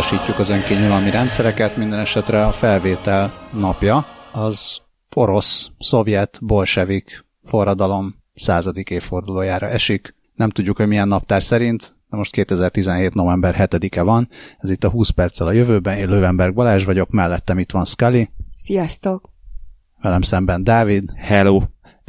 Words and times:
elutasítjuk 0.00 0.38
az 0.38 0.48
önkényelmi 0.48 1.10
rendszereket, 1.10 1.76
minden 1.76 1.98
esetre 1.98 2.46
a 2.46 2.52
felvétel 2.52 3.48
napja 3.52 4.06
az 4.32 4.80
orosz, 5.14 5.70
szovjet, 5.78 6.38
bolsevik 6.42 7.24
forradalom 7.44 8.14
századik 8.34 8.90
évfordulójára 8.90 9.68
esik. 9.68 10.14
Nem 10.34 10.50
tudjuk, 10.50 10.76
hogy 10.76 10.86
milyen 10.86 11.08
naptár 11.08 11.42
szerint, 11.42 11.96
de 12.10 12.16
most 12.16 12.32
2017. 12.32 13.14
november 13.14 13.54
7-e 13.58 14.02
van, 14.02 14.28
ez 14.58 14.70
itt 14.70 14.84
a 14.84 14.90
20 14.90 15.10
perccel 15.10 15.46
a 15.46 15.52
jövőben, 15.52 15.98
én 15.98 16.08
Lövenberg 16.08 16.54
Balázs 16.54 16.84
vagyok, 16.84 17.10
mellettem 17.10 17.58
itt 17.58 17.70
van 17.70 17.84
Scully. 17.84 18.28
Sziasztok! 18.58 19.30
Velem 20.02 20.22
szemben 20.22 20.64
Dávid. 20.64 21.04
Hello! 21.16 21.60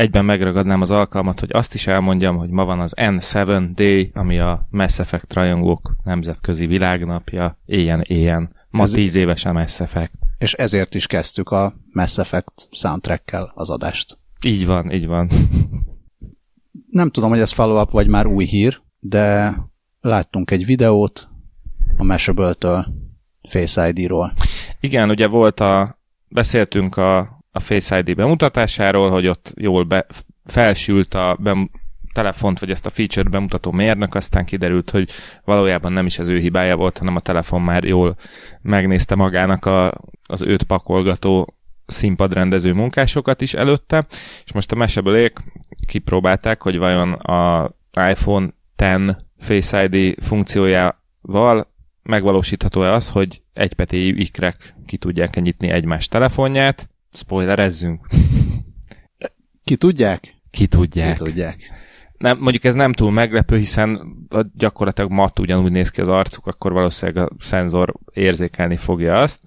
Egyben 0.02 0.26
megragadnám 0.26 0.82
az 0.82 0.92
alkalmat, 0.92 1.40
hogy 1.40 1.50
azt 1.54 1.74
is 1.74 1.88
elmondjam, 1.88 2.38
hogy 2.38 2.50
ma 2.50 2.66
van 2.66 2.80
az 2.80 2.94
N7 2.96 3.70
Day, 3.76 4.12
ami 4.14 4.40
a 4.40 4.68
Mass 4.70 5.00
Effect 5.00 5.34
rajongók 5.34 5.96
nemzetközi 6.04 6.66
világnapja, 6.66 7.58
éjjen-éjjen. 7.66 8.56
Ma 8.70 8.84
Ez... 8.84 8.92
tíz 8.92 9.16
éves 9.16 9.46
a 9.46 9.52
Mass 9.52 9.80
Effect. 9.80 10.12
És 10.38 10.54
ezért 10.54 10.96
is 10.96 11.08
kezdtük 11.08 11.50
a 11.50 11.74
Mass 11.92 12.18
Effect 12.18 12.68
soundtrackkel 12.72 13.52
az 13.56 13.70
adást. 13.70 14.18
Így 14.46 14.66
van, 14.66 14.92
így 14.92 15.08
van. 15.08 15.30
Nem 16.90 17.10
tudom, 17.10 17.30
hogy 17.30 17.40
ez 17.40 17.52
follow-up 17.52 17.92
vagy 17.92 18.08
már 18.08 18.26
új 18.26 18.46
hír, 18.46 18.82
de 19.00 19.56
láttunk 20.00 20.52
egy 20.52 20.66
videót 20.66 21.30
a 21.98 22.04
Mashable-től, 22.04 22.88
Face 23.50 23.88
ID-ról. 23.90 24.34
Igen, 24.80 25.10
ugye 25.10 25.28
volt 25.28 25.60
a, 25.60 26.00
beszéltünk 26.28 26.98
a, 26.98 27.41
a 27.52 27.60
Face 27.60 27.98
ID 27.98 28.16
bemutatásáról, 28.16 29.10
hogy 29.10 29.28
ott 29.28 29.54
jól 29.56 29.84
be, 29.84 30.06
felsült 30.44 31.14
a 31.14 31.38
bem, 31.40 31.70
telefont, 32.14 32.60
vagy 32.60 32.72
ezt 32.72 32.86
a 32.86 32.90
feature 32.90 33.30
bemutató 33.30 33.72
mérnök, 33.72 34.16
aztán 34.16 34.46
kiderült, 34.46 34.90
hogy 34.90 35.10
valójában 35.46 35.94
nem 35.94 36.06
is 36.06 36.20
az 36.20 36.28
ő 36.28 36.40
hibája 36.40 36.76
volt, 36.76 36.98
hanem 36.98 37.16
a 37.16 37.20
telefon 37.20 37.62
már 37.62 37.84
jól 37.84 38.16
megnézte 38.62 39.16
magának 39.16 39.66
a, 39.66 39.94
az 40.28 40.42
őt 40.42 40.64
pakolgató 40.64 41.56
színpadrendező 41.86 42.74
munkásokat 42.74 43.42
is 43.42 43.54
előtte, 43.54 44.06
és 44.46 44.54
most 44.54 44.72
a 44.72 44.76
meseből 44.76 45.32
kipróbálták, 45.88 46.62
hogy 46.62 46.78
vajon 46.78 47.14
a 47.14 47.72
iPhone 48.10 48.50
10 48.76 49.18
Face 49.38 49.84
ID 49.90 50.24
funkciójával 50.24 51.68
megvalósítható-e 52.04 52.94
az, 52.94 53.10
hogy 53.10 53.42
egypetéjű 53.54 54.16
ikrek 54.16 54.76
ki 54.86 54.98
tudják 54.98 55.42
nyitni 55.42 55.70
egymás 55.70 56.08
telefonját. 56.08 56.90
Spoilerezzünk. 57.14 58.08
Ki 59.64 59.76
tudják? 59.76 60.36
Ki 60.50 60.68
tudják. 60.68 61.18
Ki 61.18 61.24
tudják. 61.24 61.72
Nem, 62.18 62.38
mondjuk 62.40 62.64
ez 62.64 62.74
nem 62.74 62.94
túl 62.94 63.12
meglepő, 63.12 63.58
hiszen 63.58 64.18
gyakorlatilag 64.54 65.12
mat 65.12 65.40
ugyanúgy 65.40 65.72
néz 65.72 65.90
ki 65.90 66.02
az 66.02 66.08
arcuk, 66.08 66.48
akkor 66.48 66.72
valószínűleg 66.72 67.24
a 67.26 67.36
szenzor 67.40 67.94
érzékelni 68.14 68.78
fogja 68.78 69.14
azt. 69.14 69.42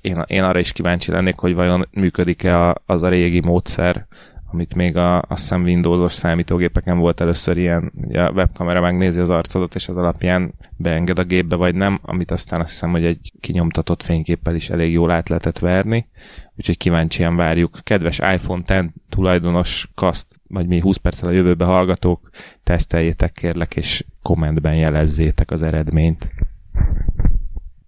Én, 0.00 0.24
én 0.26 0.42
arra 0.42 0.58
is 0.58 0.72
kíváncsi 0.72 1.10
lennék, 1.10 1.38
hogy 1.38 1.54
vajon 1.54 1.88
működik-e 1.90 2.74
az 2.86 3.02
a 3.02 3.08
régi 3.08 3.40
módszer, 3.40 4.06
amit 4.52 4.74
még 4.74 4.96
a, 4.96 5.16
azt 5.16 5.40
hiszem 5.40 5.62
Windowsos 5.62 6.12
számítógépeken 6.12 6.98
volt 6.98 7.20
először 7.20 7.56
ilyen, 7.56 7.92
ugye 7.94 8.22
a 8.22 8.30
webkamera 8.30 8.80
megnézi 8.80 9.20
az 9.20 9.30
arcodat, 9.30 9.74
és 9.74 9.88
az 9.88 9.96
alapján 9.96 10.54
beenged 10.76 11.18
a 11.18 11.24
gépbe, 11.24 11.56
vagy 11.56 11.74
nem, 11.74 11.98
amit 12.02 12.30
aztán 12.30 12.60
azt 12.60 12.70
hiszem, 12.70 12.90
hogy 12.90 13.04
egy 13.04 13.32
kinyomtatott 13.40 14.02
fényképpel 14.02 14.54
is 14.54 14.70
elég 14.70 14.92
jól 14.92 15.10
át 15.10 15.28
lehetett 15.28 15.58
verni, 15.58 16.08
úgyhogy 16.56 16.76
kíváncsian 16.76 17.36
várjuk. 17.36 17.78
Kedves 17.82 18.18
iPhone 18.18 18.62
10 18.62 18.90
tulajdonos 19.08 19.90
kaszt, 19.94 20.40
vagy 20.48 20.66
mi 20.66 20.80
20 20.80 20.96
perccel 20.96 21.28
a 21.28 21.32
jövőbe 21.32 21.64
hallgatók, 21.64 22.30
teszteljétek 22.62 23.32
kérlek, 23.32 23.76
és 23.76 24.04
kommentben 24.22 24.74
jelezzétek 24.74 25.50
az 25.50 25.62
eredményt. 25.62 26.28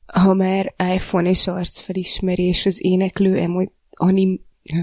Ha 0.07 0.35
már 0.35 0.75
iPhone 0.95 1.29
és 1.29 1.47
arcfelismerés 1.47 2.67
az 2.67 2.85
éneklő 2.85 3.37
emo- 3.37 3.73
anim 3.91 4.47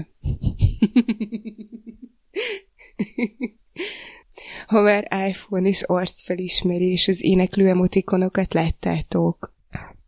ha 4.66 4.80
már 4.80 5.28
iPhone 5.28 5.68
és 5.68 5.82
arcfelismerés, 5.82 7.08
az 7.08 7.24
éneklő 7.24 7.68
emotikonokat 7.68 8.54
láttátok? 8.54 9.54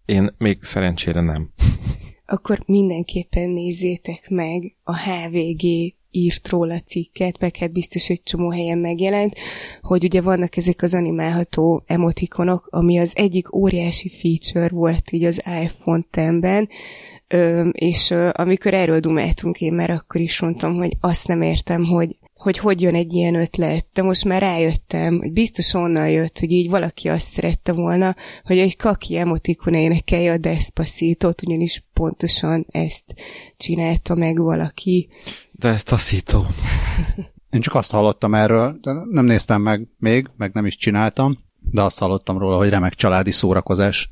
Én 0.05 0.35
még 0.39 0.63
szerencsére 0.63 1.21
nem. 1.21 1.51
Akkor 2.27 2.63
mindenképpen 2.67 3.49
nézzétek 3.51 4.29
meg 4.29 4.75
a 4.83 4.99
HVG 4.99 5.63
írt 6.11 6.49
róla 6.49 6.81
cikket, 6.81 7.41
meg 7.41 7.57
hát 7.57 7.73
biztos, 7.73 8.07
hogy 8.07 8.23
csomó 8.23 8.51
helyen 8.51 8.79
megjelent, 8.79 9.35
hogy 9.83 10.05
ugye 10.05 10.21
vannak 10.21 10.57
ezek 10.57 10.83
az 10.83 10.95
animálható 10.95 11.83
emotikonok, 11.87 12.67
ami 12.71 12.99
az 12.99 13.13
egyik 13.17 13.55
óriási 13.55 14.09
feature 14.09 14.69
volt 14.69 15.13
így 15.13 15.25
az 15.25 15.43
iPhone 15.63 16.05
10-ben, 16.13 16.69
Ö, 16.69 17.18
és 17.73 18.11
ö, 18.11 18.31
amikor 18.33 18.75
erről 18.75 19.01
dumáltunk, 19.01 19.61
én 19.61 19.73
már 19.73 19.91
akkor 19.91 20.21
is 20.21 20.41
mondtam, 20.41 20.75
hogy 20.75 20.97
azt 21.01 21.29
nem 21.29 21.43
értem, 21.43 21.85
hogy 21.85 22.17
hogy 22.39 22.59
hogy 22.59 22.81
jön 22.81 22.95
egy 22.95 23.13
ilyen 23.13 23.35
ötlet, 23.35 23.87
de 23.93 24.03
most 24.03 24.25
már 24.25 24.41
rájöttem, 24.41 25.19
hogy 25.19 25.33
biztos 25.33 25.75
onnan 25.75 26.11
jött, 26.11 26.39
hogy 26.39 26.51
így 26.51 26.71
valaki 26.71 27.09
azt 27.09 27.29
szerette 27.29 27.73
volna, 27.73 28.17
hogy 28.45 28.59
egy 28.59 28.77
kaki 28.77 29.17
emotikon 29.17 29.75
énekelje 29.75 30.33
a 30.33 30.39
Despacito-t, 30.39 31.43
ugyanis 31.43 31.85
pontosan 31.93 32.67
ezt 32.71 33.15
csinálta 33.57 34.15
meg 34.15 34.39
valaki. 34.39 35.09
Despacito. 35.53 36.45
Én 37.51 37.61
csak 37.61 37.75
azt 37.75 37.91
hallottam 37.91 38.35
erről, 38.35 38.79
de 38.81 38.93
nem 39.11 39.25
néztem 39.25 39.63
meg 39.63 39.89
még, 39.99 40.31
meg 40.37 40.53
nem 40.53 40.67
is 40.67 40.77
csináltam, 40.77 41.39
de 41.71 41.83
azt 41.83 41.99
hallottam 41.99 42.39
róla, 42.39 42.57
hogy 42.57 42.69
remek 42.69 42.95
családi 42.95 43.31
szórakozás. 43.31 44.11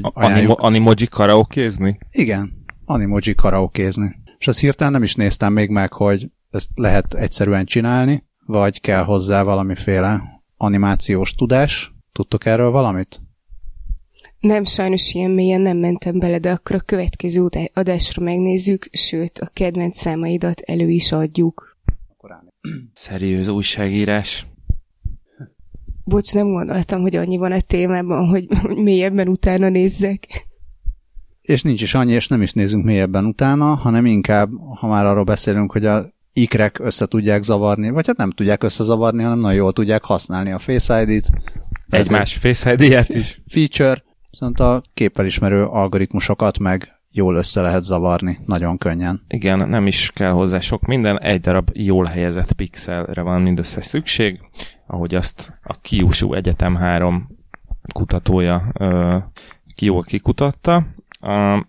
Animo, 0.00 0.54
animoji 0.56 1.06
karaokézni? 1.10 1.98
Igen, 2.10 2.64
animoji 2.84 3.34
karaokézni. 3.34 4.16
És 4.38 4.48
azt 4.48 4.60
hirtelen 4.60 4.92
nem 4.92 5.02
is 5.02 5.14
néztem 5.14 5.52
még 5.52 5.70
meg, 5.70 5.92
hogy 5.92 6.30
ezt 6.50 6.68
lehet 6.74 7.14
egyszerűen 7.14 7.64
csinálni, 7.64 8.24
vagy 8.46 8.80
kell 8.80 9.04
hozzá 9.04 9.42
valamiféle 9.42 10.22
animációs 10.56 11.34
tudás. 11.34 11.94
Tudtok 12.12 12.44
erről 12.44 12.70
valamit? 12.70 13.20
Nem, 14.40 14.64
sajnos 14.64 15.14
ilyen 15.14 15.30
mélyen 15.30 15.60
nem 15.60 15.76
mentem 15.76 16.18
bele, 16.18 16.38
de 16.38 16.50
akkor 16.50 16.76
a 16.76 16.80
következő 16.80 17.48
adásra 17.72 18.22
megnézzük, 18.22 18.88
sőt, 18.92 19.38
a 19.38 19.50
kedvenc 19.52 19.98
számaidat 19.98 20.60
elő 20.60 20.88
is 20.88 21.12
adjuk. 21.12 21.78
Szeriőz 22.92 23.48
újságírás. 23.48 24.46
Bocs, 26.10 26.34
nem 26.34 26.52
gondoltam, 26.52 27.00
hogy 27.00 27.16
annyi 27.16 27.36
van 27.36 27.52
a 27.52 27.60
témában, 27.60 28.28
hogy, 28.28 28.46
hogy 28.62 28.76
mélyebben 28.88 29.28
utána 29.28 29.68
nézzek. 29.68 30.48
És 31.42 31.62
nincs 31.62 31.82
is 31.82 31.94
annyi, 31.94 32.12
és 32.12 32.28
nem 32.28 32.42
is 32.42 32.52
nézünk 32.52 32.84
mélyebben 32.84 33.24
utána, 33.24 33.74
hanem 33.74 34.06
inkább, 34.06 34.50
ha 34.78 34.86
már 34.86 35.06
arról 35.06 35.24
beszélünk, 35.24 35.72
hogy 35.72 35.86
a 35.86 36.04
ikrek 36.32 36.78
össze 36.78 37.06
tudják 37.06 37.42
zavarni, 37.42 37.90
vagy 37.90 38.06
hát 38.06 38.16
nem 38.16 38.30
tudják 38.30 38.62
összezavarni, 38.62 39.22
hanem 39.22 39.38
nagyon 39.38 39.56
jól 39.56 39.72
tudják 39.72 40.04
használni 40.04 40.52
a 40.52 40.58
Face 40.58 41.02
ID-t. 41.02 41.30
Egymás 41.88 42.36
Face 42.36 42.72
ID-et 42.72 43.08
is. 43.08 43.40
Feature, 43.46 44.02
viszont 44.30 44.60
a 44.60 44.82
képfelismerő 44.94 45.64
algoritmusokat 45.64 46.58
meg 46.58 46.99
jól 47.12 47.36
össze 47.36 47.60
lehet 47.60 47.82
zavarni, 47.82 48.38
nagyon 48.46 48.78
könnyen. 48.78 49.22
Igen, 49.28 49.68
nem 49.68 49.86
is 49.86 50.10
kell 50.14 50.30
hozzá 50.30 50.58
sok 50.58 50.86
minden, 50.86 51.20
egy 51.20 51.40
darab 51.40 51.70
jól 51.72 52.04
helyezett 52.04 52.52
pixelre 52.52 53.22
van 53.22 53.42
mindössze 53.42 53.82
szükség, 53.82 54.40
ahogy 54.86 55.14
azt 55.14 55.58
a 55.62 55.80
Kyushu 55.80 56.34
Egyetem 56.34 56.74
3 56.76 57.28
kutatója 57.92 58.70
ö, 58.78 59.16
jól 59.80 60.02
kikutatta. 60.02 60.86
A, 61.20 61.66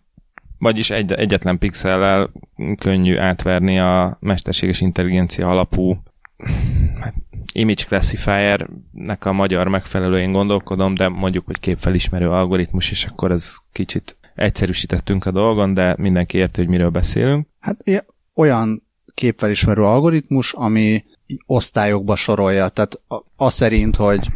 vagyis 0.57 0.89
egy, 0.89 1.11
egyetlen 1.11 1.57
pixellel 1.57 2.31
könnyű 2.77 3.17
átverni 3.17 3.79
a 3.79 4.17
mesterséges 4.19 4.81
intelligencia 4.81 5.49
alapú 5.49 6.03
hát, 6.99 7.13
image 7.53 7.83
classifiernek 7.87 9.25
a 9.25 9.31
magyar 9.31 9.67
megfelelőjén 9.67 10.31
gondolkodom, 10.31 10.93
de 10.93 11.07
mondjuk, 11.07 11.45
hogy 11.45 11.59
képfelismerő 11.59 12.29
algoritmus, 12.29 12.91
és 12.91 13.05
akkor 13.05 13.31
ez 13.31 13.55
kicsit 13.71 14.17
egyszerűsítettünk 14.35 15.25
a 15.25 15.31
dolgon, 15.31 15.73
de 15.73 15.95
mindenki 15.97 16.37
érti, 16.37 16.59
hogy 16.59 16.69
miről 16.69 16.89
beszélünk. 16.89 17.47
Hát 17.59 17.83
olyan 18.33 18.83
képfelismerő 19.13 19.83
algoritmus, 19.83 20.53
ami 20.53 21.03
osztályokba 21.45 22.15
sorolja, 22.15 22.67
tehát 22.69 23.01
az 23.35 23.53
szerint, 23.53 23.95
hogy 23.95 24.29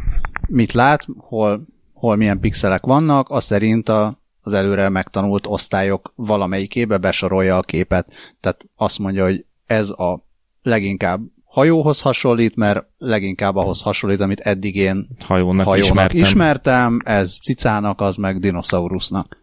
mit 0.48 0.72
lát, 0.72 1.06
hol, 1.16 1.66
hol 1.92 2.16
milyen 2.16 2.40
pixelek 2.40 2.84
vannak, 2.84 3.30
az 3.30 3.44
szerint 3.44 3.88
a, 3.88 4.20
az 4.40 4.52
előre 4.52 4.88
megtanult 4.88 5.46
osztályok 5.46 6.12
valamelyikébe 6.16 6.98
besorolja 6.98 7.56
a 7.56 7.60
képet. 7.60 8.12
Tehát 8.40 8.64
azt 8.76 8.98
mondja, 8.98 9.24
hogy 9.24 9.44
ez 9.66 9.90
a 9.90 10.26
leginkább 10.62 11.20
hajóhoz 11.44 12.00
hasonlít, 12.00 12.56
mert 12.56 12.86
leginkább 12.98 13.56
ahhoz 13.56 13.82
hasonlít, 13.82 14.20
amit 14.20 14.40
eddig 14.40 14.76
én 14.76 15.08
hajónak, 15.24 15.66
hajónak 15.66 15.88
ismertem. 15.88 16.20
ismertem, 16.20 17.00
ez 17.04 17.36
cicának, 17.42 18.00
az 18.00 18.16
meg 18.16 18.38
dinoszaurusznak. 18.38 19.38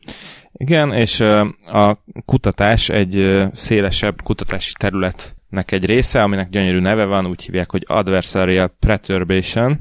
Igen, 0.53 0.93
és 0.93 1.19
a 1.65 1.97
kutatás 2.25 2.89
egy 2.89 3.43
szélesebb 3.51 4.21
kutatási 4.21 4.71
területnek 4.79 5.71
egy 5.71 5.85
része, 5.85 6.23
aminek 6.23 6.49
gyönyörű 6.49 6.79
neve 6.79 7.05
van, 7.05 7.25
úgy 7.25 7.43
hívják, 7.43 7.71
hogy 7.71 7.83
Adversarial 7.87 8.75
Perturbation, 8.79 9.79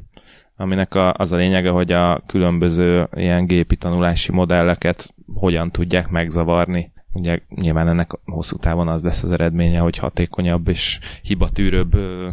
aminek 0.56 0.94
a, 0.94 1.12
az 1.12 1.32
a 1.32 1.36
lényege, 1.36 1.70
hogy 1.70 1.92
a 1.92 2.22
különböző 2.26 3.08
ilyen 3.14 3.46
gépi 3.46 3.76
tanulási 3.76 4.32
modelleket 4.32 5.14
hogyan 5.34 5.70
tudják 5.70 6.08
megzavarni. 6.08 6.92
Ugye 7.12 7.38
nyilván 7.48 7.88
ennek 7.88 8.10
hosszú 8.24 8.56
távon 8.56 8.88
az 8.88 9.02
lesz 9.02 9.22
az 9.22 9.30
eredménye, 9.30 9.78
hogy 9.78 9.96
hatékonyabb 9.98 10.68
és 10.68 10.98
hibatűrőbb 11.22 11.94
ö, 11.94 12.28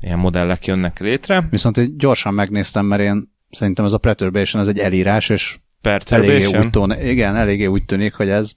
ilyen 0.00 0.18
modellek 0.18 0.66
jönnek 0.66 0.98
létre. 0.98 1.46
Viszont 1.50 1.76
én 1.76 1.98
gyorsan 1.98 2.34
megnéztem, 2.34 2.86
mert 2.86 3.02
én 3.02 3.32
szerintem 3.50 3.84
ez 3.84 3.92
a 3.92 3.98
perturbation 3.98 4.62
ez 4.62 4.68
egy 4.68 4.78
elírás, 4.78 5.28
és. 5.28 5.58
Eléggé 5.82 6.44
úgy, 6.44 6.70
tón, 6.70 7.00
igen, 7.00 7.36
eléggé 7.36 7.66
úgy 7.66 7.84
tűnik, 7.84 8.14
hogy 8.14 8.28
ez 8.28 8.52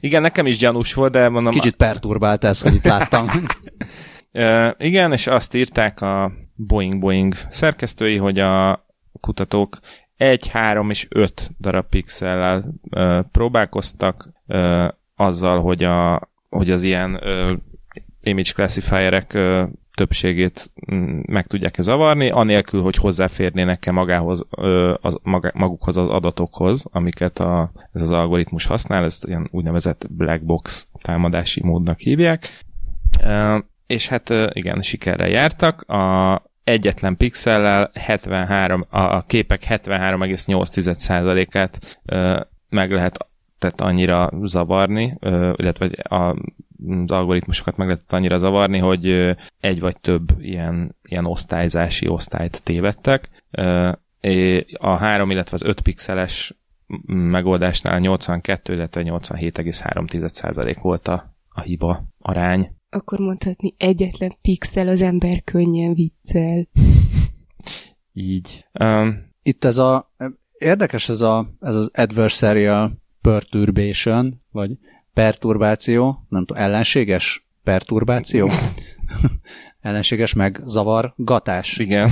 Igen, 0.00 0.22
nekem 0.22 0.46
is 0.46 0.58
gyanús 0.58 0.94
volt, 0.94 1.12
de 1.12 1.28
mondom... 1.28 1.52
kicsit 1.52 1.76
perturbált 1.76 2.44
ez, 2.44 2.60
hogy 2.60 2.74
itt 2.74 2.84
láttam. 2.84 3.28
Uh, 4.36 4.70
igen, 4.78 5.12
és 5.12 5.26
azt 5.26 5.54
írták 5.54 6.00
a 6.00 6.32
Boeing 6.54 6.98
Boeing 6.98 7.34
szerkesztői, 7.48 8.16
hogy 8.16 8.38
a 8.38 8.86
kutatók 9.20 9.78
egy, 10.16 10.48
három 10.48 10.90
és 10.90 11.06
öt 11.08 11.50
darab 11.60 11.88
pixellel 11.88 12.74
uh, 12.90 13.20
próbálkoztak 13.32 14.28
uh, 14.46 14.88
azzal, 15.16 15.62
hogy, 15.62 15.84
a, 15.84 16.28
hogy 16.48 16.70
az 16.70 16.82
ilyen 16.82 17.14
uh, 17.14 17.58
image 18.20 18.52
classifierek 18.54 19.38
többségét 19.94 20.70
mm, 20.92 21.20
meg 21.26 21.46
tudják-e 21.46 21.82
zavarni, 21.82 22.30
anélkül, 22.30 22.82
hogy 22.82 22.96
hozzáférnének-e 22.96 23.90
magához, 23.90 24.46
az, 25.00 25.18
magukhoz 25.52 25.96
az 25.96 26.08
adatokhoz, 26.08 26.86
amiket 26.92 27.38
a, 27.38 27.72
ez 27.92 28.02
az 28.02 28.10
algoritmus 28.10 28.66
használ, 28.66 29.04
ezt 29.04 29.24
ilyen 29.24 29.48
úgynevezett 29.50 30.06
black 30.10 30.42
box 30.42 30.88
támadási 31.02 31.62
módnak 31.62 31.98
hívják. 31.98 32.48
És 33.86 34.08
hát 34.08 34.28
igen, 34.52 34.80
sikerrel 34.80 35.28
jártak. 35.28 35.80
A 35.80 36.42
egyetlen 36.64 37.16
pixellel 37.16 37.90
73, 37.94 38.86
a 38.90 39.24
képek 39.24 39.64
73,8%-át 39.68 42.00
meg 42.68 42.90
lehet 42.90 43.26
tehát 43.64 43.80
annyira 43.80 44.30
zavarni, 44.42 45.18
illetve 45.54 45.90
az 46.02 46.34
algoritmusokat 47.06 47.76
meg 47.76 47.86
lehetett 47.86 48.12
annyira 48.12 48.38
zavarni, 48.38 48.78
hogy 48.78 49.34
egy 49.60 49.80
vagy 49.80 50.00
több 50.00 50.40
ilyen, 50.40 50.96
ilyen 51.02 51.24
osztályzási 51.24 52.08
osztályt 52.08 52.62
tévedtek. 52.64 53.28
A 54.78 54.96
3, 54.96 55.30
illetve 55.30 55.56
az 55.56 55.62
5 55.62 55.80
pixeles 55.80 56.54
megoldásnál 57.06 57.98
82, 57.98 58.72
illetve 58.72 59.02
87,3% 59.04 60.76
volt 60.80 61.08
a, 61.08 61.34
a 61.48 61.60
hiba 61.60 62.04
arány 62.18 62.72
akkor 62.94 63.18
mondhatni 63.18 63.74
egyetlen 63.78 64.32
pixel 64.42 64.88
az 64.88 65.02
ember 65.02 65.42
könnyen 65.44 65.94
viccel. 65.94 66.68
Így. 68.12 68.66
Um, 68.80 69.32
Itt 69.42 69.64
ez 69.64 69.78
a, 69.78 70.12
érdekes 70.58 71.08
ez, 71.08 71.20
a, 71.20 71.54
ez 71.60 71.74
az 71.74 71.90
adversarial 71.92 73.02
perturbation, 73.24 74.42
vagy 74.50 74.70
perturbáció, 75.14 76.26
nem 76.28 76.44
tudom, 76.44 76.62
ellenséges 76.62 77.46
perturbáció? 77.62 78.50
ellenséges 79.80 80.32
megzavargatás. 80.32 81.78
Igen. 81.78 82.10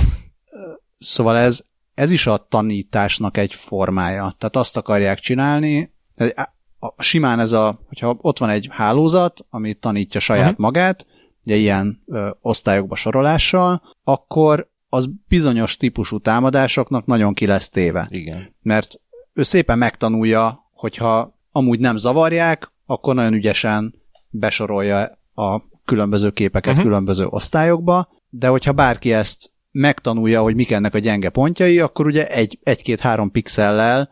Szóval 0.99 1.37
ez, 1.37 1.61
ez 1.93 2.11
is 2.11 2.27
a 2.27 2.37
tanításnak 2.37 3.37
egy 3.37 3.53
formája. 3.53 4.33
Tehát 4.37 4.55
azt 4.55 4.77
akarják 4.77 5.19
csinálni, 5.19 5.93
simán 6.97 7.39
ez 7.39 7.51
a, 7.51 7.79
hogyha 7.87 8.17
ott 8.21 8.37
van 8.37 8.49
egy 8.49 8.67
hálózat, 8.71 9.45
ami 9.49 9.73
tanítja 9.73 10.19
saját 10.19 10.49
uh-huh. 10.49 10.59
magát, 10.59 11.05
ugye 11.45 11.55
ilyen 11.55 12.03
ö, 12.05 12.29
osztályokba 12.41 12.95
sorolással, 12.95 13.81
akkor 14.03 14.71
az 14.89 15.09
bizonyos 15.27 15.77
típusú 15.77 16.19
támadásoknak 16.19 17.05
nagyon 17.05 17.33
ki 17.33 17.45
lesz 17.45 17.69
téve. 17.69 18.07
Igen. 18.09 18.55
Mert 18.61 19.01
ő 19.33 19.43
szépen 19.43 19.77
megtanulja, 19.77 20.62
hogyha 20.83 21.37
amúgy 21.51 21.79
nem 21.79 21.97
zavarják, 21.97 22.71
akkor 22.85 23.15
nagyon 23.15 23.33
ügyesen 23.33 23.93
besorolja 24.29 25.19
a 25.35 25.61
különböző 25.85 26.31
képeket 26.31 26.71
uh-huh. 26.71 26.85
különböző 26.85 27.25
osztályokba, 27.29 28.09
de 28.29 28.47
hogyha 28.47 28.71
bárki 28.71 29.13
ezt 29.13 29.51
megtanulja, 29.71 30.41
hogy 30.41 30.55
mik 30.55 30.71
ennek 30.71 30.93
a 30.93 30.99
gyenge 30.99 31.29
pontjai, 31.29 31.79
akkor 31.79 32.05
ugye 32.05 32.27
egy, 32.27 32.59
egy-két-három 32.63 33.31
pixellel 33.31 34.09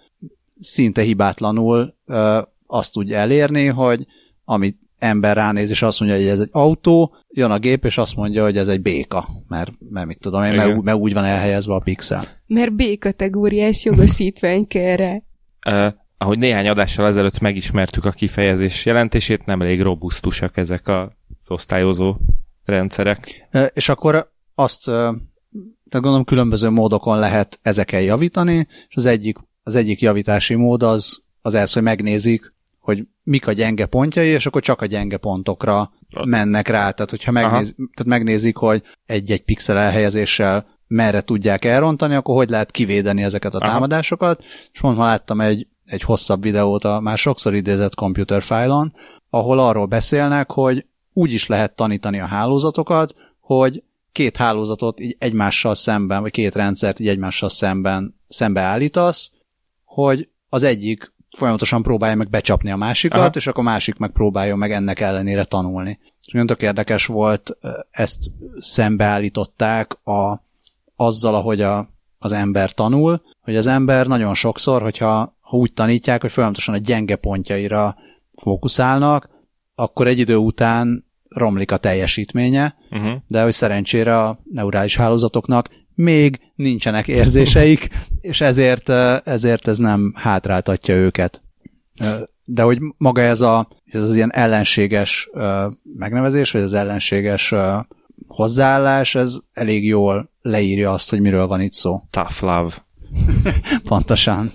szinte 0.60 1.02
hibátlanul 1.02 1.96
azt 2.68 2.94
tudja 2.94 3.18
elérni, 3.18 3.66
hogy 3.66 4.06
amit 4.46 4.80
ember 5.00 5.36
ránéz, 5.36 5.70
és 5.70 5.82
azt 5.82 6.00
mondja, 6.00 6.18
hogy 6.18 6.28
ez 6.28 6.40
egy 6.40 6.50
autó, 6.52 7.16
jön 7.30 7.52
a 7.52 7.60
gép, 7.60 7.86
és 7.86 7.98
azt 7.98 8.16
mondja, 8.16 8.44
hogy 8.44 8.58
ez 8.58 8.68
egy 8.68 8.82
béka, 8.82 9.28
mert, 9.48 9.72
mert 9.90 10.08
mit 10.08 10.20
tudom 10.20 10.44
én, 10.44 10.54
mert, 10.54 10.82
mert 10.82 10.98
úgy 10.98 11.14
van 11.14 11.24
elhelyezve 11.24 11.74
a 11.74 11.80
pixel. 11.80 12.28
Mert 12.48 12.74
B-kategóriás 12.74 13.86
jogosítvány 13.86 14.68
kell 14.68 14.96
rá. 14.96 15.22
Ahogy 16.22 16.40
néhány 16.40 16.68
adással 16.68 17.08
ezelőtt 17.08 17.40
megismertük 17.40 18.06
a 18.06 18.12
kifejezés 18.12 18.86
jelentését, 18.86 19.46
nem 19.46 19.62
elég 19.62 19.82
robusztusak 19.82 20.58
ezek 20.58 20.88
az 20.88 21.08
osztályozó 21.48 22.16
rendszerek. 22.66 23.48
És 23.74 23.90
akkor 23.90 24.32
azt, 24.56 24.86
tehát 24.86 25.22
gondolom 25.90 26.24
különböző 26.24 26.70
módokon 26.70 27.20
lehet 27.20 27.60
ezeken 27.62 28.02
javítani, 28.02 28.68
és 28.88 28.96
az 28.96 29.06
egyik, 29.06 29.38
az 29.64 29.76
egyik 29.76 30.02
javítási 30.02 30.56
mód 30.56 30.84
az, 30.84 31.22
az 31.42 31.54
ez, 31.54 31.74
hogy 31.74 31.84
megnézik, 31.84 32.54
hogy 32.80 33.08
mik 33.24 33.48
a 33.48 33.52
gyenge 33.52 33.86
pontjai, 33.86 34.28
és 34.28 34.46
akkor 34.46 34.62
csak 34.62 34.82
a 34.82 34.86
gyenge 34.86 35.18
pontokra 35.18 35.92
mennek 36.24 36.68
rá. 36.68 36.92
Tehát, 36.92 37.10
hogyha 37.10 37.32
megnéz, 37.32 37.76
tehát 37.76 38.06
megnézik, 38.06 38.56
hogy 38.56 38.84
egy-egy 39.06 39.44
pixel 39.44 39.78
elhelyezéssel 39.78 40.66
merre 40.88 41.22
tudják 41.22 41.66
elrontani, 41.66 42.16
akkor 42.16 42.36
hogy 42.36 42.50
lehet 42.50 42.72
kivédeni 42.72 43.24
ezeket 43.24 43.54
a 43.54 43.58
Aha. 43.58 43.72
támadásokat. 43.72 44.44
És 44.72 44.82
mondom, 44.82 45.04
láttam 45.04 45.42
egy, 45.42 45.68
egy 45.92 46.02
hosszabb 46.02 46.42
videót 46.42 46.84
a 46.84 47.00
már 47.00 47.18
sokszor 47.18 47.56
idézett 47.56 47.96
computer 47.96 48.42
file-on, 48.42 48.94
ahol 49.30 49.60
arról 49.60 49.86
beszélnek, 49.86 50.52
hogy 50.52 50.86
úgy 51.14 51.34
is 51.34 51.48
lehet 51.48 51.76
tanítani 51.76 52.20
a 52.20 52.26
hálózatokat, 52.26 53.16
hogy 53.40 53.84
két 54.12 54.38
hálózatot 54.38 55.00
így 55.00 55.16
egymással 55.20 55.76
szemben, 55.76 56.22
vagy 56.22 56.32
két 56.32 56.56
rendszert 56.56 57.00
így 57.00 57.08
egymással 57.08 57.50
szemben 57.50 58.20
szembeállítasz, 58.28 59.32
hogy 59.84 60.30
az 60.50 60.64
egyik 60.64 61.14
folyamatosan 61.38 61.84
próbálja 61.84 62.16
meg 62.16 62.30
becsapni 62.30 62.72
a 62.72 62.76
másikat, 62.76 63.20
Aha. 63.20 63.30
és 63.34 63.48
akkor 63.48 63.64
a 63.64 63.70
másik 63.70 63.98
meg 63.98 64.12
próbálja 64.12 64.56
meg 64.56 64.72
ennek 64.72 65.00
ellenére 65.00 65.44
tanulni. 65.44 66.00
És 66.26 66.32
nagyon 66.32 66.48
tök 66.48 66.62
érdekes 66.62 67.06
volt, 67.06 67.58
ezt 67.90 68.20
szembeállították 68.60 70.08
a, 70.08 70.44
azzal, 70.96 71.36
ahogy 71.36 71.62
a, 71.62 71.90
az 72.20 72.32
ember 72.32 72.72
tanul, 72.72 73.22
hogy 73.42 73.56
az 73.56 73.68
ember 73.68 74.08
nagyon 74.08 74.34
sokszor, 74.34 74.82
hogyha 74.82 75.36
ha 75.52 75.58
úgy 75.58 75.74
tanítják, 75.74 76.22
hogy 76.22 76.32
folyamatosan 76.32 76.74
a 76.74 76.78
gyenge 76.78 77.16
pontjaira 77.16 77.96
fókuszálnak, 78.42 79.30
akkor 79.76 80.08
egy 80.08 80.20
idő 80.20 80.36
után 80.36 81.06
romlik 81.30 81.72
a 81.72 81.78
teljesítménye, 81.78 82.76
uh-huh. 82.92 83.12
de 83.28 83.44
hogy 83.44 83.52
szerencsére 83.52 84.18
a 84.18 84.40
neurális 84.52 84.96
hálózatoknak 84.96 85.70
még 85.96 86.40
nincsenek 86.56 87.08
érzéseik, 87.08 87.90
és 88.32 88.42
ezért, 88.42 88.90
ezért 89.24 89.68
ez 89.68 89.78
nem 89.78 90.14
hátráltatja 90.16 90.96
őket. 90.96 91.42
De 92.46 92.62
hogy 92.62 92.80
maga 92.98 93.22
ez, 93.22 93.42
a, 93.42 93.68
ez 93.86 94.04
az 94.04 94.16
ilyen 94.16 94.34
ellenséges 94.34 95.30
megnevezés, 95.98 96.52
vagy 96.52 96.62
az 96.62 96.74
ellenséges 96.74 97.54
hozzáállás, 98.28 99.16
ez 99.16 99.38
elég 99.52 99.86
jól 99.86 100.32
leírja 100.42 100.92
azt, 100.92 101.10
hogy 101.10 101.20
miről 101.20 101.48
van 101.48 101.62
itt 101.62 101.74
szó. 101.74 102.04
Tough 102.10 102.42
love. 102.42 102.72
Pontosan. 103.84 104.52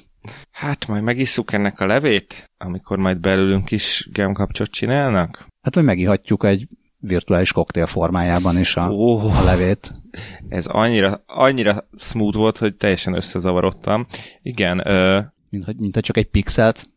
Hát 0.50 0.87
majd 0.87 1.02
megisszuk 1.02 1.52
ennek 1.52 1.80
a 1.80 1.87
levét, 1.87 2.50
amikor 2.59 2.99
majd 2.99 3.18
belülünk 3.18 3.71
is 3.71 4.09
gemkapcsot 4.12 4.71
csinálnak? 4.71 5.47
Hát, 5.62 5.75
vagy 5.75 5.85
megihatjuk 5.85 6.45
egy 6.45 6.68
virtuális 6.99 7.52
koktél 7.52 7.87
formájában 7.87 8.59
is 8.59 8.76
a, 8.76 8.90
oh, 8.90 9.40
a 9.40 9.45
levét. 9.45 9.92
Ez 10.49 10.66
annyira, 10.66 11.23
annyira 11.26 11.88
smooth 11.99 12.37
volt, 12.37 12.59
hogy 12.59 12.76
teljesen 12.76 13.14
összezavarodtam. 13.14 14.06
Igen. 14.42 14.87
Ö, 14.87 15.21
mint, 15.50 15.64
hogy, 15.64 15.76
mint 15.76 15.95
hogy 15.95 16.02
csak 16.02 16.16
egy 16.16 16.28
pixelt 16.28 16.88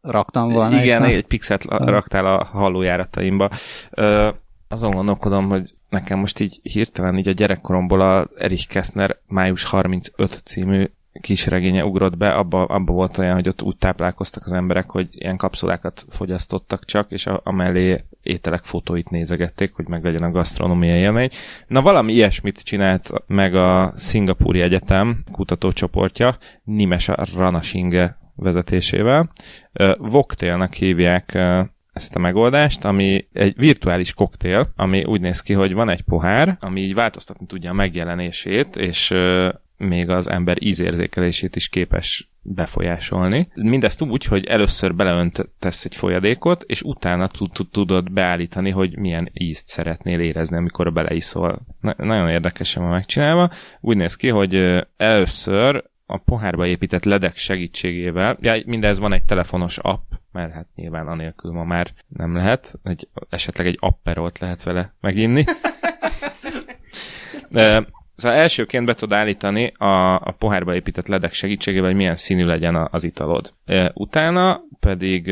raktam 0.00 0.48
volna. 0.48 0.82
Igen, 0.82 1.02
egy, 1.02 1.14
egy 1.14 1.26
pixelt 1.26 1.64
raktál 1.64 2.26
a 2.26 2.44
hallójárataimba. 2.44 3.50
Ö, 3.90 4.30
azon 4.68 4.90
gondolkodom, 4.90 5.48
hogy 5.48 5.74
nekem 5.88 6.18
most 6.18 6.40
így 6.40 6.60
hirtelen 6.62 7.18
így 7.18 7.28
a 7.28 7.32
gyerekkoromból 7.32 8.00
a 8.00 8.28
Erich 8.38 8.68
Kästner 8.68 9.18
május 9.26 9.64
35 9.64 10.40
című 10.44 10.90
kisregénye 11.20 11.84
ugrott 11.84 12.16
be, 12.16 12.30
abba, 12.32 12.64
abba 12.64 12.92
volt 12.92 13.18
olyan, 13.18 13.34
hogy 13.34 13.48
ott 13.48 13.62
úgy 13.62 13.76
táplálkoztak 13.76 14.44
az 14.44 14.52
emberek, 14.52 14.90
hogy 14.90 15.08
ilyen 15.10 15.36
kapszulákat 15.36 16.04
fogyasztottak 16.08 16.84
csak, 16.84 17.10
és 17.10 17.26
a, 17.26 17.40
a 17.44 17.52
mellé 17.52 18.04
ételek 18.22 18.64
fotóit 18.64 19.10
nézegették, 19.10 19.72
hogy 19.72 19.88
meg 19.88 20.04
legyen 20.04 20.22
a 20.22 20.30
gasztronómiai 20.30 20.98
élmény. 20.98 21.28
Na 21.66 21.82
valami 21.82 22.12
ilyesmit 22.12 22.62
csinált 22.62 23.10
meg 23.26 23.54
a 23.54 23.92
Szingapúri 23.96 24.60
Egyetem 24.60 25.24
kutatócsoportja, 25.32 26.36
Nimesa 26.64 27.24
Ranasinge 27.36 28.18
vezetésével. 28.34 29.30
Voktélnek 29.98 30.74
hívják 30.74 31.38
ezt 31.92 32.16
a 32.16 32.18
megoldást, 32.18 32.84
ami 32.84 33.26
egy 33.32 33.54
virtuális 33.56 34.14
koktél, 34.14 34.72
ami 34.76 35.04
úgy 35.04 35.20
néz 35.20 35.40
ki, 35.40 35.52
hogy 35.52 35.72
van 35.72 35.88
egy 35.88 36.02
pohár, 36.02 36.56
ami 36.60 36.80
így 36.80 36.94
változtatni 36.94 37.46
tudja 37.46 37.70
a 37.70 37.74
megjelenését, 37.74 38.76
és 38.76 39.14
még 39.76 40.10
az 40.10 40.28
ember 40.28 40.62
ízérzékelését 40.62 41.56
is 41.56 41.68
képes 41.68 42.30
befolyásolni. 42.42 43.48
Mindezt 43.54 44.02
úgy, 44.02 44.24
hogy 44.24 44.44
először 44.44 44.94
beleöntesz 44.94 45.84
egy 45.84 45.96
folyadékot, 45.96 46.64
és 46.66 46.82
utána 46.82 47.30
tudod 47.70 48.12
beállítani, 48.12 48.70
hogy 48.70 48.98
milyen 48.98 49.30
ízt 49.32 49.66
szeretnél 49.66 50.20
érezni, 50.20 50.56
amikor 50.56 50.92
beleiszol. 50.92 51.60
Na- 51.80 51.94
nagyon 51.98 52.28
érdekesen 52.28 52.82
van 52.82 52.92
megcsinálva. 52.92 53.50
Úgy 53.80 53.96
néz 53.96 54.16
ki, 54.16 54.28
hogy 54.28 54.84
először 54.96 55.84
a 56.06 56.16
pohárba 56.18 56.66
épített 56.66 57.04
ledek 57.04 57.36
segítségével, 57.36 58.36
ja, 58.40 58.62
mindez 58.64 58.98
van 58.98 59.12
egy 59.12 59.24
telefonos 59.24 59.78
app, 59.78 60.12
mert 60.32 60.52
hát 60.52 60.66
nyilván 60.74 61.08
anélkül 61.08 61.52
ma 61.52 61.64
már 61.64 61.92
nem 62.08 62.34
lehet, 62.34 62.78
egy, 62.82 63.08
esetleg 63.28 63.66
egy 63.66 63.76
apperolt 63.80 64.38
lehet 64.38 64.62
vele 64.62 64.94
meginni. 65.00 65.44
Szóval 68.16 68.38
elsőként 68.38 68.86
be 68.86 68.94
tud 68.94 69.12
állítani 69.12 69.72
a, 69.76 70.14
a 70.14 70.34
pohárba 70.38 70.74
épített 70.74 71.06
ledek 71.06 71.32
segítségével, 71.32 71.86
hogy 71.86 71.96
milyen 71.96 72.14
színű 72.14 72.44
legyen 72.44 72.88
az 72.90 73.04
italod. 73.04 73.54
Utána 73.94 74.60
pedig 74.80 75.28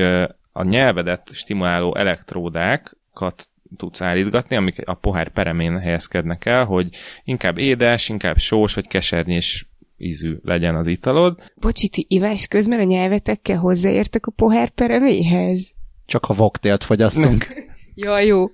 a 0.53 0.63
nyelvedet 0.63 1.31
stimuláló 1.33 1.97
elektródákat 1.97 3.49
tudsz 3.77 4.01
állítgatni, 4.01 4.57
amik 4.57 4.89
a 4.89 4.95
pohár 4.95 5.33
peremén 5.33 5.79
helyezkednek 5.79 6.47
el, 6.47 6.65
hogy 6.65 6.89
inkább 7.25 7.59
édes, 7.59 8.09
inkább 8.09 8.39
sós 8.39 8.75
vagy 8.75 8.87
kesernyés 8.87 9.69
ízű 9.97 10.37
legyen 10.43 10.77
az 10.77 10.87
italod. 10.87 11.53
Bocsi, 11.55 11.89
ti 11.89 12.07
ivás 12.09 12.47
közben 12.47 12.79
a 12.79 12.83
nyelvetekkel 12.83 13.59
hozzáértek 13.59 14.27
a 14.27 14.33
pohár 14.37 14.71
pereméhez? 14.71 15.73
Csak 16.07 16.25
a 16.29 16.35
voktélt 16.35 16.85
fogyasztunk. 16.85 17.47
ja, 17.95 18.19
jó. 18.19 18.47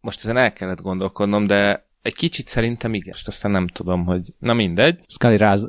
Most 0.00 0.20
ezen 0.20 0.36
el 0.36 0.52
kellett 0.52 0.80
gondolkodnom, 0.80 1.46
de 1.46 1.88
egy 2.02 2.14
kicsit 2.14 2.48
szerintem 2.48 2.94
igen. 2.94 3.08
Most 3.08 3.28
aztán 3.28 3.50
nem 3.50 3.68
tudom, 3.68 4.04
hogy... 4.04 4.32
Na 4.38 4.54
mindegy. 4.54 4.98
Scully 5.08 5.36
ráz... 5.36 5.68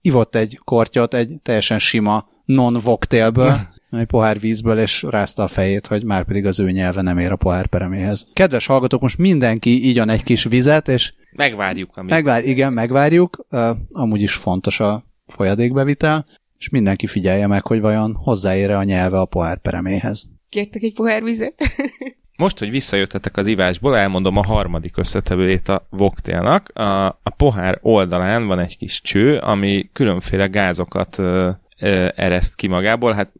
ivott 0.00 0.34
egy 0.34 0.60
kortyot 0.64 1.14
egy 1.14 1.36
teljesen 1.42 1.78
sima 1.78 2.28
non-voktélből, 2.44 3.52
egy 3.90 4.06
pohár 4.06 4.40
vízből, 4.40 4.78
és 4.78 5.02
rázta 5.02 5.42
a 5.42 5.48
fejét, 5.48 5.86
hogy 5.86 6.04
már 6.04 6.24
pedig 6.24 6.46
az 6.46 6.60
ő 6.60 6.70
nyelve 6.70 7.02
nem 7.02 7.18
ér 7.18 7.32
a 7.32 7.36
pohár 7.36 7.66
pereméhez. 7.66 8.28
Kedves 8.32 8.66
hallgatók, 8.66 9.00
most 9.00 9.18
mindenki 9.18 9.88
igyan 9.88 10.08
egy 10.08 10.22
kis 10.22 10.44
vizet, 10.44 10.88
és 10.88 11.12
megvárjuk. 11.32 11.96
Amit... 11.96 12.10
Megvár, 12.10 12.44
igen, 12.44 12.72
megvárjuk. 12.72 13.46
Uh, 13.50 13.70
amúgy 13.88 14.22
is 14.22 14.34
fontos 14.34 14.80
a 14.80 15.04
folyadékbevitel, 15.26 16.26
és 16.58 16.68
mindenki 16.68 17.06
figyelje 17.06 17.46
meg, 17.46 17.66
hogy 17.66 17.80
vajon 17.80 18.14
hozzáér 18.14 18.70
a 18.70 18.84
nyelve 18.84 19.18
a 19.18 19.24
pohár 19.24 19.58
pereméhez. 19.58 20.28
Kértek 20.48 20.82
egy 20.82 20.94
pohár 20.94 21.22
vizet? 21.22 21.62
Most, 22.40 22.58
hogy 22.58 22.70
visszajöttetek 22.70 23.36
az 23.36 23.46
ivásból, 23.46 23.96
elmondom 23.96 24.36
a 24.36 24.44
harmadik 24.44 24.96
összetevőjét 24.96 25.68
a 25.68 25.86
voktélnak. 25.90 26.68
A, 26.68 27.06
a 27.06 27.30
pohár 27.36 27.78
oldalán 27.82 28.46
van 28.46 28.58
egy 28.58 28.76
kis 28.76 29.00
cső, 29.00 29.36
ami 29.36 29.90
különféle 29.92 30.46
gázokat 30.46 31.18
ö, 31.18 31.50
ö, 31.78 32.08
ereszt 32.14 32.54
ki 32.54 32.66
magából. 32.66 33.12
Hát 33.12 33.32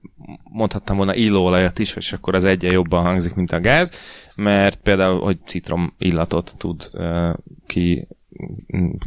mondhattam 0.43 0.97
volna 0.97 1.15
illóolajat 1.15 1.79
is, 1.79 1.97
és 1.97 2.13
akkor 2.13 2.35
az 2.35 2.45
egyen 2.45 2.73
jobban 2.73 3.03
hangzik, 3.03 3.35
mint 3.35 3.53
a 3.53 3.61
gáz, 3.61 3.93
mert 4.35 4.81
például, 4.83 5.21
hogy 5.21 5.39
citrom 5.45 5.95
illatot 5.99 6.55
tud 6.59 6.89
ö, 6.93 7.31
ki 7.67 8.07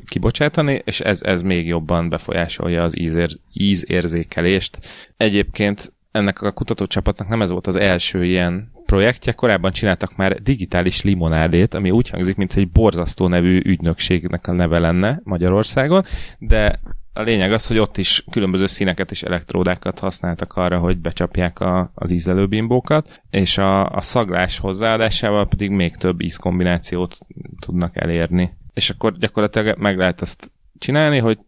kibocsátani, 0.05 0.81
és 0.85 0.99
ez, 0.99 1.21
ez 1.21 1.41
még 1.41 1.67
jobban 1.67 2.09
befolyásolja 2.09 2.83
az 2.83 2.99
ízér, 2.99 3.37
ízérzékelést. 3.53 4.79
Egyébként 5.17 5.93
ennek 6.13 6.41
a 6.41 6.51
kutatócsapatnak 6.51 7.27
nem 7.27 7.41
ez 7.41 7.49
volt 7.49 7.67
az 7.67 7.75
első 7.75 8.25
ilyen 8.25 8.71
projektje, 8.85 9.31
korábban 9.31 9.71
csináltak 9.71 10.15
már 10.15 10.41
digitális 10.41 11.01
limonádét, 11.01 11.73
ami 11.73 11.91
úgy 11.91 12.09
hangzik, 12.09 12.35
mint 12.35 12.53
egy 12.53 12.69
borzasztó 12.69 13.27
nevű 13.27 13.61
ügynökségnek 13.65 14.47
a 14.47 14.51
neve 14.51 14.79
lenne 14.79 15.19
Magyarországon, 15.23 16.03
de 16.39 16.79
a 17.13 17.21
lényeg 17.21 17.53
az, 17.53 17.67
hogy 17.67 17.77
ott 17.77 17.97
is 17.97 18.25
különböző 18.31 18.65
színeket 18.65 19.11
és 19.11 19.23
elektródákat 19.23 19.99
használtak 19.99 20.53
arra, 20.53 20.79
hogy 20.79 20.97
becsapják 20.97 21.59
a, 21.59 21.91
az 21.95 22.11
ízlelőbimbókat, 22.11 23.21
és 23.29 23.57
a, 23.57 23.89
a 23.89 24.01
szaglás 24.01 24.57
hozzáadásával 24.57 25.47
pedig 25.47 25.69
még 25.69 25.95
több 25.95 26.21
ízkombinációt 26.21 27.17
tudnak 27.59 27.97
elérni. 27.97 28.53
És 28.73 28.89
akkor 28.89 29.17
gyakorlatilag 29.17 29.77
meg 29.77 29.97
lehet 29.97 30.21
azt 30.21 30.51
csinálni, 30.77 31.17
hogy 31.17 31.39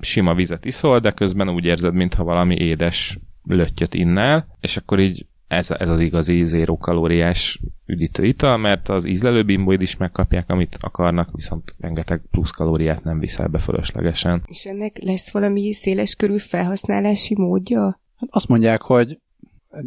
sima 0.00 0.34
vizet 0.34 0.64
iszol, 0.64 0.98
de 0.98 1.10
közben 1.10 1.48
úgy 1.48 1.64
érzed, 1.64 1.94
mintha 1.94 2.24
valami 2.24 2.54
édes 2.54 3.18
löttyöt 3.44 3.94
innál, 3.94 4.46
és 4.60 4.76
akkor 4.76 4.98
így 4.98 5.26
ez, 5.50 5.70
ez 5.70 5.88
az 5.88 6.00
igazi 6.00 6.44
zéró 6.44 6.78
kalóriás 6.78 7.60
üdítő 7.86 8.24
ital, 8.24 8.56
mert 8.56 8.88
az 8.88 9.04
ízlelő 9.04 9.44
bimbóid 9.44 9.82
is 9.82 9.96
megkapják, 9.96 10.50
amit 10.50 10.76
akarnak, 10.80 11.30
viszont 11.32 11.74
rengeteg 11.78 12.22
plusz 12.30 12.50
kalóriát 12.50 13.04
nem 13.04 13.18
viszel 13.18 13.48
be 13.48 13.58
fölöslegesen. 13.58 14.42
És 14.46 14.64
ennek 14.64 14.98
lesz 15.02 15.30
valami 15.30 15.72
széles 15.72 16.14
körű 16.14 16.38
felhasználási 16.38 17.34
módja? 17.38 18.00
Hát 18.16 18.28
azt 18.30 18.48
mondják, 18.48 18.82
hogy 18.82 19.18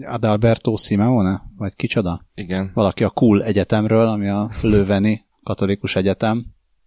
Adalberto 0.06 0.76
Simeone, 0.76 1.42
vagy 1.58 1.76
kicsoda? 1.76 2.20
Igen. 2.34 2.72
Valaki 2.74 3.04
a 3.04 3.10
Cool 3.10 3.44
Egyetemről, 3.44 4.08
ami 4.08 4.28
a 4.28 4.50
Löveni 4.62 5.26
katolikus 5.44 5.96
egyetem, 5.96 6.46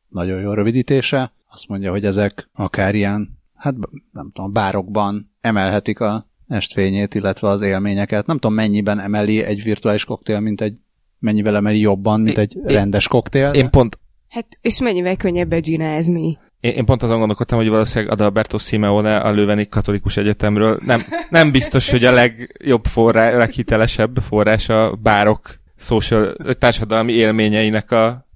nagyon 0.08 0.40
jó 0.40 0.52
rövidítése. 0.52 1.32
Azt 1.50 1.68
mondja, 1.68 1.90
hogy 1.90 2.04
ezek 2.04 2.48
akár 2.52 2.94
ilyen, 2.94 3.38
hát 3.54 3.74
nem 4.12 4.30
tudom, 4.32 4.52
bárokban 4.52 5.34
emelhetik 5.40 6.00
a 6.00 6.26
estvényét, 6.48 7.14
illetve 7.14 7.48
az 7.48 7.62
élményeket. 7.62 8.26
Nem 8.26 8.38
tudom, 8.38 8.56
mennyiben 8.56 9.00
emeli 9.00 9.42
egy 9.42 9.62
virtuális 9.62 10.04
koktél, 10.04 10.40
mint 10.40 10.60
egy 10.60 10.74
mennyivel 11.18 11.56
emeli 11.56 11.80
jobban, 11.80 12.20
mint 12.20 12.38
egy 12.38 12.56
én, 12.56 12.74
rendes 12.74 13.08
koktél. 13.08 13.50
Én 13.50 13.70
pont... 13.70 13.98
Hát, 14.28 14.46
és 14.60 14.80
mennyivel 14.80 15.16
könnyebb 15.16 15.48
begyinázni. 15.48 16.38
Én, 16.60 16.72
én 16.72 16.84
pont 16.84 17.02
azon 17.02 17.18
gondolkodtam, 17.18 17.58
hogy 17.58 17.68
valószínűleg 17.68 18.12
Adalberto 18.12 18.58
Simeone 18.58 19.16
a 19.16 19.30
Löveni 19.30 19.68
Katolikus 19.68 20.16
Egyetemről 20.16 20.78
nem, 20.84 21.02
nem 21.30 21.50
biztos, 21.50 21.90
hogy 21.90 22.04
a 22.04 22.12
legjobb 22.12 22.84
forrás, 22.84 23.34
a 23.34 23.38
leghitelesebb 23.38 24.16
forrás 24.16 24.68
a 24.68 24.98
bárok 25.02 25.60
social, 25.78 26.36
társadalmi 26.58 27.12
élményeinek 27.12 27.90
a 27.90 28.26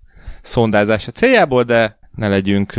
szondázása 0.42 1.10
céljából, 1.10 1.62
de 1.62 1.98
ne 2.14 2.28
legyünk 2.28 2.74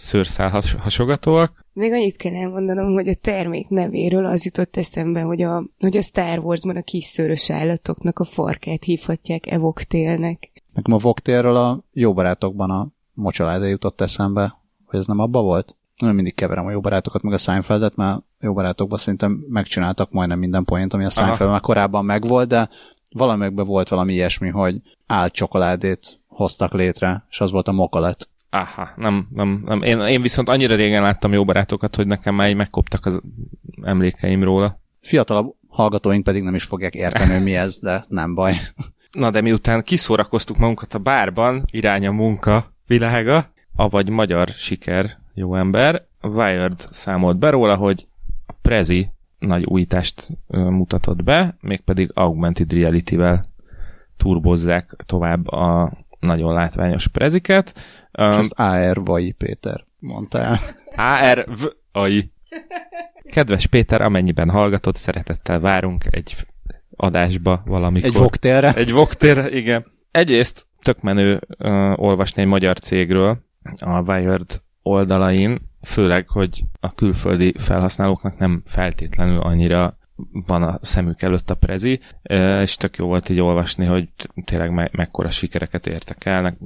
szőrszál 0.00 0.50
has, 0.50 0.72
hasogatóak. 0.72 1.64
Még 1.72 1.92
annyit 1.92 2.16
kell 2.16 2.34
elmondanom, 2.34 2.92
hogy 2.92 3.08
a 3.08 3.14
termék 3.14 3.68
nevéről 3.68 4.26
az 4.26 4.44
jutott 4.44 4.76
eszembe, 4.76 5.20
hogy 5.20 5.42
a, 5.42 5.64
hogy 5.78 5.96
a 5.96 6.02
Star 6.02 6.38
Wars-ban 6.38 6.76
a 6.76 6.82
kis 6.82 7.04
szőrös 7.04 7.50
állatoknak 7.50 8.18
a 8.18 8.24
farkát 8.24 8.84
hívhatják 8.84 9.50
evoktélnek. 9.50 10.62
Nekem 10.74 10.92
a 10.92 10.96
voktélről 10.96 11.56
a 11.56 11.84
jó 11.92 12.12
barátokban 12.12 12.70
a 12.70 12.88
mocsaláda 13.14 13.64
jutott 13.64 14.00
eszembe, 14.00 14.58
hogy 14.84 14.98
ez 14.98 15.06
nem 15.06 15.18
abba 15.18 15.42
volt? 15.42 15.76
Nem 15.96 16.14
mindig 16.14 16.34
keverem 16.34 16.66
a 16.66 16.70
jó 16.70 16.80
barátokat, 16.80 17.22
meg 17.22 17.32
a 17.32 17.38
Seinfeldet, 17.38 17.96
mert 17.96 18.16
a 18.16 18.24
jó 18.40 18.52
barátokban 18.52 18.98
szerintem 18.98 19.44
megcsináltak 19.48 20.10
majdnem 20.10 20.38
minden 20.38 20.64
point, 20.64 20.94
ami 20.94 21.04
a 21.04 21.10
Seinfeld 21.10 21.50
már 21.50 21.60
korábban 21.60 22.04
megvolt, 22.04 22.48
de 22.48 22.68
valamelyikben 23.12 23.66
volt 23.66 23.88
valami 23.88 24.12
ilyesmi, 24.12 24.48
hogy 24.48 24.80
álcsokoládét 25.06 26.20
hoztak 26.26 26.72
létre, 26.72 27.26
és 27.30 27.40
az 27.40 27.50
volt 27.50 27.68
a 27.68 27.72
mokalet. 27.72 28.28
Aha, 28.50 28.88
nem, 28.96 29.28
nem, 29.34 29.62
nem. 29.64 29.82
Én, 29.82 30.00
én 30.00 30.22
viszont 30.22 30.48
annyira 30.48 30.74
régen 30.74 31.02
láttam 31.02 31.32
jó 31.32 31.44
barátokat, 31.44 31.96
hogy 31.96 32.06
nekem 32.06 32.34
már 32.34 32.48
így 32.48 32.56
megkoptak 32.56 33.06
az 33.06 33.20
emlékeim 33.82 34.44
róla. 34.44 34.78
Fiatalabb 35.00 35.54
hallgatóink 35.68 36.24
pedig 36.24 36.42
nem 36.42 36.54
is 36.54 36.64
fogják 36.64 36.94
érteni, 36.94 37.32
hogy 37.32 37.42
mi 37.42 37.54
ez, 37.54 37.78
de 37.78 38.04
nem 38.08 38.34
baj. 38.34 38.54
Na 39.10 39.30
de 39.30 39.40
miután 39.40 39.82
kiszórakoztuk 39.82 40.56
magunkat 40.56 40.94
a 40.94 40.98
bárban, 40.98 41.64
irány 41.70 42.06
a 42.06 42.12
munka 42.12 42.72
világa, 42.86 43.44
avagy 43.76 44.08
magyar 44.08 44.48
siker, 44.48 45.18
jó 45.34 45.56
ember, 45.56 46.04
Wired 46.22 46.88
számolt 46.90 47.38
be 47.38 47.50
róla, 47.50 47.76
hogy 47.76 48.06
a 48.46 48.52
Prezi 48.62 49.10
nagy 49.38 49.64
újítást 49.64 50.28
mutatott 50.46 51.22
be, 51.22 51.56
mégpedig 51.60 52.10
augmented 52.14 52.72
reality-vel 52.72 53.46
turbozzák 54.16 54.94
tovább 55.06 55.48
a 55.48 55.92
nagyon 56.20 56.52
látványos 56.52 57.08
preziket. 57.08 57.80
Um, 58.18 58.30
És 58.30 58.36
azt 58.36 58.52
AR 58.52 59.04
Vai 59.04 59.32
Péter 59.32 59.84
mondtál. 59.98 60.60
AR 60.96 61.46
Vai. 61.92 62.30
Kedves 63.30 63.66
Péter, 63.66 64.00
amennyiben 64.00 64.50
hallgatott, 64.50 64.96
szeretettel 64.96 65.60
várunk 65.60 66.04
egy 66.10 66.36
adásba 66.96 67.62
valamikor. 67.64 68.08
Egy 68.08 68.16
voktélre? 68.16 68.74
Egy 68.74 68.92
voktélre, 68.92 69.50
igen. 69.50 69.86
Egyrészt 70.10 70.66
tök 70.82 71.00
menő 71.00 71.40
uh, 71.58 72.02
olvasni 72.02 72.42
egy 72.42 72.48
magyar 72.48 72.78
cégről 72.78 73.38
a 73.76 74.00
Wired 74.00 74.62
oldalain, 74.82 75.70
főleg, 75.82 76.28
hogy 76.28 76.64
a 76.80 76.94
külföldi 76.94 77.54
felhasználóknak 77.58 78.38
nem 78.38 78.62
feltétlenül 78.64 79.38
annyira 79.38 79.98
van 80.46 80.62
a 80.62 80.78
szemük 80.82 81.22
előtt 81.22 81.50
a 81.50 81.54
prezi, 81.54 82.00
és 82.60 82.76
tök 82.76 82.96
jó 82.96 83.06
volt 83.06 83.28
így 83.28 83.40
olvasni, 83.40 83.84
hogy 83.84 84.08
tényleg 84.44 84.72
me- 84.72 84.92
mekkora 84.92 85.30
sikereket 85.30 85.86
értek 85.86 86.24
el. 86.24 86.56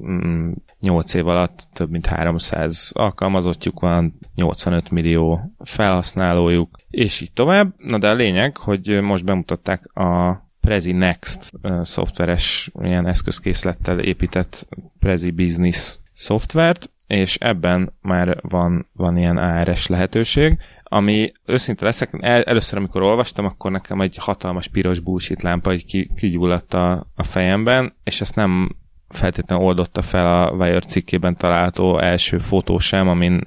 8 0.80 1.14
mm, 1.14 1.18
év 1.18 1.26
alatt 1.26 1.68
több 1.72 1.90
mint 1.90 2.06
300 2.06 2.90
alkalmazottjuk 2.94 3.80
van, 3.80 4.18
85 4.34 4.90
millió 4.90 5.54
felhasználójuk, 5.64 6.78
és 6.90 7.20
így 7.20 7.32
tovább. 7.32 7.74
Na 7.76 7.98
de 7.98 8.08
a 8.08 8.14
lényeg, 8.14 8.56
hogy 8.56 9.00
most 9.02 9.24
bemutatták 9.24 9.96
a 9.96 10.42
Prezi 10.60 10.92
Next 10.92 11.52
szoftveres 11.82 12.70
ilyen 12.82 13.06
eszközkészlettel 13.06 13.98
épített 13.98 14.68
Prezi 14.98 15.30
Business 15.30 15.98
szoftvert, 16.12 16.90
és 17.06 17.36
ebben 17.36 17.92
már 18.00 18.38
van, 18.42 18.88
van 18.92 19.16
ilyen 19.16 19.36
ARS 19.36 19.86
lehetőség, 19.86 20.58
ami 20.94 21.32
őszinte 21.46 21.84
leszek, 21.84 22.10
el, 22.20 22.42
először 22.42 22.78
amikor 22.78 23.02
olvastam, 23.02 23.44
akkor 23.44 23.70
nekem 23.70 24.00
egy 24.00 24.16
hatalmas 24.20 24.68
piros 24.68 25.00
bullshit 25.00 25.42
lámpa 25.42 25.74
így 25.74 25.84
ki, 25.84 26.10
kigyulladt 26.16 26.74
a, 26.74 27.06
a 27.14 27.22
fejemben, 27.22 27.94
és 28.04 28.20
ezt 28.20 28.34
nem 28.34 28.76
feltétlenül 29.08 29.64
oldotta 29.64 30.02
fel 30.02 30.42
a 30.42 30.50
Wire 30.50 30.80
cikkében 30.80 31.36
található 31.36 31.98
első 31.98 32.38
fotó 32.38 32.78
sem, 32.78 33.08
amin 33.08 33.40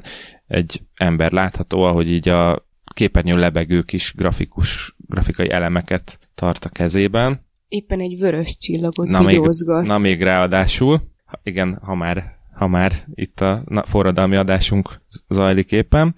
egy 0.48 0.82
ember 0.96 1.32
látható, 1.32 1.84
ahogy 1.84 2.08
így 2.12 2.30
a 2.30 2.66
képernyő 2.94 3.36
lebegő 3.36 3.82
kis 3.82 4.14
grafikus, 4.16 4.96
grafikai 4.98 5.52
elemeket 5.52 6.20
tart 6.36 6.66
a 6.66 6.70
kezében. 6.70 7.46
Éppen 7.68 8.00
egy 8.00 8.20
vörös 8.20 8.58
csillagot 8.58 9.08
na 9.08 9.22
még, 9.22 9.42
na 9.66 9.98
még 9.98 10.24
ráadásul, 10.24 11.02
igen, 11.44 11.80
ha 11.82 11.96
már, 11.96 12.38
ha 12.54 12.68
már 12.68 12.92
itt 13.14 13.42
a 13.42 13.64
forradalmi 13.86 14.36
adásunk 14.36 15.02
zajlik 15.30 15.72
éppen. 15.72 16.16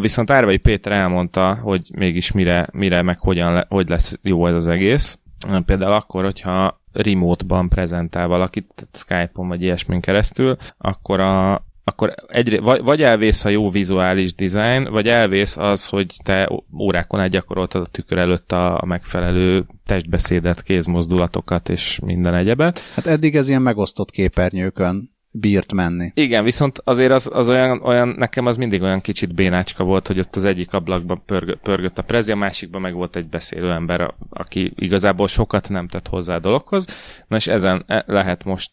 Viszont 0.00 0.30
Árvai 0.30 0.56
Péter 0.56 0.92
elmondta, 0.92 1.54
hogy 1.54 1.90
mégis 1.94 2.32
mire, 2.32 2.68
mire 2.72 3.02
meg 3.02 3.18
hogyan 3.20 3.52
le, 3.52 3.66
hogy 3.68 3.88
lesz 3.88 4.18
jó 4.22 4.46
ez 4.46 4.54
az 4.54 4.68
egész. 4.68 5.18
Például 5.64 5.92
akkor, 5.92 6.24
hogyha 6.24 6.80
remote-ban 6.92 7.68
prezentál 7.68 8.26
valakit, 8.26 8.88
Skype-on 8.92 9.48
vagy 9.48 9.62
ilyesmin 9.62 10.00
keresztül, 10.00 10.56
akkor 10.78 11.20
a, 11.20 11.64
akkor 11.84 12.14
egy, 12.26 12.60
vagy, 12.60 12.82
vagy 12.82 13.02
elvész 13.02 13.44
a 13.44 13.48
jó 13.48 13.70
vizuális 13.70 14.34
design, 14.34 14.90
vagy 14.90 15.08
elvész 15.08 15.56
az, 15.56 15.86
hogy 15.86 16.14
te 16.24 16.50
órákon 16.78 17.20
át 17.20 17.30
gyakoroltad 17.30 17.82
a 17.82 17.90
tükör 17.90 18.18
előtt 18.18 18.52
a, 18.52 18.80
a 18.80 18.84
megfelelő 18.84 19.66
testbeszédet, 19.86 20.62
kézmozdulatokat 20.62 21.68
és 21.68 22.00
minden 22.04 22.34
egyebet. 22.34 22.80
Hát 22.94 23.06
eddig 23.06 23.36
ez 23.36 23.48
ilyen 23.48 23.62
megosztott 23.62 24.10
képernyőkön 24.10 25.13
bírt 25.36 25.72
menni. 25.72 26.12
Igen, 26.14 26.44
viszont 26.44 26.80
azért 26.84 27.12
az, 27.12 27.30
az 27.32 27.50
olyan, 27.50 27.80
olyan, 27.82 28.08
nekem 28.08 28.46
az 28.46 28.56
mindig 28.56 28.82
olyan 28.82 29.00
kicsit 29.00 29.34
bénácska 29.34 29.84
volt, 29.84 30.06
hogy 30.06 30.18
ott 30.18 30.36
az 30.36 30.44
egyik 30.44 30.72
ablakban 30.72 31.22
pörgött, 31.26 31.60
pörgött 31.60 31.98
a 31.98 32.02
prezi, 32.02 32.32
a 32.32 32.36
másikban 32.36 32.80
meg 32.80 32.94
volt 32.94 33.16
egy 33.16 33.26
beszélő 33.26 33.70
ember, 33.70 34.14
aki 34.30 34.72
igazából 34.76 35.26
sokat 35.26 35.68
nem 35.68 35.88
tett 35.88 36.08
hozzá 36.08 36.34
a 36.34 36.38
dologhoz. 36.38 36.86
Na 37.28 37.36
és 37.36 37.46
ezen 37.46 37.84
e, 37.86 38.04
lehet 38.06 38.44
most 38.44 38.72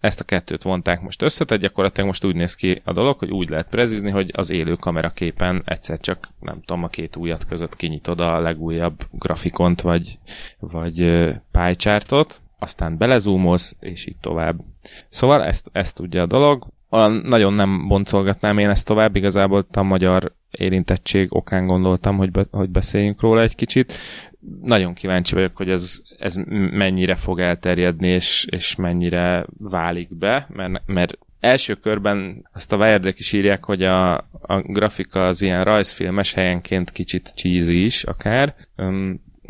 ezt 0.00 0.20
a 0.20 0.24
kettőt 0.24 0.62
vonták 0.62 1.00
most 1.00 1.22
össze, 1.22 1.44
tehát 1.44 1.62
gyakorlatilag 1.62 2.08
most 2.08 2.24
úgy 2.24 2.34
néz 2.34 2.54
ki 2.54 2.82
a 2.84 2.92
dolog, 2.92 3.18
hogy 3.18 3.30
úgy 3.30 3.48
lehet 3.48 3.68
prezizni, 3.68 4.10
hogy 4.10 4.30
az 4.36 4.50
élő 4.50 4.74
kameraképen 4.74 5.62
egyszer 5.64 6.00
csak, 6.00 6.28
nem 6.40 6.60
tudom, 6.64 6.84
a 6.84 6.88
két 6.88 7.16
ujjat 7.16 7.46
között 7.46 7.76
kinyitod 7.76 8.20
a 8.20 8.40
legújabb 8.40 9.06
grafikont, 9.10 9.80
vagy, 9.80 10.18
vagy 10.58 11.26
pálycsártot, 11.50 12.40
aztán 12.60 12.96
belezúmolsz, 12.96 13.76
és 13.80 14.06
így 14.06 14.16
tovább. 14.20 14.60
Szóval 15.08 15.44
ezt, 15.44 15.68
ezt 15.72 15.96
tudja 15.96 16.22
a 16.22 16.26
dolog. 16.26 16.66
Nagyon 17.22 17.52
nem 17.52 17.88
boncolgatnám 17.88 18.58
én 18.58 18.68
ezt 18.68 18.86
tovább, 18.86 19.16
igazából 19.16 19.66
a 19.72 19.82
magyar 19.82 20.32
érintettség 20.50 21.34
okán 21.34 21.66
gondoltam, 21.66 22.16
hogy, 22.16 22.30
be, 22.30 22.46
hogy 22.50 22.70
beszéljünk 22.70 23.20
róla 23.20 23.40
egy 23.40 23.54
kicsit. 23.54 23.92
Nagyon 24.62 24.94
kíváncsi 24.94 25.34
vagyok, 25.34 25.56
hogy 25.56 25.70
ez, 25.70 26.00
ez 26.18 26.36
mennyire 26.70 27.14
fog 27.14 27.40
elterjedni, 27.40 28.08
és, 28.08 28.46
és 28.50 28.76
mennyire 28.76 29.46
válik 29.58 30.14
be, 30.14 30.46
mert, 30.48 30.82
mert 30.86 31.18
első 31.40 31.74
körben 31.74 32.48
azt 32.52 32.72
a 32.72 32.76
Wiredek 32.76 33.18
is 33.18 33.32
írják, 33.32 33.64
hogy 33.64 33.82
a, 33.82 34.16
a 34.40 34.60
grafika 34.62 35.26
az 35.26 35.42
ilyen 35.42 35.64
rajzfilmes 35.64 36.32
helyenként 36.32 36.90
kicsit 36.90 37.32
cheesy 37.36 37.84
is 37.84 38.04
akár. 38.04 38.54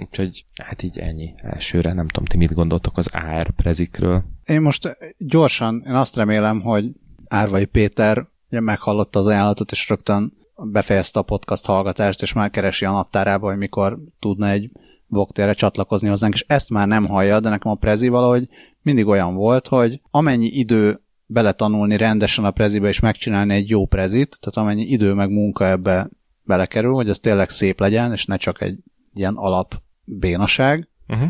Úgyhogy 0.00 0.44
hát 0.62 0.82
így 0.82 0.98
ennyi 0.98 1.34
elsőre. 1.36 1.92
Nem 1.92 2.08
tudom, 2.08 2.24
ti 2.24 2.36
mit 2.36 2.54
gondoltok 2.54 2.96
az 2.96 3.10
AR 3.12 3.50
prezikről. 3.50 4.24
Én 4.44 4.60
most 4.60 4.96
gyorsan, 5.18 5.82
én 5.86 5.94
azt 5.94 6.16
remélem, 6.16 6.60
hogy 6.60 6.92
Árvai 7.28 7.64
Péter 7.64 8.26
ugye 8.50 8.60
meghallotta 8.60 9.18
az 9.18 9.26
ajánlatot, 9.26 9.70
és 9.70 9.88
rögtön 9.88 10.32
befejezte 10.56 11.18
a 11.18 11.22
podcast 11.22 11.66
hallgatást, 11.66 12.22
és 12.22 12.32
már 12.32 12.50
keresi 12.50 12.84
a 12.84 12.90
naptárába, 12.90 13.48
hogy 13.48 13.58
mikor 13.58 13.98
tudna 14.18 14.48
egy 14.48 14.70
voktérre 15.06 15.52
csatlakozni 15.52 16.08
hozzánk, 16.08 16.34
és 16.34 16.44
ezt 16.48 16.70
már 16.70 16.86
nem 16.86 17.06
hallja, 17.06 17.40
de 17.40 17.48
nekem 17.48 17.70
a 17.70 17.74
prezi 17.74 18.08
valahogy 18.08 18.48
mindig 18.82 19.06
olyan 19.06 19.34
volt, 19.34 19.68
hogy 19.68 20.00
amennyi 20.10 20.46
idő 20.46 21.00
beletanulni 21.26 21.96
rendesen 21.96 22.44
a 22.44 22.50
prezibe, 22.50 22.88
és 22.88 23.00
megcsinálni 23.00 23.54
egy 23.54 23.68
jó 23.68 23.86
prezit, 23.86 24.38
tehát 24.40 24.68
amennyi 24.68 24.90
idő 24.90 25.12
meg 25.12 25.30
munka 25.30 25.66
ebbe 25.66 26.08
belekerül, 26.42 26.92
hogy 26.92 27.08
ez 27.08 27.18
tényleg 27.18 27.48
szép 27.48 27.80
legyen, 27.80 28.12
és 28.12 28.26
ne 28.26 28.36
csak 28.36 28.60
egy 28.60 28.78
ilyen 29.14 29.34
alap 29.34 29.82
bénaság. 30.18 30.88
Uh-huh. 31.08 31.28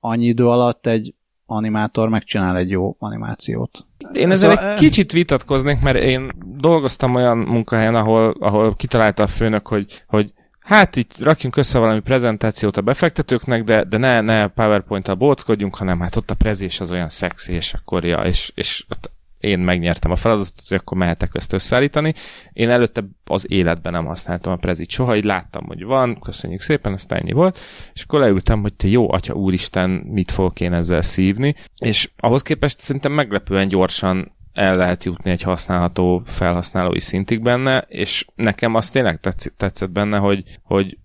Annyi 0.00 0.26
idő 0.26 0.46
alatt 0.46 0.86
egy 0.86 1.14
animátor 1.46 2.08
megcsinál 2.08 2.56
egy 2.56 2.70
jó 2.70 2.96
animációt. 2.98 3.86
Én 4.12 4.30
ezzel 4.30 4.56
szóval, 4.56 4.70
egy 4.72 4.78
kicsit 4.78 5.12
vitatkoznék, 5.12 5.80
mert 5.80 5.98
én 5.98 6.30
dolgoztam 6.44 7.14
olyan 7.14 7.38
munkahelyen, 7.38 7.94
ahol, 7.94 8.36
ahol 8.40 8.76
kitalálta 8.76 9.22
a 9.22 9.26
főnök, 9.26 9.66
hogy, 9.66 10.04
hogy 10.06 10.32
hát 10.60 10.96
itt 10.96 11.18
rakjunk 11.18 11.56
össze 11.56 11.78
valami 11.78 12.00
prezentációt 12.00 12.76
a 12.76 12.82
befektetőknek, 12.82 13.64
de, 13.64 13.84
de 13.84 13.96
ne, 13.96 14.20
ne 14.20 14.46
PowerPoint-tal 14.46 15.14
bóckodjunk, 15.14 15.76
hanem 15.76 16.00
hát 16.00 16.16
ott 16.16 16.30
a 16.30 16.34
prezés 16.34 16.80
az 16.80 16.90
olyan 16.90 17.08
szexi, 17.08 17.52
és 17.52 17.74
akkor 17.74 18.04
ja, 18.04 18.18
és, 18.18 18.52
és 18.54 18.84
ott 18.88 19.10
én 19.40 19.58
megnyertem 19.58 20.10
a 20.10 20.16
feladatot, 20.16 20.68
hogy 20.68 20.76
akkor 20.76 20.96
mehetek 20.96 21.30
ezt 21.32 21.52
összeállítani. 21.52 22.14
Én 22.52 22.70
előtte 22.70 23.04
az 23.24 23.50
életben 23.50 23.92
nem 23.92 24.06
használtam 24.06 24.52
a 24.52 24.56
prezit 24.56 24.90
soha, 24.90 25.16
így 25.16 25.24
láttam, 25.24 25.64
hogy 25.66 25.84
van, 25.84 26.20
köszönjük 26.20 26.60
szépen, 26.60 26.92
ezt 26.92 27.12
ennyi 27.12 27.32
volt, 27.32 27.58
és 27.92 28.02
akkor 28.02 28.20
leültem, 28.20 28.60
hogy 28.60 28.74
te 28.74 28.88
jó 28.88 29.12
atya 29.12 29.34
úristen, 29.34 29.90
mit 29.90 30.30
fogok 30.30 30.60
én 30.60 30.72
ezzel 30.72 31.02
szívni, 31.02 31.54
és 31.76 32.10
ahhoz 32.16 32.42
képest 32.42 32.80
szerintem 32.80 33.12
meglepően 33.12 33.68
gyorsan 33.68 34.32
el 34.52 34.76
lehet 34.76 35.04
jutni 35.04 35.30
egy 35.30 35.42
használható 35.42 36.22
felhasználói 36.26 37.00
szintig 37.00 37.42
benne, 37.42 37.78
és 37.88 38.26
nekem 38.34 38.74
az 38.74 38.90
tényleg 38.90 39.20
tetszett 39.56 39.90
benne, 39.90 40.18
hogy, 40.18 40.42
hogy 40.62 40.98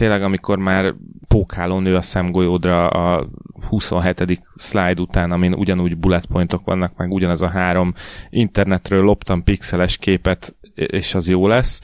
tényleg 0.00 0.22
amikor 0.22 0.58
már 0.58 0.94
pókáló 1.28 1.78
nő 1.78 1.96
a 1.96 2.02
szemgolyódra 2.02 2.88
a 2.88 3.28
27. 3.68 4.40
slide 4.56 5.00
után, 5.00 5.30
amin 5.30 5.54
ugyanúgy 5.54 5.96
bullet 5.96 6.26
pointok 6.26 6.64
vannak, 6.64 6.96
meg 6.96 7.10
ugyanaz 7.10 7.42
a 7.42 7.50
három 7.50 7.94
internetről 8.30 9.02
loptam 9.02 9.44
pixeles 9.44 9.96
képet, 9.96 10.56
és 10.74 11.14
az 11.14 11.28
jó 11.28 11.46
lesz, 11.46 11.80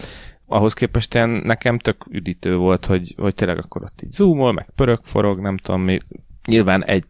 ahhoz 0.47 0.73
képest 0.73 1.15
ilyen 1.15 1.29
nekem 1.29 1.79
tök 1.79 2.07
üdítő 2.11 2.57
volt, 2.57 2.87
hogy, 2.87 3.15
hogy 3.17 3.35
tényleg 3.35 3.59
akkor 3.59 3.83
ott 3.83 4.03
így 4.03 4.13
zoomol, 4.13 4.53
meg 4.53 4.71
pörög, 4.75 5.01
forog, 5.03 5.41
nem 5.41 5.57
tudom 5.57 5.81
mi. 5.81 5.99
Nyilván 6.47 6.85
egy 6.85 7.05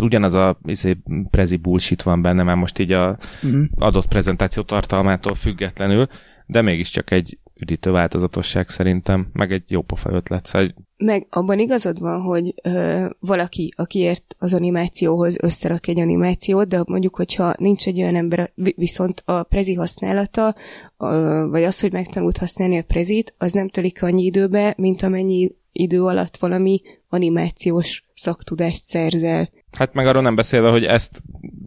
ugyanaz 0.00 0.34
a 0.34 0.58
izé, 0.64 0.96
prezi 1.30 1.56
bullshit 1.56 2.02
van 2.02 2.22
benne, 2.22 2.42
már 2.42 2.56
most 2.56 2.78
így 2.78 2.92
a 2.92 3.18
uh-huh. 3.42 3.64
adott 3.74 4.08
prezentáció 4.08 4.62
tartalmától 4.62 5.34
függetlenül, 5.34 6.06
de 6.46 6.62
mégiscsak 6.62 7.10
egy 7.10 7.38
üdítő 7.60 7.90
változatosság 7.90 8.68
szerintem, 8.68 9.28
meg 9.32 9.52
egy 9.52 9.62
jó 9.66 9.82
pofa 9.82 10.10
ötlet. 10.12 10.46
Szóval... 10.46 10.74
Meg 10.96 11.26
abban 11.30 11.58
igazad 11.58 12.00
van, 12.00 12.20
hogy 12.20 12.54
ö, 12.62 13.06
valaki, 13.18 13.72
aki 13.76 13.98
ért 13.98 14.36
az 14.38 14.54
animációhoz, 14.54 15.38
összerak 15.42 15.86
egy 15.86 16.00
animációt, 16.00 16.68
de 16.68 16.82
mondjuk, 16.86 17.16
hogyha 17.16 17.54
nincs 17.58 17.86
egy 17.86 18.00
olyan 18.00 18.16
ember, 18.16 18.52
viszont 18.76 19.22
a 19.24 19.42
prezi 19.42 19.74
használata, 19.74 20.54
ö, 20.98 21.46
vagy 21.50 21.62
az, 21.62 21.80
hogy 21.80 21.92
megtanult 21.92 22.36
használni 22.36 22.78
a 22.78 22.82
prezit, 22.82 23.34
az 23.38 23.52
nem 23.52 23.68
tölik 23.68 24.02
annyi 24.02 24.24
időbe, 24.24 24.74
mint 24.76 25.02
amennyi 25.02 25.50
idő 25.72 26.04
alatt 26.04 26.36
valami 26.36 26.80
animációs 27.08 28.04
szaktudást 28.14 28.82
szerzel. 28.82 29.50
Hát 29.72 29.94
meg 29.94 30.06
arról 30.06 30.22
nem 30.22 30.34
beszélve, 30.34 30.70
hogy 30.70 30.84
ezt 30.84 31.22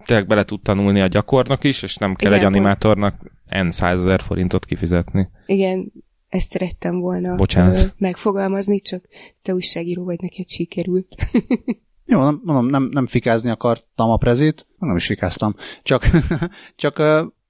tényleg 0.05 0.27
bele 0.27 0.43
tud 0.45 0.61
tanulni 0.61 1.01
a 1.01 1.07
gyakornok 1.07 1.63
is, 1.63 1.83
és 1.83 1.95
nem 1.95 2.15
kell 2.15 2.31
Igen, 2.31 2.41
egy 2.41 2.47
animátornak 2.53 3.31
n 3.49 3.69
százezer 3.69 4.21
forintot 4.21 4.65
kifizetni. 4.65 5.29
Igen, 5.45 5.91
ezt 6.29 6.49
szerettem 6.49 6.99
volna 6.99 7.35
Bocsánat. 7.35 7.95
megfogalmazni, 7.97 8.79
csak 8.79 9.05
te 9.41 9.53
újságíró 9.53 10.03
vagy, 10.03 10.21
neked 10.21 10.49
sikerült. 10.49 11.15
Jó, 12.05 12.23
nem, 12.23 12.41
nem, 12.45 12.65
nem, 12.65 12.89
nem 12.91 13.07
fikázni 13.07 13.49
akartam 13.49 14.09
a 14.09 14.17
prezit, 14.17 14.67
nem 14.79 14.95
is 14.95 15.05
fikáztam, 15.05 15.55
csak, 15.83 16.09
csak 16.75 17.01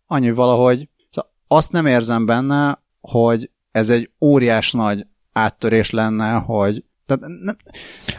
annyi 0.08 0.32
valahogy 0.32 0.90
szóval 1.10 1.32
azt 1.48 1.72
nem 1.72 1.86
érzem 1.86 2.26
benne, 2.26 2.84
hogy 3.02 3.50
ez 3.72 3.90
egy 3.90 4.12
óriás 4.22 4.72
nagy 4.72 5.06
áttörés 5.32 5.90
lenne, 5.90 6.32
hogy 6.32 6.84
tehát 7.06 7.24
nem, 7.44 7.58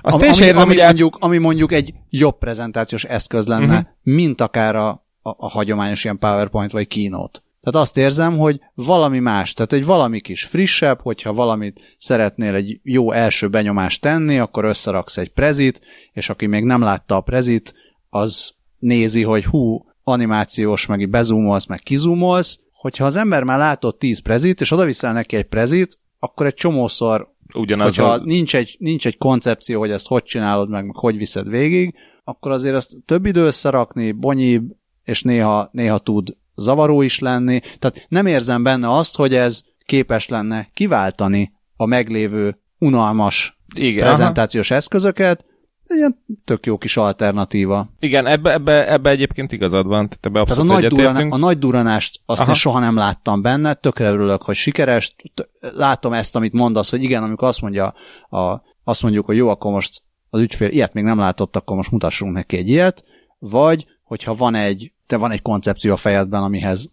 azt 0.01 0.17
ami, 0.17 0.27
én 0.27 0.43
érzem, 0.43 0.63
ami, 0.63 0.75
hogy 0.75 0.85
mondjuk, 0.85 1.17
ami 1.21 1.39
mondjuk 1.39 1.73
egy 1.73 1.95
jobb 2.11 2.39
prezentációs 2.39 3.05
eszköz 3.05 3.47
lenne, 3.47 3.79
uh-huh. 3.79 3.87
mint 4.03 4.41
akár 4.41 4.77
a, 4.77 4.89
a, 5.23 5.31
a 5.37 5.49
hagyományos 5.49 6.05
ilyen 6.05 6.19
PowerPoint 6.19 6.73
vagy 6.73 6.87
Keynote. 6.87 7.41
Tehát 7.65 7.87
azt 7.87 7.97
érzem, 7.97 8.39
hogy 8.39 8.61
valami 8.75 9.19
más, 9.19 9.53
tehát 9.53 9.73
egy 9.73 9.85
valami 9.85 10.21
kis 10.21 10.45
frissebb, 10.45 11.01
hogyha 11.01 11.33
valamit 11.33 11.97
szeretnél 11.99 12.55
egy 12.55 12.81
jó 12.83 13.13
első 13.13 13.49
benyomást 13.49 14.01
tenni, 14.01 14.39
akkor 14.39 14.65
összeraksz 14.65 15.17
egy 15.17 15.29
prezit, 15.29 15.81
és 16.13 16.29
aki 16.29 16.47
még 16.47 16.65
nem 16.65 16.83
látta 16.83 17.17
a 17.17 17.21
prezit, 17.21 17.75
az 18.11 18.55
nézi, 18.79 19.23
hogy 19.23 19.45
hú, 19.45 19.85
animációs, 20.03 20.87
meg 20.87 21.09
bezumolsz, 21.09 21.67
meg 21.67 21.79
kizumolsz, 21.79 22.61
hogyha 22.73 23.05
az 23.05 23.17
ember 23.17 23.43
már 23.43 23.59
látott 23.59 23.99
10 23.99 24.19
prezit, 24.19 24.61
és 24.61 24.71
oda 24.71 24.85
viszel 24.85 25.13
neki 25.13 25.37
egy 25.37 25.47
prezit, 25.47 25.99
akkor 26.19 26.47
egy 26.47 26.55
csomószor, 26.55 27.33
Ugyanaz 27.55 27.97
hogyha 27.97 28.13
a... 28.13 28.25
nincs, 28.25 28.57
egy, 28.57 28.77
nincs 28.79 29.07
egy 29.07 29.17
koncepció, 29.17 29.79
hogy 29.79 29.91
ezt 29.91 30.07
hogy 30.07 30.23
csinálod 30.23 30.69
meg, 30.69 30.85
meg 30.87 30.97
hogy 30.97 31.17
viszed 31.17 31.49
végig, 31.49 31.95
akkor 32.25 32.53
azért 32.53 32.75
ezt 32.75 32.97
több 33.05 33.27
idő 33.27 33.47
összerakni, 33.47 34.13
bonyibb, 34.13 34.77
és 35.05 35.23
néha, 35.23 35.69
néha 35.73 35.99
tud 35.99 36.37
zavaró 36.57 37.03
is 37.03 37.19
lenni, 37.19 37.61
tehát 37.79 38.07
nem 38.09 38.27
érzem 38.27 38.63
benne 38.63 38.97
azt, 38.97 39.17
hogy 39.17 39.35
ez 39.35 39.63
képes 39.87 40.29
lenne 40.29 40.69
kiváltani 40.75 41.53
a 41.77 41.87
meglévő 41.87 42.59
unalmas 42.79 43.59
Igen, 43.75 44.07
prezentációs 44.07 44.71
aha. 44.71 44.79
eszközöket, 44.81 45.45
ilyen 45.87 46.25
tök 46.45 46.67
jó 46.67 46.79
kis 46.79 46.97
alternatíva. 46.97 47.89
Igen, 47.99 48.27
ebbe, 48.27 48.53
ebbe, 48.53 48.93
ebbe 48.93 49.11
egyébként 49.11 49.53
igazad 49.53 49.87
van. 49.87 50.09
Tehát, 50.09 50.27
ebbe 50.27 50.45
tehát 50.45 50.63
a, 50.63 50.67
nagy 50.67 50.87
duran, 50.87 51.31
a 51.31 51.37
nagy 51.37 51.59
duranást 51.59 52.21
azt 52.27 52.41
Aha. 52.41 52.51
én 52.51 52.57
soha 52.57 52.79
nem 52.79 52.97
láttam 52.97 53.43
benne, 53.43 53.75
tökre 53.75 54.11
örülök, 54.11 54.43
hogy 54.43 54.55
sikeres. 54.55 55.15
Látom 55.61 56.13
ezt, 56.13 56.37
amit 56.37 56.53
mondasz, 56.53 56.91
hogy 56.91 57.03
igen, 57.03 57.23
amikor 57.23 57.49
azt 57.49 57.61
mondja, 57.61 57.95
a, 58.29 58.63
azt 58.85 59.03
mondjuk, 59.03 59.27
hogy 59.27 59.37
jó, 59.37 59.49
akkor 59.49 59.73
most 59.73 60.03
az 60.31 60.41
ügyfél 60.41 60.69
ilyet 60.69 60.95
még 60.95 61.05
nem 61.05 61.19
látott, 61.19 61.57
akkor 61.57 61.77
most 61.77 61.91
mutassunk 61.91 62.33
neki 62.33 62.57
egy 62.57 62.69
ilyet, 62.69 63.05
vagy 63.39 63.87
hogyha 64.03 64.35
van 64.35 64.55
egy, 64.55 64.93
te 65.07 65.17
van 65.17 65.31
egy 65.31 65.43
koncepció 65.43 65.93
a 65.93 65.97
fejedben, 65.97 66.43
amihez 66.43 66.93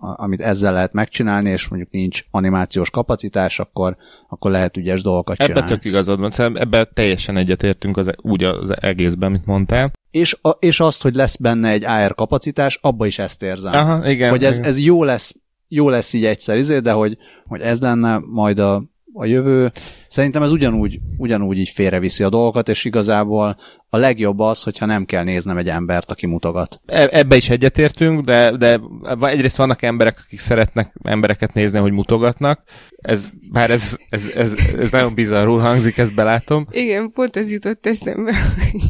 amit 0.00 0.40
ezzel 0.40 0.72
lehet 0.72 0.92
megcsinálni, 0.92 1.50
és 1.50 1.68
mondjuk 1.68 1.90
nincs 1.92 2.24
animációs 2.30 2.90
kapacitás, 2.90 3.58
akkor, 3.58 3.96
akkor 4.28 4.50
lehet 4.50 4.76
ügyes 4.76 5.02
dolgokat 5.02 5.36
csinálni. 5.36 5.58
Ebben 5.58 5.70
tök 5.72 5.84
igazad 5.84 6.20
van, 6.20 6.30
szóval 6.30 6.60
ebben 6.60 6.88
teljesen 6.92 7.36
egyetértünk 7.36 7.96
az, 7.96 8.10
úgy 8.16 8.44
az 8.44 8.70
egészben, 8.80 9.30
mint 9.30 9.46
mondtál. 9.46 9.90
És, 10.10 10.38
a, 10.42 10.48
és 10.48 10.80
azt, 10.80 11.02
hogy 11.02 11.14
lesz 11.14 11.36
benne 11.36 11.68
egy 11.68 11.84
AR 11.84 12.14
kapacitás, 12.14 12.78
abba 12.82 13.06
is 13.06 13.18
ezt 13.18 13.42
érzem. 13.42 13.72
Aha, 13.72 14.10
igen, 14.10 14.30
hogy 14.30 14.44
ez, 14.44 14.58
igen. 14.58 14.68
ez 14.68 14.78
jó 14.78 15.04
lesz 15.04 15.34
jó 15.72 15.88
lesz 15.88 16.12
így 16.12 16.24
egyszer, 16.24 16.56
izé, 16.56 16.78
de 16.78 16.92
hogy, 16.92 17.16
hogy 17.46 17.60
ez 17.60 17.80
lenne 17.80 18.18
majd 18.18 18.58
a, 18.58 18.84
a 19.20 19.24
jövő. 19.24 19.70
Szerintem 20.08 20.42
ez 20.42 20.52
ugyanúgy, 20.52 20.98
ugyanúgy 21.16 21.58
így 21.58 21.68
félreviszi 21.68 22.24
a 22.24 22.28
dolgokat, 22.28 22.68
és 22.68 22.84
igazából 22.84 23.56
a 23.90 23.96
legjobb 23.96 24.38
az, 24.38 24.62
hogyha 24.62 24.86
nem 24.86 25.04
kell 25.04 25.24
néznem 25.24 25.56
egy 25.56 25.68
embert, 25.68 26.10
aki 26.10 26.26
mutogat. 26.26 26.80
E- 26.86 27.08
ebbe 27.12 27.36
is 27.36 27.50
egyetértünk, 27.50 28.24
de, 28.24 28.56
de 28.56 28.80
egyrészt 29.20 29.56
vannak 29.56 29.82
emberek, 29.82 30.22
akik 30.24 30.38
szeretnek 30.38 30.94
embereket 31.02 31.54
nézni, 31.54 31.78
hogy 31.78 31.92
mutogatnak. 31.92 32.62
Ez, 32.96 33.30
bár 33.52 33.70
ez, 33.70 33.98
ez, 34.08 34.30
ez, 34.34 34.56
ez 34.78 34.90
nagyon 34.90 35.14
bizarrul 35.14 35.58
hangzik, 35.58 35.98
ezt 35.98 36.14
belátom. 36.14 36.66
Igen, 36.70 37.12
pont 37.12 37.36
ez 37.36 37.52
jutott 37.52 37.86
eszembe, 37.86 38.32
hogy, 38.72 38.80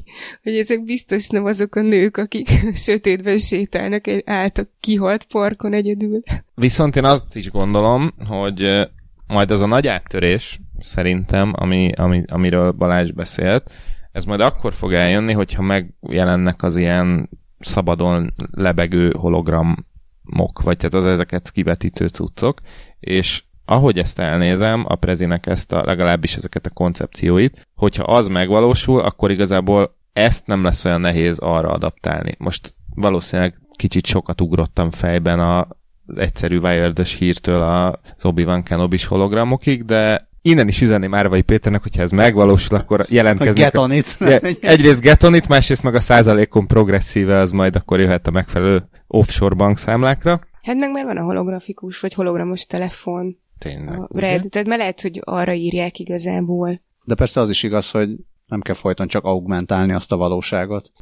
hogy 0.43 0.57
ezek 0.57 0.85
biztos 0.85 1.29
nem 1.29 1.45
azok 1.45 1.75
a 1.75 1.81
nők, 1.81 2.17
akik 2.17 2.49
sötétben 2.87 3.37
sétálnak 3.37 4.07
egy 4.07 4.23
által 4.27 4.69
kihalt 4.81 5.25
parkon 5.25 5.73
egyedül. 5.73 6.23
Viszont 6.55 6.97
én 6.97 7.05
azt 7.05 7.37
is 7.37 7.51
gondolom, 7.51 8.15
hogy 8.29 8.89
majd 9.31 9.51
az 9.51 9.61
a 9.61 9.67
nagy 9.67 9.87
áttörés, 9.87 10.61
szerintem, 10.79 11.53
ami, 11.55 11.93
ami, 11.93 12.23
amiről 12.27 12.71
Balázs 12.71 13.11
beszélt, 13.11 13.73
ez 14.13 14.25
majd 14.25 14.41
akkor 14.41 14.73
fog 14.73 14.93
eljönni, 14.93 15.33
hogyha 15.33 15.63
megjelennek 15.63 16.63
az 16.63 16.77
ilyen 16.77 17.29
szabadon 17.59 18.35
lebegő 18.51 19.13
hologramok, 19.19 20.63
vagy 20.63 20.77
tehát 20.77 20.95
az 20.95 21.07
ezeket 21.07 21.51
kivetítő 21.51 22.07
cuccok, 22.07 22.61
és 23.01 23.43
ahogy 23.65 23.99
ezt 23.99 24.19
elnézem, 24.19 24.85
a 24.89 24.95
Prezinek 24.95 25.47
ezt 25.47 25.73
a, 25.73 25.85
legalábbis 25.85 26.37
ezeket 26.37 26.67
a 26.67 26.71
koncepcióit, 26.71 27.69
hogyha 27.75 28.03
az 28.03 28.27
megvalósul, 28.27 29.01
akkor 29.01 29.31
igazából 29.31 29.97
ezt 30.13 30.47
nem 30.47 30.65
lesz 30.65 30.85
olyan 30.85 31.01
nehéz 31.01 31.39
arra 31.39 31.69
adaptálni. 31.69 32.35
Most 32.39 32.75
valószínűleg 32.95 33.61
kicsit 33.77 34.07
sokat 34.07 34.41
ugrottam 34.41 34.91
fejben 34.91 35.41
a, 35.41 35.69
egyszerű 36.17 36.59
wired 36.59 36.99
hírtől 36.99 37.63
az 37.63 38.25
Obi-Wan 38.25 38.63
Kenobis 38.63 39.05
hologramokig, 39.05 39.85
de 39.85 40.29
innen 40.43 40.69
is 40.69 40.81
üzenni 40.81 41.07
Márvai 41.07 41.43
Péternek, 41.43 41.83
hogyha 41.83 42.03
ez 42.03 42.11
megvalósul, 42.11 42.77
akkor 42.77 43.07
jelentkeznek. 43.09 43.65
Getonit. 43.65 44.17
A, 44.21 44.57
egyrészt 44.61 45.01
getonit, 45.01 45.49
másrészt 45.49 45.83
meg 45.83 45.95
a 45.95 46.01
százalékon 46.01 46.67
progresszíve, 46.67 47.39
az 47.39 47.53
majd 47.53 47.77
akkor 47.77 48.01
jöhet 48.01 48.27
a 48.27 48.31
megfelelő 48.31 48.89
offshore 49.07 49.55
bankszámlákra. 49.55 50.41
Hát 50.63 50.77
meg 50.77 50.91
már 50.91 51.05
van 51.05 51.17
a 51.17 51.23
holografikus, 51.23 52.01
vagy 52.01 52.15
hologramos 52.15 52.67
telefon. 52.67 53.39
Tényleg. 53.59 53.99
A 53.99 54.09
Red, 54.13 54.45
tehát 54.51 54.67
mert 54.67 54.81
lehet, 54.81 55.01
hogy 55.01 55.21
arra 55.25 55.53
írják 55.53 55.99
igazából. 55.99 56.81
De 57.05 57.15
persze 57.15 57.41
az 57.41 57.51
is 57.51 57.63
igaz, 57.63 57.91
hogy 57.91 58.09
nem 58.51 58.61
kell 58.61 58.75
folyton 58.75 59.07
csak 59.07 59.25
augmentálni 59.25 59.93
azt 59.93 60.13
a 60.13 60.17
valóságot. 60.17 60.93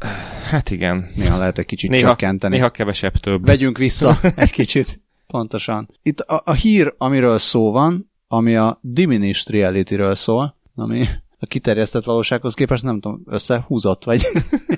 Hát 0.51 0.71
igen. 0.71 1.11
Néha 1.15 1.39
lehet 1.39 1.59
egy 1.59 1.67
kicsit 1.67 1.91
néha, 1.91 2.09
csökkenteni. 2.09 2.57
Néha 2.57 2.71
kevesebb 2.71 3.17
több. 3.17 3.47
Vegyünk 3.47 3.79
vissza 3.79 4.19
egy 4.37 4.51
kicsit. 4.51 5.03
Pontosan. 5.27 5.91
Itt 6.03 6.21
a, 6.21 6.43
a 6.45 6.53
hír, 6.53 6.95
amiről 6.99 7.39
szó 7.39 7.73
van, 7.73 8.11
ami 8.29 8.57
a 8.57 8.79
diminished 8.83 9.49
reality-ről 9.49 10.15
szól, 10.15 10.57
ami 10.75 11.07
a 11.39 11.47
kiterjesztett 11.47 12.05
valósághoz 12.05 12.55
képest 12.55 12.83
nem 12.83 13.01
tudom, 13.01 13.23
összehúzott 13.27 14.05
vagy? 14.05 14.23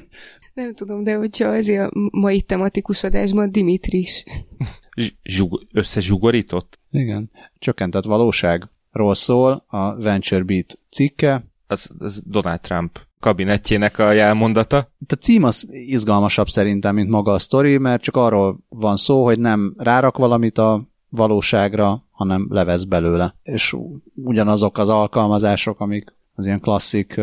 nem 0.55 0.75
tudom, 0.75 1.05
de 1.05 1.15
hogyha 1.17 1.49
azért 1.49 1.91
a 1.91 2.09
mai 2.11 2.43
tematikus 2.43 3.03
adásban 3.03 3.53
Dimitris. 3.53 4.25
Zsug- 5.23 5.67
összezsugorított? 5.73 6.79
Igen. 6.91 7.31
Csökkentett 7.59 8.05
valóságról 8.05 9.15
szól 9.15 9.65
a 9.67 9.95
Venture 9.95 10.43
Beat 10.43 10.79
cikke. 10.91 11.50
Az, 11.71 11.91
az 11.99 12.23
Donald 12.27 12.61
Trump 12.61 13.01
kabinetjének 13.21 13.99
a 13.99 14.13
jelmondata. 14.13 14.89
A 15.09 15.15
cím 15.15 15.45
az 15.45 15.67
izgalmasabb 15.71 16.49
szerintem, 16.49 16.95
mint 16.95 17.09
maga 17.09 17.33
a 17.33 17.39
sztori, 17.39 17.79
mert 17.79 18.03
csak 18.03 18.17
arról 18.17 18.59
van 18.69 18.97
szó, 18.97 19.25
hogy 19.25 19.39
nem 19.39 19.75
rárak 19.77 20.17
valamit 20.17 20.59
a 20.59 20.89
valóságra, 21.09 22.05
hanem 22.11 22.47
levesz 22.51 22.85
belőle. 22.85 23.35
És 23.43 23.77
ugyanazok 24.15 24.79
az 24.79 24.89
alkalmazások, 24.89 25.81
amik 25.81 26.15
az 26.35 26.47
ilyen 26.47 26.61
klasszik 26.61 27.21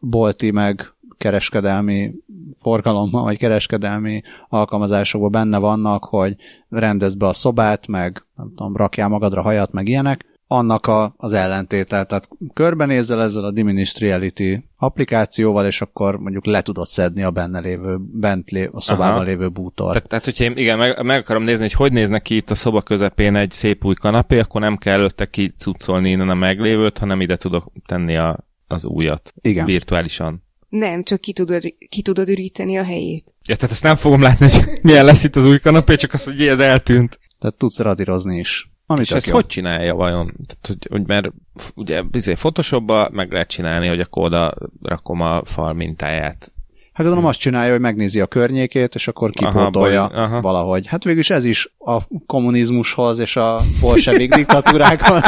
bolti 0.00 0.50
meg 0.50 0.94
kereskedelmi 1.16 2.14
forgalommal, 2.58 3.22
vagy 3.22 3.38
kereskedelmi 3.38 4.22
alkalmazásokban 4.48 5.30
benne 5.30 5.58
vannak, 5.58 6.04
hogy 6.04 6.36
rendezd 6.68 7.18
be 7.18 7.26
a 7.26 7.32
szobát, 7.32 7.86
meg 7.86 8.26
nem 8.36 8.48
tudom, 8.54 8.76
rakjál 8.76 9.08
magadra 9.08 9.42
hajat, 9.42 9.72
meg 9.72 9.88
ilyenek, 9.88 10.33
annak 10.46 10.86
a, 10.86 11.14
az 11.16 11.32
ellentétel. 11.32 12.04
Tehát 12.04 12.28
körbenézzel 12.52 13.22
ezzel 13.22 13.44
a 13.44 13.50
Diminished 13.50 13.98
Reality 13.98 14.64
applikációval, 14.76 15.66
és 15.66 15.80
akkor 15.80 16.18
mondjuk 16.18 16.46
le 16.46 16.62
tudod 16.62 16.86
szedni 16.86 17.22
a 17.22 17.30
benne 17.30 17.60
lévő, 17.60 17.96
bent 18.12 18.50
lé, 18.50 18.68
a 18.72 18.80
szobában 18.80 19.14
Aha. 19.14 19.22
lévő 19.22 19.48
bútort. 19.48 19.92
Tehát, 19.92 20.08
tehát 20.08 20.24
hogyha 20.24 20.44
én 20.44 20.52
igen, 20.56 20.78
meg, 20.78 21.02
meg 21.02 21.18
akarom 21.18 21.42
nézni, 21.42 21.62
hogy 21.62 21.72
hogy 21.72 21.92
néznek 21.92 22.22
ki 22.22 22.36
itt 22.36 22.50
a 22.50 22.54
szoba 22.54 22.82
közepén 22.82 23.36
egy 23.36 23.50
szép 23.50 23.84
új 23.84 23.94
kanapé, 23.94 24.38
akkor 24.38 24.60
nem 24.60 24.76
kell 24.76 24.98
előtte 24.98 25.26
kicucolni 25.26 26.10
innen 26.10 26.28
a 26.28 26.34
meglévőt, 26.34 26.98
hanem 26.98 27.20
ide 27.20 27.36
tudok 27.36 27.72
tenni 27.86 28.16
a, 28.16 28.38
az 28.66 28.84
újat. 28.84 29.34
Igen. 29.40 29.64
Virtuálisan. 29.64 30.42
Nem, 30.68 31.02
csak 31.02 31.20
ki 31.20 31.32
tudod, 31.32 31.62
ki 31.88 32.02
tudod 32.02 32.28
üríteni 32.28 32.76
a 32.76 32.84
helyét. 32.84 33.34
Ja, 33.46 33.56
tehát 33.56 33.70
ezt 33.70 33.82
nem 33.82 33.96
fogom 33.96 34.20
látni, 34.20 34.50
hogy 34.50 34.78
milyen 34.82 35.04
lesz 35.04 35.24
itt 35.24 35.36
az 35.36 35.44
új 35.44 35.58
kanapé, 35.58 35.94
csak 35.94 36.12
azt, 36.12 36.24
hogy 36.24 36.46
ez 36.46 36.60
eltűnt. 36.60 37.18
Tehát 37.38 37.56
tudsz 37.56 37.78
radírozni 37.78 38.38
is. 38.38 38.73
Ami 38.86 39.00
és 39.00 39.10
ezt 39.10 39.26
jó. 39.26 39.34
hogy 39.34 39.46
csinálja 39.46 39.94
vajon? 39.94 40.26
Tehát, 40.46 40.66
hogy, 40.66 40.86
hogy 40.90 41.06
mert 41.06 41.32
ugye 41.74 42.02
bizony 42.02 42.34
Photoshopba 42.34 43.08
meg 43.12 43.32
lehet 43.32 43.48
csinálni, 43.48 43.86
hogy 43.86 44.00
akkor 44.00 44.24
oda 44.24 44.54
rakom 44.82 45.20
a 45.20 45.44
fal 45.44 45.72
mintáját. 45.72 46.52
Hát 46.92 47.06
gondolom 47.06 47.28
azt 47.28 47.38
csinálja, 47.38 47.72
hogy 47.72 47.80
megnézi 47.80 48.20
a 48.20 48.26
környékét, 48.26 48.94
és 48.94 49.08
akkor 49.08 49.30
kipótolja 49.30 50.04
aha, 50.04 50.22
aha. 50.22 50.40
valahogy. 50.40 50.86
Hát 50.86 51.04
végülis 51.04 51.30
ez 51.30 51.44
is 51.44 51.74
a 51.78 51.98
kommunizmushoz 52.26 53.18
és 53.18 53.36
a 53.36 53.60
bolsevik 53.80 54.34
diktatúrákhoz 54.36 55.22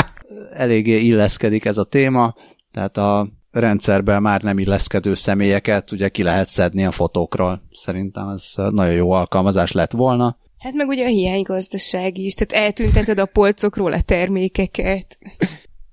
eléggé 0.53 1.01
illeszkedik 1.01 1.65
ez 1.65 1.79
a 1.79 1.85
téma, 1.85 2.35
tehát 2.73 2.97
a 2.97 3.29
rendszerben 3.51 4.23
már 4.23 4.43
nem 4.43 4.59
illeszkedő 4.59 5.15
személyeket 5.15 5.93
ugye 5.93 6.09
ki 6.09 6.23
lehet 6.23 6.49
szedni 6.49 6.85
a 6.85 6.91
fotókról. 6.91 7.63
Szerintem 7.73 8.29
ez 8.29 8.53
nagyon 8.71 8.95
jó 8.95 9.11
alkalmazás 9.11 9.73
lett 9.73 9.93
volna. 9.93 10.39
Hát 10.67 10.75
meg 10.75 10.89
ugye 10.89 11.05
a 11.05 11.09
hiánygazdaság 11.09 12.19
is, 12.19 12.35
tehát 12.35 12.65
eltünteted 12.65 13.19
a 13.19 13.29
polcokról 13.33 13.93
a 13.93 14.01
termékeket. 14.01 15.19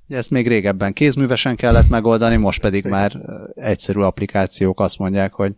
Ezt 0.07 0.29
még 0.29 0.47
régebben 0.47 0.93
kézművesen 0.93 1.55
kellett 1.55 1.89
megoldani, 1.89 2.35
most 2.35 2.61
pedig 2.61 2.85
már 2.85 3.17
egyszerű 3.55 3.99
applikációk 3.99 4.79
azt 4.79 4.97
mondják, 4.97 5.33
hogy 5.33 5.53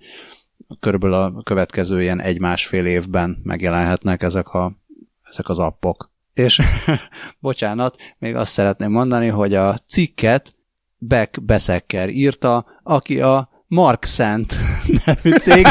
körülbelül 0.80 1.15
a 1.15 1.41
következő 1.43 2.01
ilyen 2.01 2.21
egy-másfél 2.21 2.86
évben 2.86 3.41
megjelenhetnek 3.43 4.23
ezek, 4.23 4.47
a, 4.47 4.78
ezek 5.23 5.49
az 5.49 5.60
appok. 5.60 6.12
És 6.34 6.62
bocsánat, 7.39 7.97
még 8.17 8.36
azt 8.36 8.51
szeretném 8.51 8.91
mondani, 8.91 9.28
hogy 9.28 9.54
a 9.54 9.78
cikket 9.88 10.56
Beck 10.97 11.43
Beszekker 11.43 12.10
írta, 12.10 12.65
aki 12.84 13.21
a 13.21 13.49
Mark 13.67 14.04
Szent 14.04 14.58
nevű 15.06 15.32
cég 15.32 15.65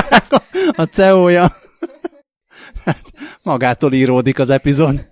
a 0.76 0.82
CEO-ja. 0.82 1.62
Hát, 2.84 3.02
magától 3.42 3.92
íródik 3.92 4.38
az 4.38 4.50
epizód. 4.50 5.08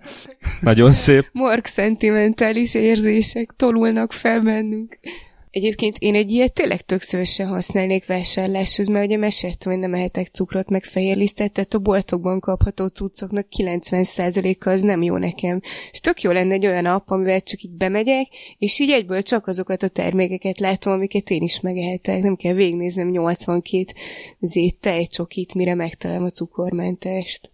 Nagyon 0.59 0.91
szép. 0.91 1.29
Mark 1.31 1.65
szentimentális 1.65 2.73
érzések 2.73 3.53
tolulnak 3.55 4.11
fel 4.11 4.41
bennünk. 4.41 4.99
Egyébként 5.53 5.97
én 5.97 6.15
egy 6.15 6.31
ilyet 6.31 6.53
tényleg 6.53 6.81
tök 6.81 7.01
szívesen 7.01 7.47
használnék 7.47 8.05
vásárláshoz, 8.05 8.87
mert 8.87 9.05
ugye 9.05 9.17
meséltem, 9.17 9.71
hogy 9.71 9.81
nem 9.81 9.93
ehetek 9.93 10.27
cukrot, 10.27 10.69
meg 10.69 10.83
fehérlisztet, 10.83 11.51
tehát 11.51 11.73
a 11.73 11.79
boltokban 11.79 12.39
kapható 12.39 12.87
cuccoknak 12.87 13.47
90%-a 13.57 14.69
az 14.69 14.81
nem 14.81 15.01
jó 15.01 15.17
nekem. 15.17 15.59
És 15.91 15.99
tök 15.99 16.21
jó 16.21 16.31
lenne 16.31 16.53
egy 16.53 16.65
olyan 16.65 16.85
app, 16.85 17.09
amivel 17.09 17.41
csak 17.41 17.61
így 17.61 17.71
bemegyek, 17.71 18.27
és 18.57 18.79
így 18.79 18.89
egyből 18.89 19.21
csak 19.21 19.47
azokat 19.47 19.83
a 19.83 19.87
termékeket 19.87 20.59
látom, 20.59 20.93
amiket 20.93 21.29
én 21.29 21.41
is 21.41 21.59
megehetek. 21.59 22.21
Nem 22.21 22.35
kell 22.35 22.53
végignéznem 22.53 23.09
82 23.09 23.85
zét 24.39 24.79
tejcsokit, 24.79 25.53
mire 25.53 25.75
megtalálom 25.75 26.25
a 26.25 26.29
cukormentest. 26.29 27.51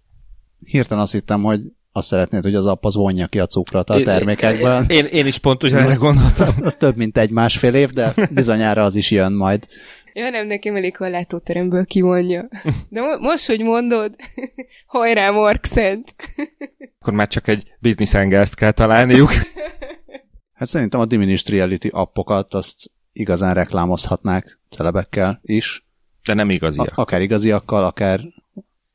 hirtelen 0.65 1.03
azt 1.03 1.12
hittem, 1.12 1.43
hogy 1.43 1.62
azt 1.91 2.08
szeretnéd, 2.08 2.43
hogy 2.43 2.56
az 2.56 2.65
app 2.65 2.86
az 2.86 2.95
vonja 2.95 3.28
ki 3.28 3.39
a 3.39 3.45
cukrot 3.45 3.89
a 3.89 4.04
termékekből. 4.04 4.84
Én, 4.88 5.06
én 5.06 5.25
is 5.25 5.38
pont 5.38 5.63
ugyanezt 5.63 5.97
gondoltam. 5.97 6.47
Az, 6.47 6.56
az 6.62 6.75
több, 6.75 6.95
mint 6.95 7.17
egy 7.17 7.30
másfél 7.30 7.73
év, 7.73 7.89
de 7.89 8.13
bizonyára 8.32 8.84
az 8.84 8.95
is 8.95 9.12
jön 9.12 9.34
majd. 9.34 9.67
Ja, 10.13 10.30
nem, 10.30 10.47
nekem 10.47 10.75
elég, 10.75 10.95
a 11.02 11.10
látóteremből 11.10 11.86
kivonja. 11.86 12.47
De 12.89 13.02
mo- 13.02 13.19
most, 13.19 13.47
hogy 13.47 13.62
mondod, 13.62 14.15
hajrá, 14.86 15.32
Mark 15.32 15.65
Szent. 15.65 16.15
Akkor 16.99 17.13
már 17.13 17.28
csak 17.28 17.47
egy 17.47 17.73
business 17.80 18.54
kell 18.54 18.71
találniuk. 18.71 19.32
Hát 20.54 20.67
szerintem 20.67 20.99
a 20.99 21.06
diminished 21.06 21.49
reality 21.49 21.88
appokat 21.91 22.54
azt 22.54 22.91
igazán 23.12 23.54
reklámozhatnák 23.54 24.60
celebekkel 24.69 25.39
is. 25.41 25.88
De 26.25 26.34
nem 26.34 26.49
igaziak. 26.49 26.97
A- 26.97 27.02
akár 27.02 27.21
igaziakkal, 27.21 27.84
akár, 27.84 28.19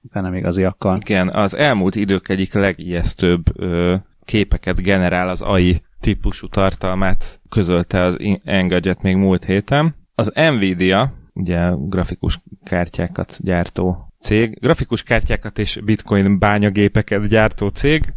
akár 0.08 0.22
nem 0.22 0.34
igaziakkal. 0.34 0.98
Igen, 1.00 1.28
az 1.28 1.56
elmúlt 1.56 1.94
idők 1.94 2.28
egyik 2.28 2.52
legijesztőbb 2.52 3.60
ö, 3.60 3.94
képeket 4.24 4.82
generál 4.82 5.28
az 5.28 5.42
AI 5.42 5.82
típusú 6.00 6.48
tartalmát 6.48 7.40
közölte 7.48 8.02
az 8.02 8.16
Engadget 8.44 9.02
még 9.02 9.16
múlt 9.16 9.44
héten. 9.44 9.94
Az 10.14 10.32
Nvidia, 10.34 11.12
ugye 11.32 11.70
grafikus 11.76 12.40
kártyákat 12.64 13.36
gyártó 13.40 14.12
cég, 14.20 14.58
grafikus 14.60 15.02
kártyákat 15.02 15.58
és 15.58 15.80
bitcoin 15.84 16.38
bányagépeket 16.38 17.26
gyártó 17.26 17.68
cég, 17.68 18.12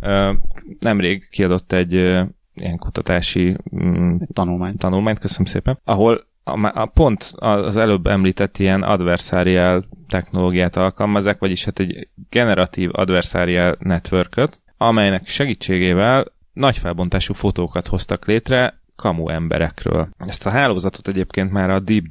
ö, 0.00 0.32
nemrég 0.80 1.28
kiadott 1.30 1.72
egy 1.72 1.94
ö, 1.94 2.22
ilyen 2.54 2.78
kutatási 2.78 3.56
mm, 3.76 4.14
Tanulmány. 4.32 4.76
tanulmányt, 4.76 5.18
köszönöm 5.18 5.46
szépen, 5.46 5.78
ahol 5.84 6.30
a, 6.44 6.80
a 6.80 6.86
pont 6.86 7.32
az 7.36 7.76
előbb 7.76 8.06
említett 8.06 8.58
ilyen 8.58 8.82
adversarial 8.82 9.84
technológiát 10.08 10.76
alkalmazzák, 10.76 11.38
vagyis 11.38 11.64
hát 11.64 11.78
egy 11.78 12.08
generatív 12.30 12.90
adversarial 12.92 13.76
networköt, 13.78 14.60
amelynek 14.76 15.26
segítségével 15.26 16.32
nagy 16.52 16.78
felbontású 16.78 17.34
fotókat 17.34 17.86
hoztak 17.86 18.26
létre 18.26 18.80
kamu 18.96 19.28
emberekről. 19.28 20.08
Ezt 20.18 20.46
a 20.46 20.50
hálózatot 20.50 21.08
egyébként 21.08 21.52
már 21.52 21.70
a 21.70 21.80
Deep 21.80 22.08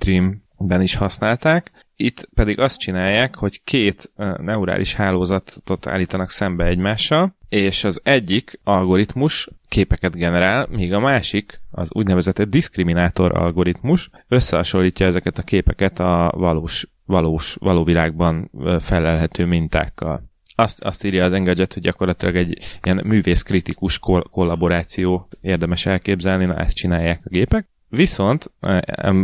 Dream-ben 0.61 0.81
is 0.81 0.95
használták, 0.95 1.71
itt 1.95 2.29
pedig 2.33 2.59
azt 2.59 2.79
csinálják, 2.79 3.35
hogy 3.35 3.61
két 3.63 4.11
neurális 4.37 4.93
hálózatot 4.93 5.87
állítanak 5.87 6.29
szembe 6.29 6.65
egymással, 6.65 7.35
és 7.49 7.83
az 7.83 7.99
egyik 8.03 8.59
algoritmus 8.63 9.49
képeket 9.67 10.15
generál, 10.15 10.67
míg 10.69 10.93
a 10.93 10.99
másik, 10.99 11.61
az 11.71 11.87
úgynevezett 11.91 12.41
diszkriminátor 12.41 13.37
algoritmus 13.37 14.09
összehasonlítja 14.27 15.05
ezeket 15.05 15.37
a 15.37 15.43
képeket 15.43 15.99
a 15.99 16.31
valós, 16.35 16.87
valós, 17.05 17.55
való 17.59 17.83
világban 17.83 18.51
felelhető 18.79 19.45
mintákkal. 19.45 20.23
Azt, 20.55 20.83
azt 20.83 21.03
írja 21.03 21.25
az 21.25 21.33
Engadget, 21.33 21.73
hogy 21.73 21.83
gyakorlatilag 21.83 22.35
egy 22.35 22.57
ilyen 22.83 23.01
művészkritikus 23.05 23.99
kol- 23.99 24.29
kollaboráció 24.29 25.27
érdemes 25.41 25.85
elképzelni, 25.85 26.45
na 26.45 26.55
ezt 26.55 26.75
csinálják 26.75 27.21
a 27.25 27.29
gépek. 27.29 27.69
Viszont 27.93 28.51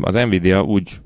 az 0.02 0.16
Nvidia 0.16 0.64
úgy 0.64 1.02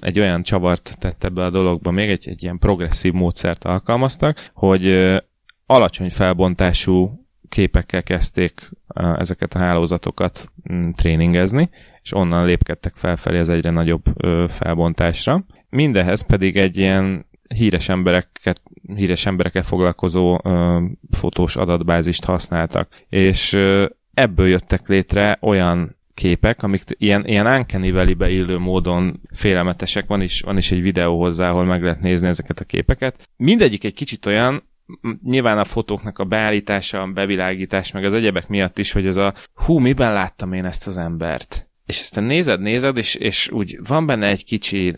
egy 0.00 0.18
olyan 0.18 0.42
csavart 0.42 0.96
tett 0.98 1.24
ebbe 1.24 1.44
a 1.44 1.50
dologba, 1.50 1.90
még 1.90 2.08
egy, 2.08 2.28
egy 2.28 2.42
ilyen 2.42 2.58
progresszív 2.58 3.12
módszert 3.12 3.64
alkalmaztak, 3.64 4.50
hogy 4.54 5.14
alacsony 5.66 6.10
felbontású 6.10 7.26
képekkel 7.48 8.02
kezdték 8.02 8.70
ezeket 9.16 9.54
a 9.54 9.58
hálózatokat 9.58 10.52
mm, 10.72 10.90
tréningezni, 10.90 11.70
és 12.02 12.14
onnan 12.14 12.46
lépkedtek 12.46 12.96
felfelé 12.96 13.38
az 13.38 13.48
egyre 13.48 13.70
nagyobb 13.70 14.04
felbontásra. 14.48 15.44
Mindehez 15.68 16.26
pedig 16.26 16.56
egy 16.56 16.76
ilyen 16.76 17.26
híres 17.48 17.88
embereket, 17.88 18.62
híres 18.94 19.26
emberekkel 19.26 19.62
foglalkozó 19.62 20.40
fotós 21.10 21.56
adatbázist 21.56 22.24
használtak, 22.24 23.04
és 23.08 23.58
ebből 24.14 24.46
jöttek 24.46 24.88
létre 24.88 25.38
olyan 25.40 25.95
képek, 26.16 26.62
amik 26.62 26.82
ilyen, 26.88 27.26
ilyen 27.26 27.46
uncanny 27.46 27.92
valley 27.92 28.58
módon 28.58 29.20
félelmetesek. 29.30 30.06
Van 30.06 30.20
is, 30.20 30.40
van 30.40 30.56
is 30.56 30.72
egy 30.72 30.82
videó 30.82 31.18
hozzá, 31.18 31.50
ahol 31.50 31.64
meg 31.64 31.82
lehet 31.82 32.00
nézni 32.00 32.28
ezeket 32.28 32.60
a 32.60 32.64
képeket. 32.64 33.28
Mindegyik 33.36 33.84
egy 33.84 33.94
kicsit 33.94 34.26
olyan, 34.26 34.62
nyilván 35.22 35.58
a 35.58 35.64
fotóknak 35.64 36.18
a 36.18 36.24
beállítása, 36.24 37.02
a 37.02 37.06
bevilágítás, 37.06 37.92
meg 37.92 38.04
az 38.04 38.14
egyebek 38.14 38.48
miatt 38.48 38.78
is, 38.78 38.92
hogy 38.92 39.06
ez 39.06 39.16
a 39.16 39.34
hú, 39.54 39.78
miben 39.78 40.12
láttam 40.12 40.52
én 40.52 40.64
ezt 40.64 40.86
az 40.86 40.96
embert? 40.96 41.68
És 41.86 42.00
ezt 42.00 42.20
nézed, 42.20 42.60
nézed, 42.60 42.96
és, 42.96 43.14
és 43.14 43.50
úgy 43.50 43.78
van 43.88 44.06
benne 44.06 44.26
egy 44.26 44.44
kicsi, 44.44 44.94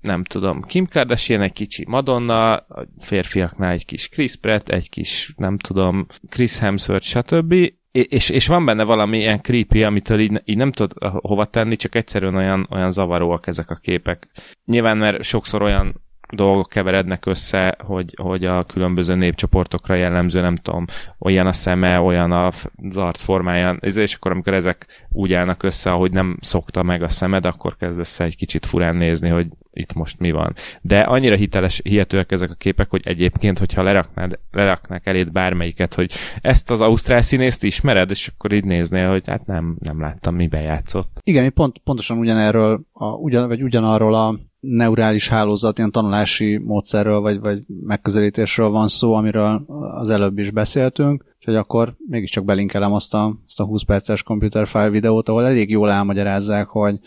nem 0.00 0.24
tudom, 0.24 0.62
Kim 0.62 0.86
Kardashian, 0.86 1.42
egy 1.42 1.52
kicsi 1.52 1.84
Madonna, 1.88 2.56
a 2.56 2.86
férfiaknál 2.98 3.72
egy 3.72 3.84
kis 3.84 4.08
Chris 4.08 4.36
Pratt, 4.36 4.68
egy 4.68 4.88
kis, 4.88 5.32
nem 5.36 5.58
tudom, 5.58 6.06
Chris 6.28 6.58
Hemsworth, 6.58 7.06
stb. 7.06 7.54
És, 7.92 8.28
és 8.28 8.46
van 8.46 8.64
benne 8.64 8.84
valami 8.84 9.18
ilyen 9.18 9.42
creepy, 9.42 9.84
amitől 9.84 10.20
így, 10.20 10.42
így 10.44 10.56
nem 10.56 10.72
tudod 10.72 11.12
hova 11.12 11.44
tenni, 11.44 11.76
csak 11.76 11.94
egyszerűen 11.94 12.34
olyan, 12.34 12.68
olyan 12.70 12.92
zavaróak 12.92 13.46
ezek 13.46 13.70
a 13.70 13.78
képek. 13.82 14.28
Nyilván, 14.64 14.96
mert 14.96 15.22
sokszor 15.22 15.62
olyan 15.62 16.00
dolgok 16.32 16.68
keverednek 16.68 17.26
össze, 17.26 17.76
hogy, 17.78 18.14
hogy 18.22 18.44
a 18.44 18.64
különböző 18.64 19.14
népcsoportokra 19.14 19.94
jellemző, 19.94 20.40
nem 20.40 20.56
tudom, 20.56 20.84
olyan 21.18 21.46
a 21.46 21.52
szeme, 21.52 22.00
olyan 22.00 22.32
az 22.32 22.68
arcformája, 22.94 23.70
és 23.80 24.14
akkor 24.14 24.30
amikor 24.30 24.54
ezek 24.54 25.06
úgy 25.08 25.32
állnak 25.32 25.62
össze, 25.62 25.90
ahogy 25.90 26.12
nem 26.12 26.36
szokta 26.40 26.82
meg 26.82 27.02
a 27.02 27.08
szemed, 27.08 27.46
akkor 27.46 27.76
kezdesz 27.76 28.20
egy 28.20 28.36
kicsit 28.36 28.66
furán 28.66 28.96
nézni, 28.96 29.28
hogy 29.28 29.46
itt 29.72 29.92
most 29.92 30.18
mi 30.18 30.30
van. 30.30 30.54
De 30.80 31.00
annyira 31.00 31.36
hiteles, 31.36 31.80
hihetőek 31.84 32.32
ezek 32.32 32.50
a 32.50 32.54
képek, 32.54 32.90
hogy 32.90 33.00
egyébként, 33.04 33.58
hogyha 33.58 33.82
leraknád, 33.82 34.38
leraknák 34.50 35.06
eléd 35.06 35.32
bármelyiket, 35.32 35.94
hogy 35.94 36.12
ezt 36.40 36.70
az 36.70 36.80
ausztrál 36.80 37.22
színészt 37.22 37.64
ismered, 37.64 38.10
és 38.10 38.28
akkor 38.28 38.52
így 38.52 38.64
néznél, 38.64 39.10
hogy 39.10 39.28
hát 39.28 39.46
nem, 39.46 39.76
nem 39.80 40.00
láttam, 40.00 40.34
miben 40.34 40.62
játszott. 40.62 41.18
Igen, 41.24 41.52
pont, 41.52 41.78
pontosan 41.78 42.18
ugyanerről, 42.18 42.80
a, 42.92 43.06
ugyan, 43.06 43.48
vagy 43.48 43.62
ugyanarról 43.62 44.14
a 44.14 44.38
neurális 44.60 45.28
hálózat, 45.28 45.78
ilyen 45.78 45.90
tanulási 45.90 46.56
módszerről, 46.56 47.20
vagy, 47.20 47.40
vagy 47.40 47.62
megközelítésről 47.86 48.68
van 48.68 48.88
szó, 48.88 49.14
amiről 49.14 49.64
az 49.98 50.10
előbb 50.10 50.38
is 50.38 50.50
beszéltünk, 50.50 51.24
úgyhogy 51.36 51.56
akkor 51.56 51.94
mégiscsak 52.08 52.44
belinkelem 52.44 52.92
azt 52.92 53.14
a, 53.14 53.36
azt 53.46 53.60
a 53.60 53.64
20 53.64 53.82
perces 53.82 54.22
computer 54.22 54.66
file 54.66 54.90
videót, 54.90 55.28
ahol 55.28 55.46
elég 55.46 55.70
jól 55.70 55.90
elmagyarázzák, 55.90 56.68
hogy 56.68 56.98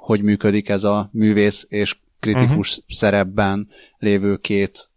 hogy 0.00 0.22
működik 0.22 0.68
ez 0.68 0.84
a 0.84 1.08
művész 1.12 1.66
és 1.68 1.98
kritikus 2.20 2.70
uh-huh. 2.70 2.84
szerepben 2.88 3.68
lévő 3.98 4.36
két 4.36 4.88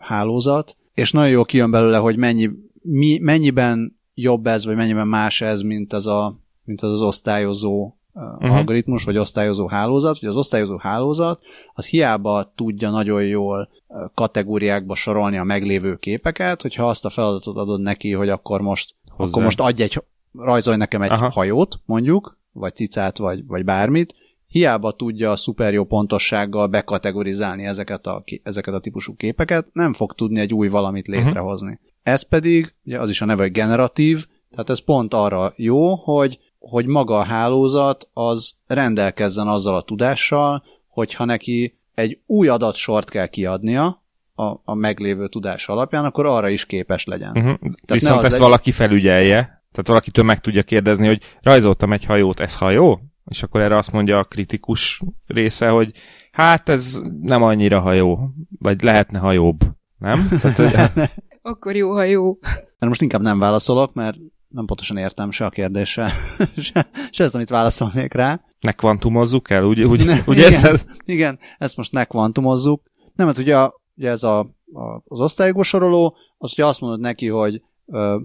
hálózat, 0.00 0.76
és 0.94 1.12
nagyon 1.12 1.30
jól 1.30 1.44
kijön 1.44 1.70
belőle, 1.70 1.98
hogy 1.98 2.16
mennyi, 2.16 2.50
mi, 2.82 3.18
mennyiben 3.18 3.98
jobb 4.14 4.46
ez, 4.46 4.64
vagy 4.64 4.76
mennyiben 4.76 5.08
más 5.08 5.40
ez, 5.40 5.60
mint 5.62 5.92
az 5.92 6.06
a, 6.06 6.36
mint 6.64 6.80
az, 6.80 6.90
az 6.90 7.00
osztályozó 7.00 7.94
uh-huh. 8.12 8.52
algoritmus, 8.52 9.04
vagy 9.04 9.18
osztályozó 9.18 9.66
hálózat, 9.66 10.18
hogy 10.18 10.28
az 10.28 10.36
osztályozó 10.36 10.76
hálózat 10.76 11.40
az 11.74 11.86
hiába 11.86 12.52
tudja 12.54 12.90
nagyon 12.90 13.22
jól 13.22 13.68
kategóriákba 14.14 14.94
sorolni 14.94 15.38
a 15.38 15.44
meglévő 15.44 15.96
képeket, 15.96 16.62
hogyha 16.62 16.88
azt 16.88 17.04
a 17.04 17.10
feladatot 17.10 17.56
adod 17.56 17.80
neki, 17.80 18.12
hogy 18.12 18.28
akkor 18.28 18.60
most, 18.60 18.94
Hozzá. 19.08 19.30
akkor 19.30 19.42
most 19.42 19.60
adj 19.60 19.82
egy, 19.82 20.02
rajzolj 20.38 20.76
nekem 20.76 21.02
egy 21.02 21.10
Aha. 21.10 21.30
hajót, 21.30 21.80
mondjuk, 21.84 22.38
vagy 22.52 22.74
cicát, 22.74 23.18
vagy, 23.18 23.46
vagy 23.46 23.64
bármit, 23.64 24.14
hiába 24.50 24.92
tudja 24.92 25.30
a 25.30 25.36
szuper 25.36 25.72
jó 25.72 25.84
pontossággal 25.84 26.66
bekategorizálni 26.66 27.64
ezeket 27.64 28.06
a, 28.06 28.24
ezeket 28.42 28.74
a 28.74 28.80
típusú 28.80 29.16
képeket, 29.16 29.66
nem 29.72 29.92
fog 29.92 30.12
tudni 30.12 30.40
egy 30.40 30.54
új 30.54 30.68
valamit 30.68 31.06
mhm. 31.06 31.16
létrehozni. 31.16 31.70
Uh-huh. 31.70 31.88
Ez 32.02 32.22
pedig, 32.22 32.74
ugye 32.84 32.98
az 32.98 33.08
is 33.08 33.20
a 33.20 33.24
neve, 33.24 33.42
hogy 33.42 33.52
generatív, 33.52 34.26
tehát 34.50 34.70
ez 34.70 34.84
pont 34.84 35.14
arra 35.14 35.52
jó, 35.56 35.94
hogy 35.94 36.38
hogy 36.58 36.86
maga 36.86 37.18
a 37.18 37.22
hálózat 37.22 38.08
az 38.12 38.54
rendelkezzen 38.66 39.48
azzal 39.48 39.76
a 39.76 39.82
tudással, 39.82 40.62
hogyha 40.88 41.24
neki 41.24 41.78
egy 41.94 42.18
új 42.26 42.48
adatsort 42.48 43.10
kell 43.10 43.26
kiadnia 43.26 44.02
a, 44.34 44.44
a 44.64 44.74
meglévő 44.74 45.28
tudás 45.28 45.68
alapján, 45.68 46.04
akkor 46.04 46.26
arra 46.26 46.48
is 46.48 46.66
képes 46.66 47.04
legyen. 47.04 47.30
Uh-huh. 47.30 47.58
Tehát 47.58 47.82
Viszont 47.86 48.16
ezt 48.16 48.30
legyen... 48.30 48.46
valaki 48.46 48.70
felügyelje, 48.70 49.36
tehát 49.72 49.86
valakitől 49.86 50.24
meg 50.24 50.40
tudja 50.40 50.62
kérdezni, 50.62 51.06
hogy 51.06 51.22
rajzoltam 51.42 51.92
egy 51.92 52.04
hajót, 52.04 52.40
ez 52.40 52.56
hajó? 52.56 53.00
És 53.30 53.42
akkor 53.42 53.60
erre 53.60 53.76
azt 53.76 53.92
mondja 53.92 54.18
a 54.18 54.24
kritikus 54.24 55.02
része, 55.26 55.68
hogy 55.68 55.92
hát 56.32 56.68
ez 56.68 57.00
nem 57.20 57.42
annyira 57.42 57.80
hajó, 57.80 58.34
vagy 58.58 58.82
lehetne 58.82 59.18
hajóbb, 59.18 59.58
nem? 59.98 60.28
Tehát, 60.40 60.56
hogy... 60.56 61.02
akkor 61.42 61.76
jó 61.76 61.92
hajó. 61.92 62.38
De 62.78 62.86
most 62.86 63.02
inkább 63.02 63.20
nem 63.20 63.38
válaszolok, 63.38 63.94
mert 63.94 64.16
nem 64.48 64.64
pontosan 64.64 64.96
értem 64.96 65.30
se 65.30 65.44
a 65.44 65.50
kérdése, 65.50 66.12
se, 66.56 66.88
se 67.10 67.24
ezt, 67.24 67.34
amit 67.34 67.48
válaszolnék 67.48 68.12
rá. 68.12 68.40
Ne 68.60 68.72
kvantumozzuk 68.72 69.50
el, 69.50 69.64
úgy, 69.64 69.82
úgy, 69.82 70.06
ne, 70.06 70.22
ugye 70.26 70.46
igen, 70.48 70.64
ezt? 70.64 70.86
Igen, 71.04 71.38
ezt 71.58 71.76
most 71.76 71.92
ne 71.92 72.04
kvantumozzuk. 72.04 72.82
Nem, 73.14 73.26
mert 73.26 73.38
ugye, 73.38 73.56
ugye 73.96 74.10
ez 74.10 74.22
a, 74.22 74.38
a, 74.72 75.02
az 75.04 75.20
osztályokba 75.20 75.62
soroló, 75.62 76.16
az 76.38 76.52
ugye 76.52 76.66
azt 76.66 76.80
mondod 76.80 77.00
neki, 77.00 77.28
hogy 77.28 77.62
ö, 77.86 78.18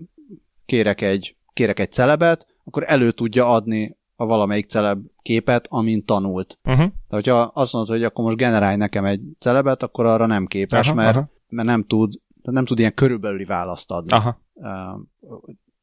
kérek, 0.65 1.01
egy, 1.01 1.35
kérek 1.53 1.79
egy 1.79 1.91
celebet, 1.91 2.47
akkor 2.63 2.83
elő 2.87 3.11
tudja 3.11 3.49
adni 3.49 3.97
a 4.15 4.25
valamelyik 4.25 4.65
celeb 4.65 4.99
képet, 5.21 5.67
amin 5.69 6.05
tanult. 6.05 6.59
Uh-huh. 6.63 6.85
De 6.85 7.15
hogyha 7.15 7.41
azt 7.41 7.73
mondod, 7.73 7.91
hogy 7.91 8.03
akkor 8.03 8.23
most 8.23 8.37
generálj 8.37 8.75
nekem 8.75 9.05
egy 9.05 9.21
celebet, 9.39 9.83
akkor 9.83 10.05
arra 10.05 10.25
nem 10.25 10.45
képes, 10.45 10.87
aha, 10.87 10.95
mert, 10.95 11.15
aha. 11.15 11.29
mert 11.49 11.67
nem 11.67 11.83
tud 11.83 12.13
nem 12.51 12.65
tud 12.65 12.79
ilyen 12.79 12.93
körülbelüli 12.93 13.45
választ 13.45 13.91
adni. 13.91 14.11
Aha. 14.11 14.39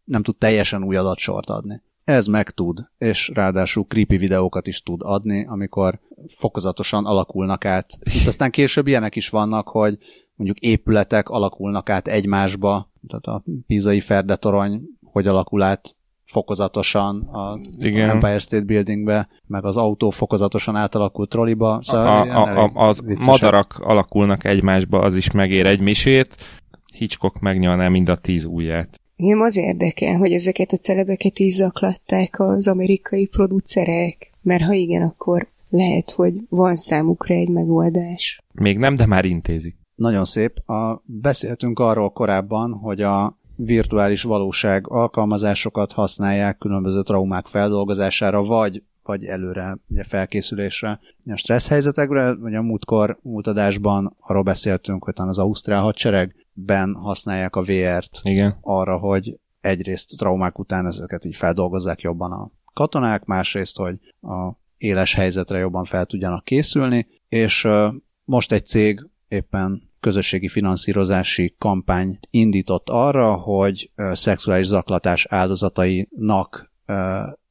Nem 0.05 0.23
tud 0.23 0.37
teljesen 0.37 0.85
új 0.85 0.97
adatsort 0.97 1.51
adni. 1.51 1.83
Ez 2.05 2.27
meg 2.27 2.51
tud, 2.51 2.91
és 2.99 3.31
ráadásul 3.35 3.85
creepy 3.85 4.17
videókat 4.17 4.67
is 4.67 4.83
tud 4.83 5.01
adni, 5.03 5.47
amikor 5.47 6.01
fokozatosan 6.29 7.07
alakulnak 7.07 7.65
át. 7.65 7.99
Itt 8.01 8.27
aztán 8.27 8.51
később 8.51 8.87
ilyenek 8.87 9.17
is 9.17 9.29
vannak, 9.29 9.69
hogy 9.69 9.99
mondjuk 10.35 10.59
épületek 10.59 11.29
alakulnak 11.29 11.91
át 11.91 12.09
egymásba, 12.09 12.91
tehát 13.09 13.27
a 13.27 13.45
Pizai 13.67 14.01
Ferdetorony 14.01 14.83
hogy 15.13 15.27
alakul 15.27 15.63
át 15.63 15.97
fokozatosan 16.25 17.21
a 17.21 17.61
Igen. 17.79 18.11
Empire 18.11 18.39
State 18.39 18.65
Buildingbe, 18.65 19.29
meg 19.47 19.65
az 19.65 19.77
autó 19.77 20.11
fokozatosan 20.11 20.77
átalakult 20.77 21.29
trolliba. 21.29 21.81
Szóval 21.83 22.07
a, 22.07 22.43
a, 22.43 22.71
a, 22.75 22.89
az 22.89 23.01
viccesek. 23.05 23.27
madarak 23.27 23.79
alakulnak 23.79 24.45
egymásba, 24.45 24.99
az 24.99 25.17
is 25.17 25.31
megér 25.31 25.67
egy 25.67 25.81
misét, 25.81 26.37
Hitchcock 26.95 27.41
megnyalná 27.41 27.89
mind 27.89 28.09
a 28.09 28.17
tíz 28.17 28.45
ujját. 28.45 29.01
Én 29.17 29.41
az 29.41 29.57
érdekel, 29.57 30.17
hogy 30.17 30.33
ezeket 30.33 30.73
a 30.73 30.77
celebeket 30.77 31.39
is 31.39 31.53
zaklatták 31.53 32.41
az 32.41 32.69
amerikai 32.69 33.27
producerek, 33.27 34.31
mert 34.43 34.63
ha 34.63 34.73
igen, 34.73 35.03
akkor 35.03 35.47
lehet, 35.71 36.11
hogy 36.11 36.35
van 36.49 36.75
számukra 36.75 37.35
egy 37.35 37.49
megoldás. 37.49 38.39
Még 38.53 38.79
nem, 38.79 38.95
de 38.95 39.07
már 39.07 39.25
intézik. 39.25 39.77
Nagyon 39.95 40.25
szép. 40.25 40.69
A, 40.69 41.03
beszéltünk 41.05 41.79
arról 41.79 42.11
korábban, 42.11 42.73
hogy 42.73 43.03
a 43.03 43.39
virtuális 43.57 44.23
valóság 44.23 44.89
alkalmazásokat 44.89 45.93
használják 45.93 46.59
különböző 46.59 47.03
traumák 47.03 47.47
feldolgozására, 47.47 48.43
vagy 48.43 48.83
vagy 49.03 49.25
előre 49.25 49.79
ugye 49.89 50.05
felkészülésre. 50.05 51.01
A 51.25 51.37
stressz 51.37 51.69
helyzetekre, 51.69 52.35
vagy 52.35 52.55
a 52.55 52.63
múltkor, 52.63 53.19
múlt 53.23 53.47
adásban 53.47 54.17
arról 54.21 54.43
beszéltünk, 54.43 55.05
hogy 55.05 55.15
az 55.17 55.39
Ausztrál 55.39 55.83
hadseregben 55.83 56.95
használják 56.95 57.57
a 57.57 57.63
VR-t 57.63 58.21
Igen. 58.23 58.59
arra, 58.61 58.99
hogy 58.99 59.39
egyrészt 59.61 60.17
traumák 60.17 60.59
után 60.59 60.87
ezeket 60.87 61.25
így 61.25 61.37
feldolgozzák 61.37 62.01
jobban 62.01 62.33
a 62.33 62.51
katonák, 62.75 63.25
másrészt, 63.25 63.77
hogy 63.77 63.95
a 64.21 64.53
éles 64.77 65.15
helyzetre 65.15 65.59
jobban 65.59 65.85
fel 65.85 66.07
tudjanak 66.07 66.45
készülni, 66.45 67.07
és 67.29 67.69
most 68.25 68.53
egy 68.53 68.67
cég 68.67 69.09
éppen 69.29 69.91
közösségi 70.03 70.49
finanszírozási 70.49 71.55
kampány 71.59 72.19
indított 72.31 72.89
arra, 72.89 73.35
hogy 73.35 73.91
szexuális 74.13 74.67
zaklatás 74.67 75.27
áldozatainak 75.29 76.73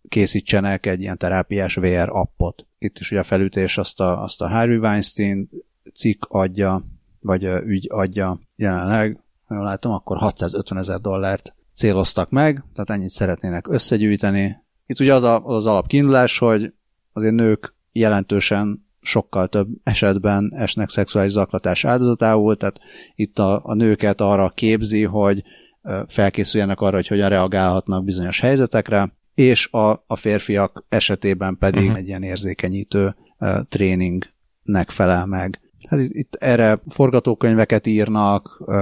készítsenek 0.07 0.85
egy 0.85 1.01
ilyen 1.01 1.17
terápiás 1.17 1.75
VR 1.75 2.09
appot. 2.09 2.65
Itt 2.77 2.99
is 2.99 3.11
ugye 3.11 3.19
a 3.19 3.23
felütés 3.23 3.77
azt 3.77 3.99
a, 3.99 4.23
azt 4.23 4.41
a 4.41 4.49
Harvey 4.49 4.77
Weinstein 4.77 5.49
cikk 5.93 6.23
adja, 6.27 6.85
vagy 7.19 7.43
ügy 7.43 7.87
adja 7.89 8.39
jelenleg, 8.55 9.23
jól 9.49 9.63
látom, 9.63 9.91
akkor 9.91 10.17
650 10.17 10.77
ezer 10.77 10.99
dollárt 10.99 11.55
céloztak 11.73 12.29
meg, 12.29 12.63
tehát 12.73 12.89
ennyit 12.89 13.09
szeretnének 13.09 13.67
összegyűjteni. 13.67 14.57
Itt 14.85 14.99
ugye 14.99 15.13
az 15.13 15.23
a, 15.23 15.45
az 15.45 15.65
alapkiindulás, 15.65 16.37
hogy 16.37 16.73
azért 17.13 17.33
nők 17.33 17.75
jelentősen 17.91 18.89
sokkal 19.01 19.47
több 19.47 19.67
esetben 19.83 20.53
esnek 20.55 20.89
szexuális 20.89 21.31
zaklatás 21.31 21.85
áldozatául, 21.85 22.57
tehát 22.57 22.79
itt 23.15 23.39
a, 23.39 23.61
a 23.63 23.73
nőket 23.73 24.21
arra 24.21 24.49
képzi, 24.49 25.03
hogy 25.03 25.43
felkészüljenek 26.07 26.79
arra, 26.79 26.95
hogy 26.95 27.07
hogyan 27.07 27.29
reagálhatnak 27.29 28.03
bizonyos 28.03 28.39
helyzetekre, 28.39 29.13
és 29.35 29.71
a, 29.71 30.03
a 30.07 30.15
férfiak 30.15 30.85
esetében 30.89 31.57
pedig 31.57 31.81
uh-huh. 31.81 31.97
egy 31.97 32.07
ilyen 32.07 32.23
érzékenyítő 32.23 33.15
uh, 33.39 33.59
tréningnek 33.69 34.89
felel 34.89 35.25
meg. 35.25 35.59
Hát 35.89 35.99
itt, 35.99 36.13
itt 36.13 36.35
erre 36.35 36.81
forgatókönyveket 36.87 37.87
írnak, 37.87 38.61
uh, 38.65 38.75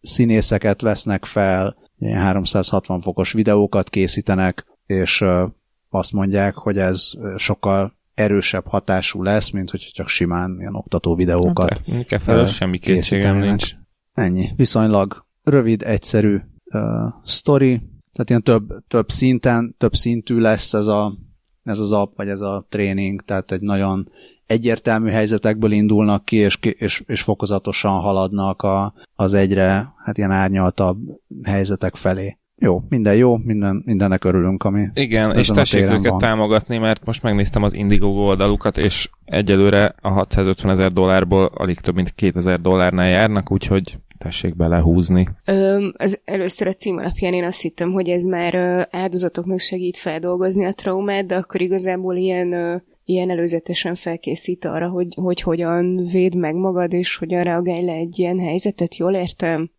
színészeket 0.00 0.80
vesznek 0.80 1.24
fel, 1.24 1.76
ilyen 1.98 2.20
360 2.20 3.00
fokos 3.00 3.32
videókat 3.32 3.90
készítenek, 3.90 4.66
és 4.86 5.20
uh, 5.20 5.50
azt 5.90 6.12
mondják, 6.12 6.54
hogy 6.54 6.78
ez 6.78 7.10
sokkal 7.36 7.96
erősebb 8.14 8.66
hatású 8.66 9.22
lesz, 9.22 9.50
mint 9.50 9.70
hogy 9.70 9.90
csak 9.92 10.08
simán 10.08 10.56
ilyen 10.58 10.74
oktató 10.74 11.14
videókat 11.14 11.82
okay. 11.86 12.18
felől 12.18 12.46
semmi 12.46 12.78
kétségem 12.78 13.38
nincs. 13.38 13.74
Ennyi. 14.12 14.50
Viszonylag 14.56 15.26
rövid, 15.42 15.82
egyszerű 15.82 16.40
uh, 16.64 16.80
story, 17.24 17.76
tehát 18.12 18.28
ilyen 18.28 18.42
több, 18.42 18.84
több 18.88 19.08
szinten, 19.08 19.74
több 19.78 19.94
szintű 19.94 20.38
lesz 20.38 20.74
ez, 20.74 20.86
a, 20.86 21.18
ez 21.62 21.78
az 21.78 21.92
app, 21.92 22.16
vagy 22.16 22.28
ez 22.28 22.40
a 22.40 22.66
tréning, 22.68 23.20
tehát 23.20 23.52
egy 23.52 23.60
nagyon 23.60 24.08
egyértelmű 24.46 25.10
helyzetekből 25.10 25.72
indulnak 25.72 26.24
ki, 26.24 26.36
és, 26.36 26.58
és, 26.60 27.02
és 27.06 27.22
fokozatosan 27.22 28.00
haladnak 28.00 28.62
a, 28.62 28.94
az 29.14 29.32
egyre 29.32 29.94
hát 29.96 30.18
ilyen 30.18 30.30
árnyaltabb 30.30 30.98
helyzetek 31.42 31.94
felé 31.94 32.38
jó, 32.62 32.82
minden 32.88 33.14
jó, 33.14 33.36
minden, 33.36 33.82
mindennek 33.84 34.24
örülünk, 34.24 34.64
ami 34.64 34.88
Igen, 34.94 35.36
és 35.36 35.48
tessék 35.48 35.82
őket 35.82 36.06
van. 36.06 36.18
támogatni, 36.18 36.78
mert 36.78 37.04
most 37.04 37.22
megnéztem 37.22 37.62
az 37.62 37.74
Indiegogo 37.74 38.20
oldalukat, 38.20 38.78
és 38.78 39.10
egyelőre 39.24 39.94
a 40.00 40.08
650 40.08 40.72
ezer 40.72 40.92
dollárból 40.92 41.50
alig 41.54 41.80
több 41.80 41.94
mint 41.94 42.14
2000 42.14 42.60
dollárnál 42.60 43.08
járnak, 43.08 43.50
úgyhogy 43.50 43.98
tessék 44.18 44.56
belehúzni. 44.56 45.28
Ö, 45.44 45.86
az 45.96 46.20
először 46.24 46.66
a 46.66 46.72
cím 46.72 46.96
alapján 46.96 47.32
én 47.32 47.44
azt 47.44 47.60
hittem, 47.60 47.90
hogy 47.92 48.08
ez 48.08 48.22
már 48.22 48.54
ö, 48.54 48.80
áldozatoknak 48.90 49.60
segít 49.60 49.96
feldolgozni 49.96 50.64
a 50.64 50.72
traumát, 50.72 51.26
de 51.26 51.36
akkor 51.36 51.60
igazából 51.60 52.16
ilyen 52.16 52.52
ö, 52.52 52.76
ilyen 53.04 53.30
előzetesen 53.30 53.94
felkészít 53.94 54.64
arra, 54.64 54.88
hogy, 54.88 55.14
hogy 55.14 55.40
hogyan 55.40 56.08
véd 56.12 56.36
meg 56.36 56.54
magad, 56.54 56.92
és 56.92 57.16
hogyan 57.16 57.42
reagálj 57.42 57.84
le 57.84 57.92
egy 57.92 58.18
ilyen 58.18 58.38
helyzetet, 58.38 58.96
jól 58.96 59.14
értem? 59.14 59.70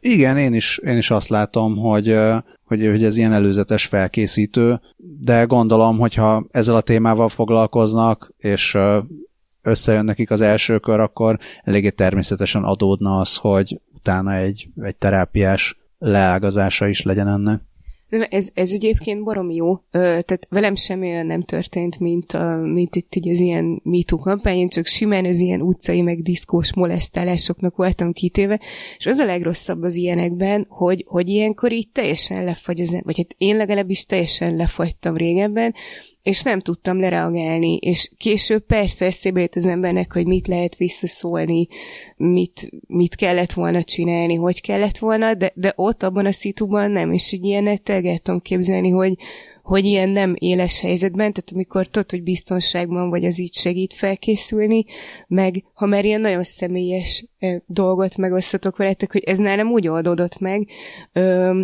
Igen, 0.00 0.36
én 0.36 0.54
is, 0.54 0.78
én 0.78 0.96
is 0.96 1.10
azt 1.10 1.28
látom, 1.28 1.76
hogy, 1.76 2.18
hogy, 2.64 2.86
hogy 2.86 3.04
ez 3.04 3.16
ilyen 3.16 3.32
előzetes 3.32 3.86
felkészítő, 3.86 4.80
de 5.20 5.44
gondolom, 5.44 5.98
hogyha 5.98 6.46
ezzel 6.50 6.76
a 6.76 6.80
témával 6.80 7.28
foglalkoznak, 7.28 8.32
és 8.38 8.78
összejön 9.62 10.04
nekik 10.04 10.30
az 10.30 10.40
első 10.40 10.78
kör, 10.78 11.00
akkor 11.00 11.38
eléggé 11.64 11.90
természetesen 11.90 12.64
adódna 12.64 13.18
az, 13.18 13.36
hogy 13.36 13.80
utána 13.94 14.34
egy, 14.34 14.68
egy 14.82 14.96
terápiás 14.96 15.78
leágazása 15.98 16.86
is 16.86 17.02
legyen 17.02 17.28
ennek. 17.28 17.60
Nem, 18.08 18.26
ez, 18.30 18.50
ez 18.54 18.72
egyébként 18.72 19.24
barom 19.24 19.50
jó. 19.50 19.72
Ö, 19.72 19.98
tehát 20.00 20.46
velem 20.48 20.74
semmi 20.74 21.06
olyan 21.06 21.26
nem 21.26 21.42
történt, 21.42 21.98
mint, 21.98 22.32
a, 22.32 22.56
mint 22.56 22.96
itt 22.96 23.14
így 23.14 23.28
az 23.28 23.40
ilyen 23.40 23.80
MeToo 23.84 24.18
kampány, 24.18 24.56
én 24.56 24.68
csak 24.68 24.86
simán 24.86 25.24
az 25.24 25.38
ilyen 25.38 25.60
utcai, 25.60 26.02
meg 26.02 26.22
diszkós 26.22 26.74
molesztálásoknak 26.74 27.76
voltam 27.76 28.12
kitéve, 28.12 28.60
és 28.98 29.06
az 29.06 29.18
a 29.18 29.24
legrosszabb 29.24 29.82
az 29.82 29.96
ilyenekben, 29.96 30.66
hogy, 30.68 31.04
hogy 31.08 31.28
ilyenkor 31.28 31.72
így 31.72 31.88
teljesen 31.92 32.44
lefagy 32.44 32.80
az, 32.80 33.00
vagy 33.02 33.16
hát 33.16 33.34
én 33.38 33.56
legalábbis 33.56 34.04
teljesen 34.04 34.56
lefagytam 34.56 35.16
régebben, 35.16 35.74
és 36.28 36.42
nem 36.42 36.60
tudtam 36.60 37.00
lereagálni, 37.00 37.76
és 37.76 38.10
később 38.16 38.66
persze 38.66 39.06
eszébe 39.06 39.40
jött 39.40 39.54
az 39.54 39.66
embernek, 39.66 40.12
hogy 40.12 40.26
mit 40.26 40.46
lehet 40.46 40.76
visszaszólni, 40.76 41.68
mit, 42.16 42.70
mit 42.86 43.14
kellett 43.14 43.52
volna 43.52 43.82
csinálni, 43.82 44.34
hogy 44.34 44.60
kellett 44.60 44.98
volna, 44.98 45.34
de, 45.34 45.52
de 45.54 45.72
ott 45.76 46.02
abban 46.02 46.26
a 46.26 46.32
szituban 46.32 46.90
nem, 46.90 47.12
és 47.12 47.32
egy 47.32 47.44
ilyenet 47.44 47.88
el 47.88 48.40
képzelni, 48.42 48.88
hogy, 48.88 49.16
hogy 49.68 49.84
ilyen 49.84 50.08
nem 50.08 50.34
éles 50.38 50.80
helyzetben, 50.80 51.32
tehát 51.32 51.50
amikor 51.52 51.86
tudod, 51.86 52.10
hogy 52.10 52.22
biztonságban 52.22 53.10
vagy, 53.10 53.24
az 53.24 53.40
így 53.40 53.54
segít 53.54 53.94
felkészülni, 53.94 54.84
meg 55.26 55.64
ha 55.72 55.86
már 55.86 56.04
ilyen 56.04 56.20
nagyon 56.20 56.42
személyes 56.42 57.24
dolgot 57.66 58.16
megosztatok 58.16 58.76
veletek, 58.76 59.12
hogy 59.12 59.22
ez 59.24 59.38
nálam 59.38 59.70
úgy 59.70 59.88
oldódott 59.88 60.38
meg. 60.38 60.68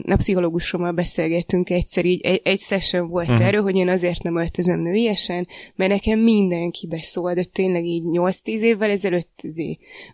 A 0.03 0.17
pszichológusommal 0.17 0.93
beszélgettünk 0.93 1.71
egyszer, 1.71 2.05
így 2.05 2.21
egy, 2.21 2.41
egy 2.45 2.61
session 2.61 3.09
volt 3.09 3.31
uh-huh. 3.31 3.47
erről, 3.47 3.63
hogy 3.63 3.77
én 3.77 3.89
azért 3.89 4.23
nem 4.23 4.37
öltözöm 4.37 4.81
nőiesen, 4.81 5.49
mert 5.75 5.91
nekem 5.91 6.19
mindenki 6.19 6.87
beszól, 6.87 7.35
de 7.35 7.45
tényleg 7.53 7.85
így 7.85 8.03
8-10 8.05 8.45
évvel 8.45 8.91
ezelőtt 8.91 9.41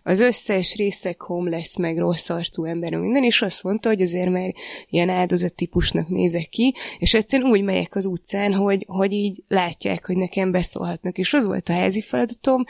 az 0.03 0.19
összes 0.19 0.75
részek 0.75 1.21
homeless, 1.21 1.77
meg 1.77 1.97
rossz 1.97 2.29
arcú 2.29 2.63
ember, 2.63 2.95
minden, 2.95 3.23
és 3.23 3.41
azt 3.41 3.63
mondta, 3.63 3.89
hogy 3.89 4.01
azért 4.01 4.29
már 4.29 4.53
ilyen 4.89 5.09
áldozat 5.09 5.53
típusnak 5.53 6.07
nézek 6.09 6.49
ki, 6.49 6.73
és 6.99 7.13
egyszerűen 7.13 7.51
úgy 7.51 7.61
megyek 7.81 7.95
az 7.95 8.05
utcán, 8.05 8.53
hogy, 8.53 8.85
hogy 8.87 9.11
így 9.11 9.43
látják, 9.47 10.05
hogy 10.05 10.17
nekem 10.17 10.51
beszólhatnak. 10.51 11.17
És 11.17 11.33
az 11.33 11.45
volt 11.45 11.69
a 11.69 11.73
házi 11.73 12.01
feladatom, 12.01 12.63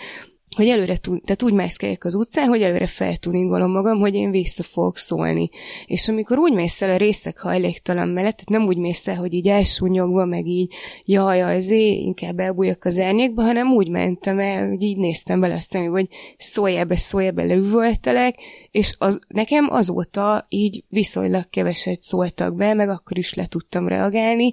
hogy 0.55 0.68
előre 0.68 0.97
tud, 0.97 1.22
tehát 1.24 1.43
úgy 1.43 1.53
mászkáljak 1.53 2.03
az 2.03 2.16
utcán, 2.16 2.47
hogy 2.47 2.62
előre 2.62 2.88
feltuningolom 2.88 3.72
magam, 3.72 3.99
hogy 3.99 4.14
én 4.14 4.32
vissza 4.32 4.64
fogok 4.64 4.97
szólni. 4.97 5.49
És 5.86 6.09
amikor 6.09 6.38
úgy 6.38 6.53
mész 6.53 6.82
el 6.82 6.89
a 6.89 6.97
részek 6.97 7.39
hajléktalan 7.39 8.07
mellett, 8.07 8.36
tehát 8.36 8.49
nem 8.49 8.68
úgy 8.68 8.78
mész 8.78 9.07
el, 9.07 9.16
hogy 9.16 9.34
így 9.34 9.47
elsúnyogva, 9.47 10.26
meg 10.26 10.47
így 10.47 10.74
jaj, 11.05 11.41
azért 11.41 11.97
inkább 11.97 12.39
elbújjak 12.39 12.86
az 12.86 12.99
árnyékba, 12.99 13.43
hanem 13.43 13.74
úgy 13.74 13.89
mentem 13.89 14.39
el, 14.39 14.68
hogy 14.68 14.82
így 14.82 14.97
néztem 14.97 15.39
bele 15.39 15.57
a 15.70 15.78
hogy 15.89 16.07
szóljál 16.38 16.86
be, 16.86 16.97
szóljál 16.97 17.32
be, 17.32 17.43
leüvöltelek, 17.43 18.36
és 18.72 18.95
az, 18.97 19.20
nekem 19.28 19.68
azóta 19.70 20.45
így 20.49 20.84
viszonylag 20.89 21.49
keveset 21.49 22.01
szóltak 22.01 22.55
be, 22.55 22.74
meg 22.74 22.89
akkor 22.89 23.18
is 23.18 23.34
le 23.34 23.45
tudtam 23.45 23.88
reagálni, 23.88 24.51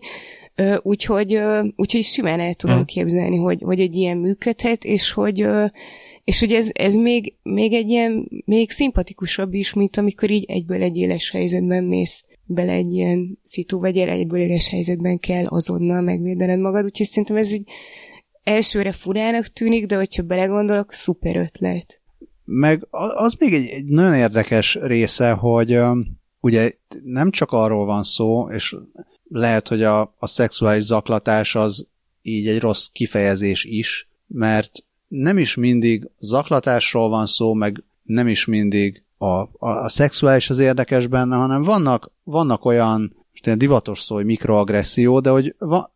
Úgyhogy, 0.83 1.39
úgyhogy 1.77 2.03
simán 2.03 2.41
el 2.41 2.55
tudom 2.55 2.79
mm. 2.79 2.83
képzelni, 2.83 3.37
hogy, 3.37 3.63
hogy 3.63 3.81
egy 3.81 3.95
ilyen 3.95 4.17
működhet, 4.17 4.85
és 4.85 5.13
hogy, 5.13 5.47
És 6.25 6.41
hogy 6.41 6.53
ez, 6.53 6.71
ez 6.73 6.95
még, 6.95 7.35
még 7.43 7.73
egy 7.73 7.89
ilyen, 7.89 8.29
még 8.45 8.71
szimpatikusabb 8.71 9.55
is, 9.55 9.73
mint 9.73 9.97
amikor 9.97 10.31
így 10.31 10.45
egyből 10.45 10.83
egy 10.83 10.97
éles 10.97 11.31
helyzetben 11.31 11.85
mész 11.85 12.25
bele 12.45 12.73
egy 12.73 12.93
ilyen 12.93 13.39
szitu, 13.43 13.79
vagy 13.79 13.99
egyből 13.99 14.41
éles 14.41 14.69
helyzetben 14.69 15.19
kell 15.19 15.47
azonnal 15.47 16.01
megvédened 16.01 16.59
magad, 16.59 16.85
úgyhogy 16.85 17.07
szerintem 17.07 17.37
ez 17.37 17.53
így 17.53 17.69
elsőre 18.43 18.93
furának 18.93 19.47
tűnik, 19.47 19.87
de 19.87 19.97
hogyha 19.97 20.23
belegondolok, 20.23 20.93
szuper 20.93 21.37
ötlet. 21.37 22.01
Meg 22.45 22.87
az 23.15 23.35
még 23.39 23.55
egy, 23.55 23.67
egy 23.67 23.85
nagyon 23.85 24.15
érdekes 24.15 24.79
része, 24.83 25.31
hogy 25.31 25.79
ugye 26.41 26.71
nem 27.05 27.31
csak 27.31 27.53
arról 27.53 27.87
van 27.87 28.03
szó, 28.03 28.51
és 28.51 28.77
lehet, 29.29 29.69
hogy 29.69 29.83
a, 29.83 30.15
a 30.19 30.27
szexuális 30.27 30.83
zaklatás 30.83 31.55
az 31.55 31.87
így 32.23 32.47
egy 32.47 32.61
rossz 32.61 32.87
kifejezés 32.87 33.65
is, 33.65 34.09
mert 34.27 34.85
nem 35.09 35.39
is 35.39 35.55
mindig 35.55 36.11
zaklatásról 36.19 37.09
van 37.09 37.27
szó, 37.27 37.55
meg 37.55 37.85
nem 38.03 38.29
is 38.29 38.45
mindig 38.45 39.03
a, 39.19 39.27
a, 39.27 39.49
a 39.59 39.89
szexuális 39.89 40.51
az 40.51 40.59
érdekes 40.59 41.07
benne, 41.07 41.37
hanem 41.37 41.63
vannak, 41.63 42.11
vannak 42.25 42.65
olyan, 42.65 43.17
most 43.31 43.47
ilyen 43.47 43.59
divatos 43.59 44.01
szó, 44.01 44.15
hogy 44.15 44.25
mikroagresszió, 44.25 45.21
de 45.21 45.31
hogy 45.31 45.55
va, 45.59 45.95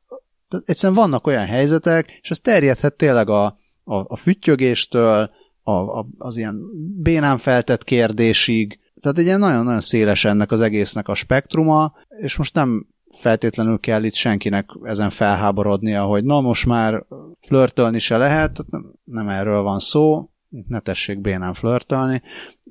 egyszerűen 0.65 0.99
vannak 0.99 1.27
olyan 1.27 1.47
helyzetek, 1.47 2.19
és 2.23 2.31
ez 2.31 2.41
terjedhet 2.41 2.95
tényleg 2.95 3.29
a, 3.29 3.45
a, 3.85 3.95
a 3.95 4.17
füttyögéstől, 4.17 5.31
a, 5.63 5.73
a, 5.73 6.07
az 6.19 6.37
ilyen 6.37 6.61
bénán 7.03 7.39
feltett 7.39 7.85
kérdésig, 7.85 8.79
tehát 9.01 9.19
egy 9.19 9.25
ilyen 9.25 9.39
nagyon-nagyon 9.39 9.81
széles 9.81 10.25
ennek 10.25 10.51
az 10.51 10.61
egésznek 10.61 11.09
a 11.09 11.15
spektruma, 11.15 11.95
és 12.09 12.37
most 12.37 12.55
nem 12.55 12.87
feltétlenül 13.17 13.79
kell 13.79 14.05
itt 14.05 14.15
senkinek 14.15 14.67
ezen 14.83 15.11
felháborodnia, 15.11 16.05
hogy 16.05 16.25
na 16.25 16.41
most 16.41 16.67
már 16.67 17.05
flörtölni 17.47 17.99
se 17.99 18.17
lehet, 18.17 18.61
nem, 18.71 18.93
nem 19.05 19.29
erről 19.29 19.63
van 19.63 19.79
szó, 19.79 20.31
ne 20.69 20.81
tessék 20.81 21.21
bénán 21.21 21.55
flörtölni, 21.55 22.23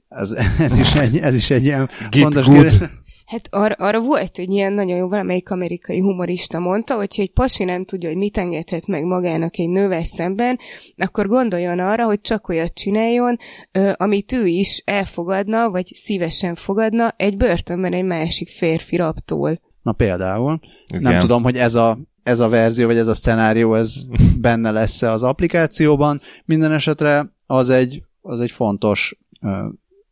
ez, 0.08 0.32
ez, 0.60 0.78
is 0.78 0.96
egy, 0.96 1.18
ez 1.18 1.36
is 1.36 1.50
egy 1.50 1.64
ilyen 1.64 1.89
Get 2.10 2.22
fontos 2.22 2.46
kérdés. 2.46 2.78
Hát 3.26 3.48
ar- 3.52 3.80
arra 3.80 4.00
volt 4.00 4.38
egy 4.38 4.52
ilyen 4.52 4.74
nagyon 4.74 4.98
jó, 4.98 5.08
valamelyik 5.08 5.52
amerikai 5.52 6.00
humorista 6.00 6.60
mondta, 6.60 6.96
hogy 6.96 7.08
egy 7.18 7.32
pasi 7.32 7.64
nem 7.64 7.86
tudja, 7.86 8.10
hogy 8.10 8.18
mit 8.18 8.38
engedhet 8.38 8.88
meg 8.88 9.04
magának 9.04 9.58
egy 9.58 9.70
nővel 9.70 10.04
szemben, 10.04 10.60
akkor 10.98 11.28
gondoljon 11.28 11.80
arra, 11.80 12.06
hogy 12.06 12.22
csak 12.22 12.48
olyat 12.48 12.74
csináljon, 12.74 13.38
amit 13.94 14.32
ő 14.32 14.46
is 14.46 14.82
elfogadna, 14.86 15.70
vagy 15.70 15.86
szívesen 15.86 16.56
fogadna 16.56 17.14
egy 17.18 17.38
börtönben 17.38 17.94
egy 17.94 18.06
másik 18.06 18.50
férfi 18.50 18.96
raptól. 18.96 19.60
Na 19.82 19.92
például. 19.92 20.60
Igen. 20.88 21.02
Nem 21.02 21.20
tudom, 21.20 21.44
hogy 21.44 21.58
ez 21.58 21.76
a, 21.76 21.98
ez 22.24 22.40
a 22.40 22.48
verzió, 22.48 22.86
vagy 22.86 22.98
ez 22.98 23.08
a 23.08 23.14
szenárió, 23.14 23.76
ez 23.76 24.04
benne 24.40 24.72
lesz-e 24.72 25.12
az 25.12 25.24
applikációban. 25.24 26.22
Minden 26.46 26.72
esetre 26.72 27.34
az 27.46 27.70
egy, 27.70 28.04
az 28.22 28.40
egy 28.40 28.52
fontos 28.52 29.18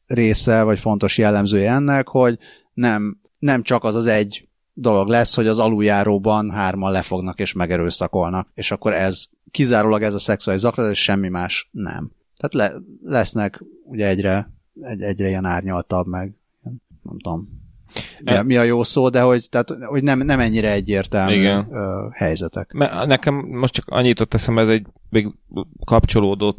része, 0.06 0.62
vagy 0.62 0.80
fontos 0.80 1.18
jellemzője 1.18 1.72
ennek, 1.72 2.08
hogy 2.08 2.38
nem, 2.74 3.20
nem 3.40 3.64
csak 3.64 3.84
az 3.84 3.96
az 3.96 4.08
egy 4.08 4.48
dolog 4.74 5.08
lesz, 5.08 5.36
hogy 5.36 5.48
az 5.48 5.60
aluljáróban 5.60 6.52
hárman 6.52 6.92
lefognak 6.92 7.40
és 7.40 7.54
megerőszakolnak, 7.54 8.50
és 8.54 8.72
akkor 8.72 8.94
ez 8.94 9.26
kizárólag 9.52 10.02
ez 10.02 10.14
a 10.14 10.20
szexuális 10.20 10.62
zaklatás, 10.62 10.92
és 10.92 11.04
semmi 11.04 11.30
más 11.30 11.70
nem. 11.72 12.12
Tehát 12.36 12.72
le, 12.72 12.82
lesznek 13.04 13.64
ugye 13.84 14.08
egyre, 14.08 14.54
egy, 14.82 15.02
egyre 15.02 15.28
ilyen 15.28 15.46
árnyaltabb, 15.46 16.08
meg 16.08 16.36
nem 17.04 17.18
tudom, 17.18 17.50
mi, 18.20 18.34
a, 18.34 18.44
mi 18.44 18.58
a 18.58 18.64
jó 18.64 18.84
szó, 18.84 19.10
de 19.10 19.22
hogy, 19.22 19.48
tehát, 19.50 19.70
hogy 19.86 20.04
nem, 20.04 20.20
nem 20.20 20.40
ennyire 20.40 20.72
egyértelmű 20.72 21.34
Igen. 21.34 21.68
Helyzetek. 22.14 22.74
Nekem 23.06 23.36
most 23.36 23.74
csak 23.74 23.86
annyit 23.88 24.20
ott 24.20 24.30
teszem, 24.30 24.58
ez 24.58 24.68
egy 24.68 24.86
még 25.10 25.28
kapcsolódó 25.86 26.56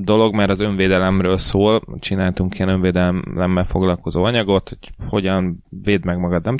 dolog, 0.00 0.34
mert 0.34 0.50
az 0.50 0.60
önvédelemről 0.60 1.36
szól, 1.36 1.82
csináltunk 1.98 2.58
ilyen 2.58 2.70
önvédelemmel 2.70 3.64
foglalkozó 3.64 4.24
anyagot, 4.24 4.68
hogy 4.68 5.08
hogyan 5.08 5.64
véd 5.82 6.04
meg 6.04 6.18
magad, 6.18 6.44
nem 6.44 6.56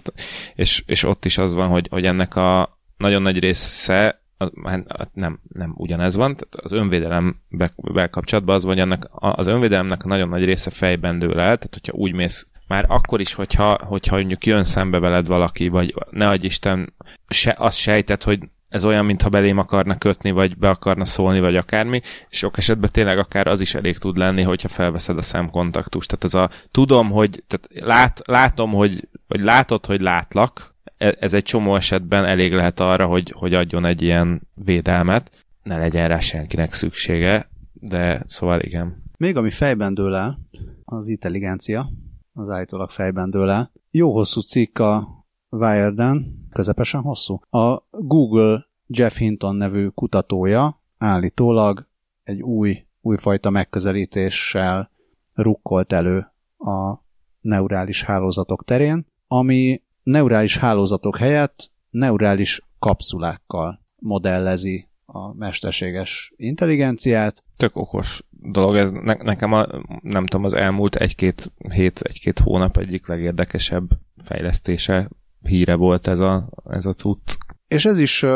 és, 0.55 0.83
és 0.87 1.05
ott 1.05 1.25
is 1.25 1.39
az 1.39 1.55
van, 1.55 1.69
hogy, 1.69 1.87
hogy 1.91 2.05
ennek 2.05 2.37
a 2.37 2.79
nagyon 2.97 3.23
nagy 3.23 3.39
része 3.39 4.23
hát 4.65 5.11
nem, 5.13 5.41
nem 5.53 5.75
ugyanez 5.77 6.17
van, 6.17 6.37
tehát 6.37 6.65
az 6.65 6.73
önvédelembe 6.73 8.09
kapcsolatban 8.11 8.55
az, 8.55 8.65
hogy 8.65 8.79
ennek, 8.79 9.03
az 9.11 9.47
önvédelemnek 9.47 10.05
a 10.05 10.09
nagyon 10.09 10.29
nagy 10.29 10.45
része 10.45 10.71
fejben 10.71 11.19
dől 11.19 11.31
el, 11.31 11.57
tehát 11.57 11.69
hogyha 11.71 11.97
úgy 11.97 12.13
mész 12.13 12.47
már 12.73 12.85
akkor 12.89 13.21
is, 13.21 13.35
hogyha, 13.35 13.79
hogyha 13.83 14.17
mondjuk 14.17 14.47
jön 14.47 14.65
szembe 14.65 14.99
veled 14.99 15.27
valaki, 15.27 15.69
vagy 15.69 15.95
ne 16.11 16.29
adj 16.29 16.47
Isten, 16.47 16.93
se, 17.29 17.55
azt 17.59 17.79
sejted, 17.79 18.23
hogy 18.23 18.39
ez 18.69 18.85
olyan, 18.85 19.05
mintha 19.05 19.29
belém 19.29 19.59
akarna 19.59 19.99
kötni, 19.99 20.31
vagy 20.31 20.57
be 20.57 20.69
akarna 20.69 21.05
szólni, 21.05 21.41
vagy 21.41 21.57
akármi, 21.57 22.01
sok 22.29 22.59
esetben 22.59 22.91
tényleg 22.93 23.19
akár 23.19 23.47
az 23.47 23.61
is 23.61 23.75
elég 23.75 23.99
tud 23.99 24.17
lenni, 24.17 24.43
hogyha 24.43 24.69
felveszed 24.69 25.19
a 25.19 25.23
szemkontaktust. 25.23 26.09
Tehát 26.09 26.25
ez 26.25 26.35
a 26.35 26.69
tudom, 26.71 27.11
hogy 27.11 27.43
tehát 27.47 27.87
lát, 27.87 28.21
látom, 28.27 28.73
hogy, 28.73 29.09
vagy 29.27 29.41
látod, 29.41 29.87
hogy 29.87 30.01
látlak, 30.01 30.75
e, 30.97 31.17
ez 31.21 31.35
egy 31.35 31.45
csomó 31.45 31.77
esetben 31.77 32.25
elég 32.25 32.53
lehet 32.53 32.81
arra, 32.81 33.07
hogy, 33.07 33.33
hogy 33.37 33.55
adjon 33.55 33.87
egy 33.87 34.03
ilyen 34.03 34.43
védelmet, 34.55 35.47
ne 35.63 35.77
legyen 35.77 36.09
rá 36.09 36.19
senkinek 36.19 36.73
szüksége, 36.73 37.49
de 37.73 38.23
szóval 38.27 38.61
igen. 38.61 39.03
Még 39.19 39.37
ami 39.37 39.51
fejben 39.51 39.95
dől 39.95 40.15
el, 40.15 40.39
az 40.85 41.09
intelligencia, 41.09 41.91
az 42.33 42.51
állítólag 42.51 42.91
fejben 42.91 43.31
dől 43.31 43.51
el. 43.51 43.73
Jó 43.91 44.13
hosszú 44.13 44.41
cikk 44.41 44.79
a 44.79 45.09
Wired-en, 45.49 46.47
közepesen 46.51 47.01
hosszú. 47.01 47.41
A 47.51 47.83
Google 47.91 48.67
Jeff 48.87 49.17
Hinton 49.17 49.57
nevű 49.57 49.89
kutatója 49.89 50.83
állítólag 50.99 51.87
egy 52.23 52.43
új, 52.43 52.87
újfajta 53.01 53.51
megközelítéssel 53.51 54.91
rukkolt 55.35 55.93
elő 55.93 56.33
a 56.59 56.95
neurális 57.41 58.03
hálózatok 58.03 58.65
terén, 58.65 59.07
ami 59.27 59.83
neurális 60.03 60.57
hálózatok 60.57 61.17
helyett 61.17 61.71
neurális 61.91 62.67
kapszulákkal 62.79 63.81
modellezi 63.97 64.89
a 65.13 65.35
mesterséges 65.35 66.33
intelligenciát. 66.37 67.45
Tök 67.57 67.77
okos 67.77 68.23
dolog, 68.31 68.77
ez 68.77 68.91
ne, 68.91 69.15
nekem 69.15 69.53
a, 69.53 69.67
nem 70.03 70.27
tudom, 70.27 70.45
az 70.45 70.55
elmúlt 70.55 70.97
egy-két 70.97 71.53
hét, 71.69 72.01
egy-két 72.01 72.39
hónap 72.39 72.77
egyik 72.77 73.07
legérdekesebb 73.07 73.91
fejlesztése, 74.25 75.11
híre 75.43 75.75
volt 75.75 76.07
ez 76.07 76.21
a, 76.21 76.49
ez 76.71 76.87
a 76.87 76.93
cucc. 76.93 77.37
És 77.69 77.85
ez 77.85 77.99
is 77.99 78.27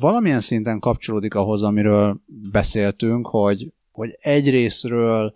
valamilyen 0.00 0.40
szinten 0.40 0.78
kapcsolódik 0.78 1.34
ahhoz, 1.34 1.62
amiről 1.62 2.20
beszéltünk, 2.52 3.26
hogy, 3.26 3.72
hogy 3.90 4.16
egyrésztről, 4.20 5.34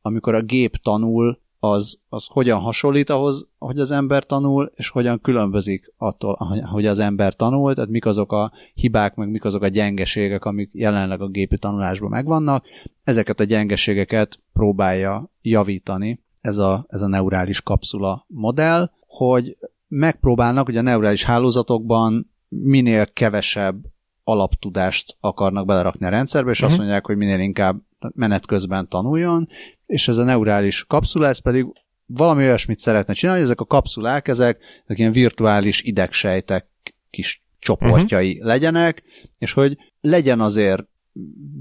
amikor 0.00 0.34
a 0.34 0.42
gép 0.42 0.76
tanul, 0.76 1.40
az, 1.64 1.98
az 2.08 2.26
hogyan 2.28 2.60
hasonlít 2.60 3.10
ahhoz, 3.10 3.46
hogy 3.58 3.78
az 3.78 3.90
ember 3.90 4.24
tanul, 4.24 4.70
és 4.74 4.88
hogyan 4.88 5.20
különbözik 5.20 5.92
attól, 5.96 6.34
hogy 6.70 6.86
az 6.86 6.98
ember 6.98 7.34
tanul, 7.34 7.74
tehát 7.74 7.90
mik 7.90 8.06
azok 8.06 8.32
a 8.32 8.52
hibák, 8.74 9.14
meg 9.14 9.30
mik 9.30 9.44
azok 9.44 9.62
a 9.62 9.68
gyengeségek, 9.68 10.44
amik 10.44 10.70
jelenleg 10.72 11.20
a 11.20 11.28
gépi 11.28 11.58
tanulásban 11.58 12.10
megvannak. 12.10 12.64
Ezeket 13.04 13.40
a 13.40 13.44
gyengeségeket 13.44 14.40
próbálja 14.52 15.30
javítani 15.42 16.20
ez 16.40 16.56
a, 16.56 16.84
ez 16.88 17.00
a 17.00 17.08
neurális 17.08 17.60
kapszula 17.60 18.24
modell, 18.28 18.90
hogy 19.06 19.56
megpróbálnak, 19.88 20.66
hogy 20.66 20.76
a 20.76 20.82
neurális 20.82 21.24
hálózatokban 21.24 22.30
minél 22.48 23.12
kevesebb 23.12 23.84
alaptudást 24.24 25.16
akarnak 25.20 25.66
belerakni 25.66 26.06
a 26.06 26.08
rendszerbe, 26.08 26.50
és 26.50 26.56
uh-huh. 26.56 26.68
azt 26.68 26.78
mhm. 26.78 26.86
mondják, 26.86 27.06
hogy 27.06 27.16
minél 27.16 27.40
inkább 27.40 27.80
menet 28.14 28.46
közben 28.46 28.88
tanuljon, 28.88 29.48
és 29.86 30.08
ez 30.08 30.16
a 30.16 30.24
neurális 30.24 30.84
kapszula, 30.84 31.26
ez 31.26 31.38
pedig 31.38 31.66
valami 32.06 32.42
olyasmit 32.42 32.78
szeretne 32.78 33.12
csinálni, 33.12 33.42
ezek 33.42 33.60
a 33.60 33.64
kapszulák, 33.64 34.28
ezek, 34.28 34.62
ezek 34.84 34.98
ilyen 34.98 35.12
virtuális 35.12 35.82
idegsejtek 35.82 36.66
kis 37.10 37.42
csoportjai 37.58 38.32
uh-huh. 38.32 38.46
legyenek, 38.46 39.02
és 39.38 39.52
hogy 39.52 39.76
legyen 40.00 40.40
azért 40.40 40.86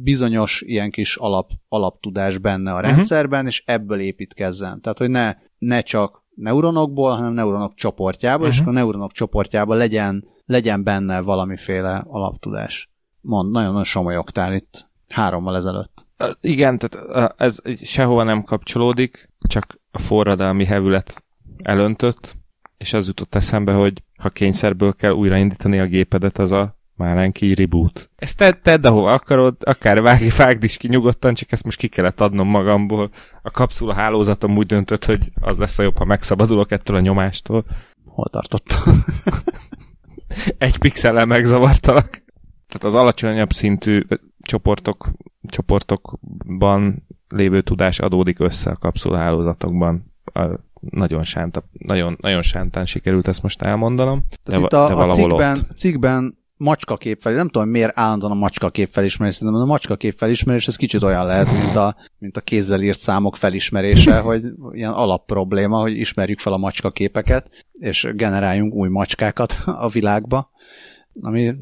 bizonyos 0.04 0.62
ilyen 0.66 0.92
kis 0.92 1.16
alap, 1.16 1.52
alaptudás 1.68 2.38
benne 2.38 2.72
a 2.72 2.76
uh-huh. 2.76 2.92
rendszerben, 2.92 3.46
és 3.46 3.64
ebből 3.66 4.00
építkezzen. 4.00 4.82
Tehát, 4.82 4.98
hogy 4.98 5.10
ne, 5.10 5.36
ne 5.58 5.82
csak 5.82 6.24
neuronokból, 6.36 7.16
hanem 7.16 7.34
neuronok 7.34 7.76
csoportjából, 7.76 8.48
uh-huh. 8.48 8.62
és 8.62 8.68
a 8.68 8.72
neuronok 8.72 9.12
csoportjában 9.12 9.78
legyen, 9.78 10.28
legyen 10.46 10.84
benne 10.84 11.22
valamiféle 11.22 12.06
alaptudás. 12.08 12.90
Mond, 13.22 13.52
nagyon-nagyon 13.52 13.84
somolyogtál 13.84 14.54
itt 14.54 14.90
hárommal 15.12 15.56
ezelőtt. 15.56 16.08
Igen, 16.42 16.78
tehát 16.78 17.34
ez 17.38 17.58
sehova 17.82 18.24
nem 18.24 18.44
kapcsolódik, 18.44 19.30
csak 19.48 19.80
a 19.92 20.00
forradalmi 20.00 20.66
hevület 20.66 21.24
elöntött, 21.64 22.38
és 22.78 22.94
az 22.94 23.08
jutott 23.08 23.36
eszembe, 23.36 23.74
hogy 23.74 24.04
ha 24.18 24.30
kényszerből 24.30 24.94
kell 24.94 25.12
újraindítani 25.12 25.80
a 25.80 25.86
gépedet, 25.86 26.38
az 26.38 26.52
a 26.52 26.80
Málenki 26.96 27.54
reboot. 27.54 28.10
Ezt 28.16 28.38
tedd, 28.38 28.54
tedd 28.62 28.86
ahova 28.86 29.12
akarod, 29.12 29.56
akár 29.60 30.02
vágj, 30.02 30.28
vágd 30.38 30.64
is 30.64 30.78
ki 30.78 30.88
nyugodtan, 30.88 31.34
csak 31.34 31.52
ezt 31.52 31.64
most 31.64 31.78
ki 31.78 31.88
kellett 31.88 32.20
adnom 32.22 32.48
magamból. 32.48 33.10
A 33.42 33.52
kapszula 33.52 33.94
hálózatom 33.94 34.58
úgy 34.58 34.66
döntött, 34.66 35.06
hogy 35.06 35.32
az 35.42 35.58
lesz 35.58 35.80
a 35.80 35.84
jobb, 35.84 35.98
ha 35.98 36.06
megszabadulok 36.06 36.72
ettől 36.72 36.96
a 36.96 37.00
nyomástól. 37.00 37.66
Hol 38.06 38.28
tartottam? 38.30 39.04
Egy 40.58 40.78
pixellel 40.78 41.26
megzavartalak. 41.26 42.10
Tehát 42.68 42.84
az 42.84 42.96
alacsonyabb 42.96 43.52
szintű 43.52 44.06
csoportok, 44.42 45.12
csoportokban 45.48 47.08
lévő 47.30 47.62
tudás 47.62 48.00
adódik 48.00 48.40
össze 48.40 48.72
a 48.72 48.78
kapszulahálózatokban. 48.78 50.14
A, 50.34 50.42
nagyon, 50.90 51.24
sánta, 51.24 51.64
nagyon, 51.72 52.18
nagyon 52.22 52.42
sántán 52.42 52.86
sikerült 52.86 53.28
ezt 53.28 53.44
most 53.44 53.62
elmondanom. 53.62 54.24
De, 54.44 54.58
itt 54.58 54.74
a, 54.74 55.08
a 55.08 55.12
cikkben, 55.12 55.68
cikkben 55.76 56.40
macska 56.62 56.98
képfelé, 56.98 57.36
nem 57.36 57.50
tudom, 57.50 57.70
miért 57.70 57.92
állandóan 57.96 58.32
a 58.32 58.36
macska 58.36 58.70
képfelismerés, 58.70 59.34
szerintem 59.34 59.62
a 59.62 59.66
macska 59.66 59.96
képfelismerés 59.96 60.68
ez 60.68 60.76
kicsit 60.76 61.02
olyan 61.02 61.26
lehet, 61.26 61.52
mint 61.52 61.76
a, 61.76 61.96
mint 62.18 62.38
a 62.38 62.42
kézzel 62.42 62.82
írt 62.82 63.00
számok 63.00 63.36
felismerése, 63.36 64.20
hogy 64.30 64.44
ilyen 64.72 64.92
alapprobléma, 64.92 65.80
hogy 65.80 65.98
ismerjük 65.98 66.40
fel 66.40 66.54
a 66.54 66.58
macska 66.58 66.92
képeket, 66.92 67.50
és 67.72 68.08
generáljunk 68.16 68.74
új 68.74 68.90
macskákat 68.90 69.58
a 69.66 69.90
világba, 69.90 70.50
ami 71.22 71.56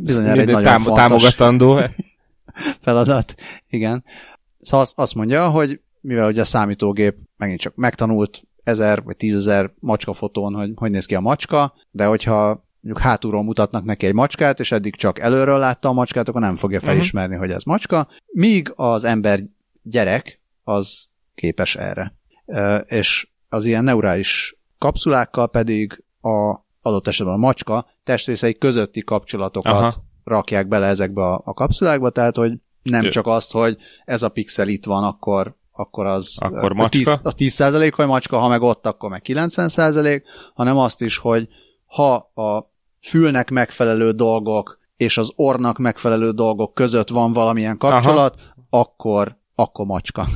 bizonyára 0.00 0.40
egy 0.40 0.46
nagyon 0.46 0.62
tám- 0.62 0.82
fontos 0.82 1.02
támogatandó 1.02 1.80
feladat. 2.84 3.34
Igen. 3.70 4.04
Szóval 4.60 4.86
azt, 4.94 5.14
mondja, 5.14 5.48
hogy 5.48 5.80
mivel 6.00 6.28
ugye 6.28 6.40
a 6.40 6.44
számítógép 6.44 7.16
megint 7.36 7.60
csak 7.60 7.74
megtanult 7.74 8.42
ezer 8.62 9.02
vagy 9.02 9.16
tízezer 9.16 9.72
macska 9.78 10.12
fotón, 10.12 10.54
hogy 10.54 10.72
hogy 10.74 10.90
néz 10.90 11.06
ki 11.06 11.14
a 11.14 11.20
macska, 11.20 11.74
de 11.90 12.04
hogyha 12.04 12.64
mondjuk 12.80 13.06
hátulról 13.06 13.42
mutatnak 13.42 13.84
neki 13.84 14.06
egy 14.06 14.14
macskát, 14.14 14.60
és 14.60 14.72
eddig 14.72 14.96
csak 14.96 15.18
előről 15.18 15.58
látta 15.58 15.88
a 15.88 15.92
macskát, 15.92 16.28
akkor 16.28 16.40
nem 16.40 16.54
fogja 16.54 16.78
mhm. 16.78 16.86
felismerni, 16.86 17.34
uh-huh. 17.34 17.46
hogy 17.46 17.56
ez 17.56 17.62
macska, 17.62 18.08
míg 18.26 18.72
az 18.74 19.04
ember 19.04 19.42
gyerek 19.82 20.40
az 20.64 21.06
képes 21.34 21.76
erre. 21.76 22.14
És 22.86 23.28
az 23.48 23.64
ilyen 23.64 23.84
neurális 23.84 24.56
kapszulákkal 24.78 25.50
pedig 25.50 26.02
a 26.20 26.65
adott 26.86 27.06
esetben 27.06 27.34
a 27.34 27.38
macska 27.38 27.86
testrészei 28.04 28.58
közötti 28.58 29.00
kapcsolatokat 29.00 29.72
Aha. 29.72 29.92
rakják 30.24 30.68
bele 30.68 30.86
ezekbe 30.86 31.22
a, 31.22 31.42
a 31.44 31.54
kapszulákba, 31.54 32.10
tehát 32.10 32.36
hogy 32.36 32.52
nem 32.82 33.04
Ő. 33.04 33.08
csak 33.08 33.26
azt, 33.26 33.52
hogy 33.52 33.76
ez 34.04 34.22
a 34.22 34.28
pixel 34.28 34.68
itt 34.68 34.84
van, 34.84 35.04
akkor 35.04 35.54
akkor 35.78 36.06
az 36.06 36.34
akkor 36.38 36.72
macska. 36.72 37.12
a 37.12 37.16
10, 37.16 37.58
a 37.58 37.62
10 37.72 37.94
hogy 37.94 38.06
macska, 38.06 38.38
ha 38.38 38.48
meg 38.48 38.62
ott, 38.62 38.86
akkor 38.86 39.10
meg 39.10 39.22
90% 39.24 40.22
hanem 40.54 40.76
azt 40.76 41.02
is, 41.02 41.18
hogy 41.18 41.48
ha 41.86 42.14
a 42.34 42.70
fülnek 43.00 43.50
megfelelő 43.50 44.10
dolgok 44.10 44.78
és 44.96 45.18
az 45.18 45.32
ornak 45.34 45.78
megfelelő 45.78 46.30
dolgok 46.32 46.74
között 46.74 47.08
van 47.08 47.32
valamilyen 47.32 47.78
kapcsolat, 47.78 48.34
Aha. 48.34 48.82
akkor, 48.82 49.36
akkor 49.54 49.86
macska. 49.86 50.26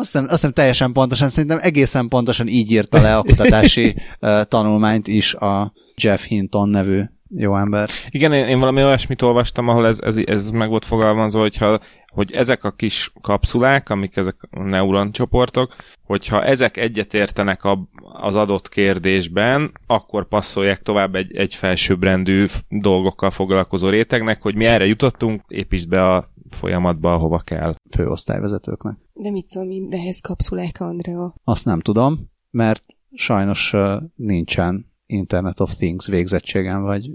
azt, 0.00 0.12
hiszem, 0.12 0.24
azt 0.24 0.32
hiszem 0.32 0.52
teljesen 0.52 0.92
pontosan, 0.92 1.28
szerintem 1.28 1.58
egészen 1.60 2.08
pontosan 2.08 2.46
így 2.46 2.70
írta 2.70 3.00
le 3.00 3.16
a 3.16 3.22
kutatási 3.22 3.94
uh, 4.20 4.42
tanulmányt 4.42 5.08
is 5.08 5.34
a 5.34 5.72
Jeff 5.94 6.24
Hinton 6.26 6.68
nevű 6.68 7.02
jó 7.36 7.56
ember. 7.56 7.88
Igen, 8.10 8.32
én, 8.32 8.46
én 8.46 8.58
valami 8.58 8.84
olyasmit 8.84 9.22
olvastam, 9.22 9.68
ahol 9.68 9.86
ez, 9.86 9.98
ez, 10.00 10.16
ez 10.24 10.50
meg 10.50 10.68
volt 10.68 10.84
fogalmazva, 10.84 11.40
hogyha 11.40 11.80
hogy 12.12 12.32
ezek 12.32 12.64
a 12.64 12.70
kis 12.70 13.12
kapszulák, 13.20 13.90
amik 13.90 14.16
ezek 14.16 14.36
a 14.50 14.62
neuroncsoportok, 14.62 15.74
hogyha 16.04 16.44
ezek 16.44 16.76
egyetértenek 16.76 17.64
a, 17.64 17.88
az 18.12 18.34
adott 18.34 18.68
kérdésben, 18.68 19.72
akkor 19.86 20.28
passzolják 20.28 20.82
tovább 20.82 21.14
egy, 21.14 21.36
egy 21.36 21.54
felsőbbrendű 21.54 22.46
dolgokkal 22.68 23.30
foglalkozó 23.30 23.88
rétegnek, 23.88 24.42
hogy 24.42 24.54
mi 24.54 24.64
erre 24.64 24.86
jutottunk, 24.86 25.42
építsd 25.48 25.88
be 25.88 26.14
a 26.14 26.30
folyamatba, 26.50 27.14
ahova 27.14 27.38
kell. 27.38 27.74
Főosztályvezetőknek. 27.90 28.96
De 29.12 29.30
mit 29.30 29.48
szól 29.48 29.64
mindehhez 29.64 30.20
kapszulák, 30.20 30.80
Andrea? 30.80 31.34
Azt 31.44 31.64
nem 31.64 31.80
tudom, 31.80 32.30
mert 32.50 32.84
sajnos 33.12 33.74
nincsen 34.14 34.90
Internet 35.06 35.60
of 35.60 35.74
Things 35.74 36.06
végzettségem, 36.06 36.82
vagy 36.82 37.10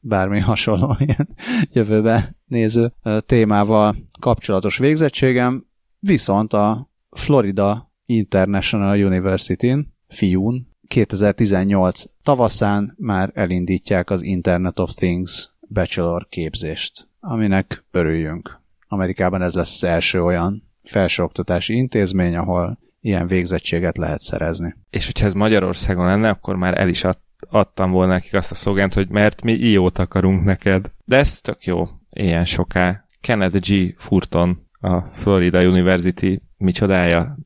bármi 0.00 0.40
hasonló 0.50 0.96
ilyen 0.98 1.28
jövőbe 1.72 2.36
néző 2.46 2.92
témával 3.26 3.96
kapcsolatos 4.20 4.78
végzettségem, 4.78 5.66
viszont 5.98 6.52
a 6.52 6.90
Florida 7.10 7.92
International 8.06 9.04
University-n, 9.04 9.78
fiún, 10.08 10.68
2018 10.88 12.04
tavaszán 12.22 12.94
már 12.98 13.30
elindítják 13.34 14.10
az 14.10 14.22
Internet 14.22 14.78
of 14.78 14.92
Things 14.92 15.54
bachelor 15.68 16.28
képzést, 16.28 17.08
aminek 17.20 17.84
örüljünk. 17.90 18.62
Amerikában 18.88 19.42
ez 19.42 19.54
lesz 19.54 19.82
az 19.82 19.84
első 19.88 20.22
olyan 20.22 20.62
felsőoktatási 20.82 21.74
intézmény, 21.74 22.36
ahol 22.36 22.78
ilyen 23.00 23.26
végzettséget 23.26 23.96
lehet 23.96 24.20
szerezni. 24.20 24.74
És 24.90 25.06
hogyha 25.06 25.26
ez 25.26 25.32
Magyarországon 25.32 26.06
lenne, 26.06 26.28
akkor 26.28 26.56
már 26.56 26.80
el 26.80 26.88
is 26.88 27.04
ad, 27.04 27.18
adtam 27.48 27.90
volna 27.90 28.12
nekik 28.12 28.34
azt 28.34 28.50
a 28.50 28.54
szlogent, 28.54 28.94
hogy 28.94 29.08
mert 29.08 29.42
mi 29.42 29.52
iót 29.52 29.98
akarunk 29.98 30.44
neked. 30.44 30.90
De 31.04 31.16
ez 31.16 31.40
tök 31.40 31.64
jó, 31.64 31.84
ilyen 32.10 32.44
soká. 32.44 33.04
Kennedy 33.20 33.58
G. 33.58 33.94
Furton, 33.98 34.66
a 34.80 35.00
Florida 35.00 35.66
University 35.66 36.42
micsodája, 36.56 37.36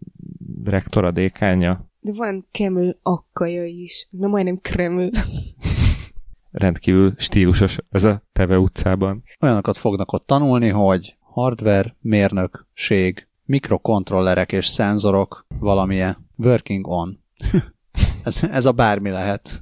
rektora, 0.64 1.10
dékánja. 1.10 1.90
De 2.00 2.12
van 2.12 2.46
Kreml 2.52 2.96
akkaja 3.02 3.64
is, 3.64 4.08
na 4.10 4.26
majdnem 4.26 4.58
Kreml. 4.60 5.10
Rendkívül 6.50 7.14
stílusos 7.16 7.78
ez 7.90 8.04
a 8.04 8.22
Teve 8.32 8.58
utcában. 8.58 9.22
Olyanokat 9.40 9.76
fognak 9.76 10.12
ott 10.12 10.26
tanulni, 10.26 10.68
hogy 10.68 11.16
hardware, 11.38 11.96
mérnökség, 12.00 13.28
mikrokontrollerek 13.44 14.52
és 14.52 14.66
szenzorok 14.66 15.46
valamilyen 15.58 16.28
working 16.36 16.86
on. 16.86 17.20
ez, 18.24 18.42
ez 18.50 18.66
a 18.66 18.72
bármi 18.72 19.10
lehet. 19.10 19.58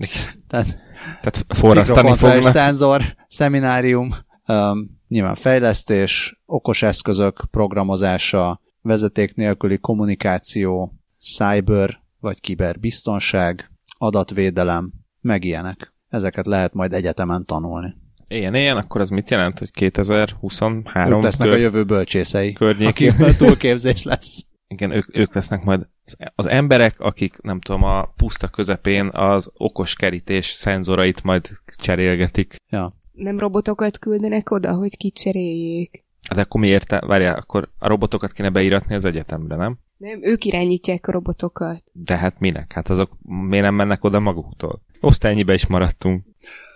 Tehát, 0.48 0.78
Tehát 1.20 1.44
forrasztani 1.48 2.16
fognak. 2.16 2.42
szenzor, 2.42 3.02
szeminárium, 3.28 4.14
um, 4.46 5.00
nyilván 5.08 5.34
fejlesztés, 5.34 6.40
okos 6.46 6.82
eszközök 6.82 7.44
programozása, 7.50 8.60
vezeték 8.82 9.34
nélküli 9.34 9.78
kommunikáció, 9.78 10.94
cyber 11.18 12.00
vagy 12.20 12.40
kiberbiztonság, 12.40 13.70
adatvédelem, 13.98 14.92
meg 15.20 15.44
ilyenek. 15.44 15.94
Ezeket 16.08 16.46
lehet 16.46 16.74
majd 16.74 16.92
egyetemen 16.92 17.44
tanulni. 17.44 17.96
Ilyen, 18.28 18.54
ilyen, 18.54 18.76
akkor 18.76 19.00
az 19.00 19.08
mit 19.08 19.30
jelent, 19.30 19.58
hogy 19.58 19.70
2023 19.70 21.18
Ők 21.18 21.22
lesznek 21.24 21.48
kör... 21.48 21.56
a 21.56 21.60
jövő 21.60 21.84
bölcsészei, 21.84 22.52
környékén. 22.52 23.14
túlképzés 23.38 24.02
lesz. 24.02 24.46
Igen, 24.68 24.90
ők, 24.90 25.16
ők 25.16 25.34
lesznek 25.34 25.64
majd 25.64 25.86
az 26.34 26.46
emberek, 26.46 27.00
akik 27.00 27.40
nem 27.42 27.60
tudom, 27.60 27.82
a 27.82 28.12
puszta 28.16 28.48
közepén 28.48 29.08
az 29.12 29.50
okos 29.54 29.94
kerítés 29.94 30.46
szenzorait 30.46 31.22
majd 31.22 31.50
cserélgetik. 31.76 32.56
Ja. 32.70 32.96
Nem 33.12 33.38
robotokat 33.38 33.98
küldenek 33.98 34.50
oda, 34.50 34.74
hogy 34.74 34.96
kicseréljék? 34.96 36.04
Hát 36.28 36.38
akkor 36.38 36.60
miért? 36.60 36.90
Várjál, 37.06 37.34
akkor 37.34 37.68
a 37.78 37.88
robotokat 37.88 38.32
kéne 38.32 38.50
beíratni 38.50 38.94
az 38.94 39.04
egyetemre, 39.04 39.56
nem? 39.56 39.78
Nem, 39.96 40.22
ők 40.22 40.44
irányítják 40.44 41.06
a 41.06 41.12
robotokat. 41.12 41.82
De 41.92 42.16
hát 42.18 42.40
minek? 42.40 42.72
Hát 42.72 42.88
azok 42.88 43.16
miért 43.22 43.64
nem 43.64 43.74
mennek 43.74 44.04
oda 44.04 44.20
maguktól? 44.20 44.82
Osztálynyibe 45.00 45.54
is 45.54 45.66
maradtunk. 45.66 46.24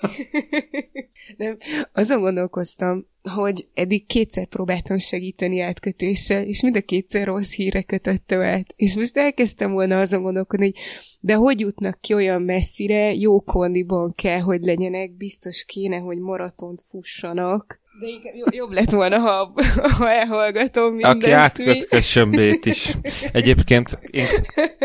Nem, 1.36 1.56
azon 1.92 2.20
gondolkoztam, 2.20 3.06
hogy 3.22 3.68
eddig 3.74 4.06
kétszer 4.06 4.46
próbáltam 4.46 4.98
segíteni 4.98 5.60
átkötéssel, 5.60 6.44
és 6.44 6.62
mind 6.62 6.76
a 6.76 6.80
kétszer 6.80 7.26
rossz 7.26 7.54
híre 7.54 7.82
kötöttem 7.82 8.40
át. 8.40 8.74
És 8.76 8.96
most 8.96 9.16
elkezdtem 9.16 9.72
volna 9.72 9.98
azon 9.98 10.22
gondolkodni, 10.22 10.64
hogy 10.64 10.82
de 11.20 11.34
hogy 11.34 11.60
jutnak 11.60 12.00
ki 12.00 12.14
olyan 12.14 12.42
messzire, 12.42 13.14
jó 13.14 13.40
kondiban 13.40 14.14
kell, 14.14 14.40
hogy 14.40 14.60
legyenek, 14.62 15.16
biztos 15.16 15.64
kéne, 15.64 15.98
hogy 15.98 16.18
maratont 16.18 16.84
fussanak, 16.88 17.79
de 18.00 18.06
inkább 18.06 18.54
jobb 18.54 18.70
lett 18.70 18.90
volna, 18.90 19.18
ha, 19.18 19.52
ha 19.98 20.10
elhallgatom 20.10 20.94
mindezt. 20.94 21.16
Aki 21.16 21.30
átköt 21.30 22.28
B-t 22.28 22.66
is. 22.66 22.94
Egyébként 23.32 23.98
én, 24.10 24.26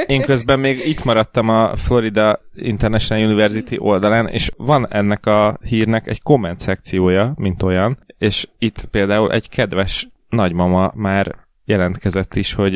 én 0.05 0.21
közben 0.21 0.59
még 0.59 0.87
itt 0.87 1.03
maradtam 1.03 1.49
a 1.49 1.75
Florida 1.75 2.39
International 2.55 3.25
University 3.25 3.77
oldalán, 3.77 4.27
és 4.27 4.51
van 4.57 4.87
ennek 4.89 5.25
a 5.25 5.59
hírnek 5.63 6.07
egy 6.07 6.21
komment 6.21 6.57
szekciója, 6.57 7.33
mint 7.35 7.63
olyan, 7.63 7.97
és 8.17 8.47
itt 8.57 8.85
például 8.85 9.31
egy 9.31 9.49
kedves 9.49 10.07
nagymama 10.29 10.91
már 10.95 11.35
jelentkezett 11.65 12.35
is, 12.35 12.53
hogy 12.53 12.75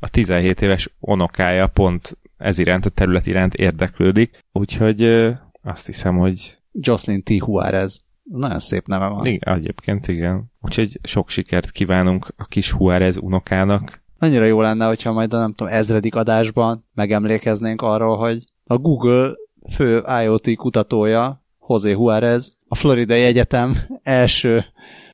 a 0.00 0.08
17 0.10 0.62
éves 0.62 0.90
onokája 1.00 1.66
pont 1.66 2.18
ez 2.38 2.58
iránt, 2.58 2.86
a 2.86 2.90
terület 2.90 3.26
iránt 3.26 3.54
érdeklődik, 3.54 4.38
úgyhogy 4.52 5.02
ö, 5.02 5.30
azt 5.62 5.86
hiszem, 5.86 6.16
hogy 6.16 6.58
Jocelyn 6.72 7.22
T. 7.22 7.30
Juarez. 7.30 8.04
Nagyon 8.22 8.58
szép 8.58 8.86
neve 8.86 9.06
van. 9.06 9.26
Igen, 9.26 9.54
egyébként 9.54 10.08
igen. 10.08 10.52
Úgyhogy 10.60 10.98
sok 11.02 11.28
sikert 11.28 11.70
kívánunk 11.70 12.34
a 12.36 12.44
kis 12.44 12.74
Juárez 12.78 13.16
unokának. 13.16 14.02
Annyira 14.18 14.44
jó 14.44 14.60
lenne, 14.60 14.86
hogyha 14.86 15.12
majd 15.12 15.34
a 15.34 15.38
nem 15.38 15.52
tudom, 15.52 15.72
ezredik 15.72 16.14
adásban 16.14 16.88
megemlékeznénk 16.94 17.82
arról, 17.82 18.16
hogy 18.16 18.44
a 18.64 18.76
Google 18.76 19.32
fő 19.72 20.04
IoT 20.22 20.56
kutatója, 20.56 21.44
José 21.68 21.90
Juárez, 21.90 22.56
a 22.68 22.74
Floridai 22.74 23.22
Egyetem 23.22 23.76
első, 24.02 24.64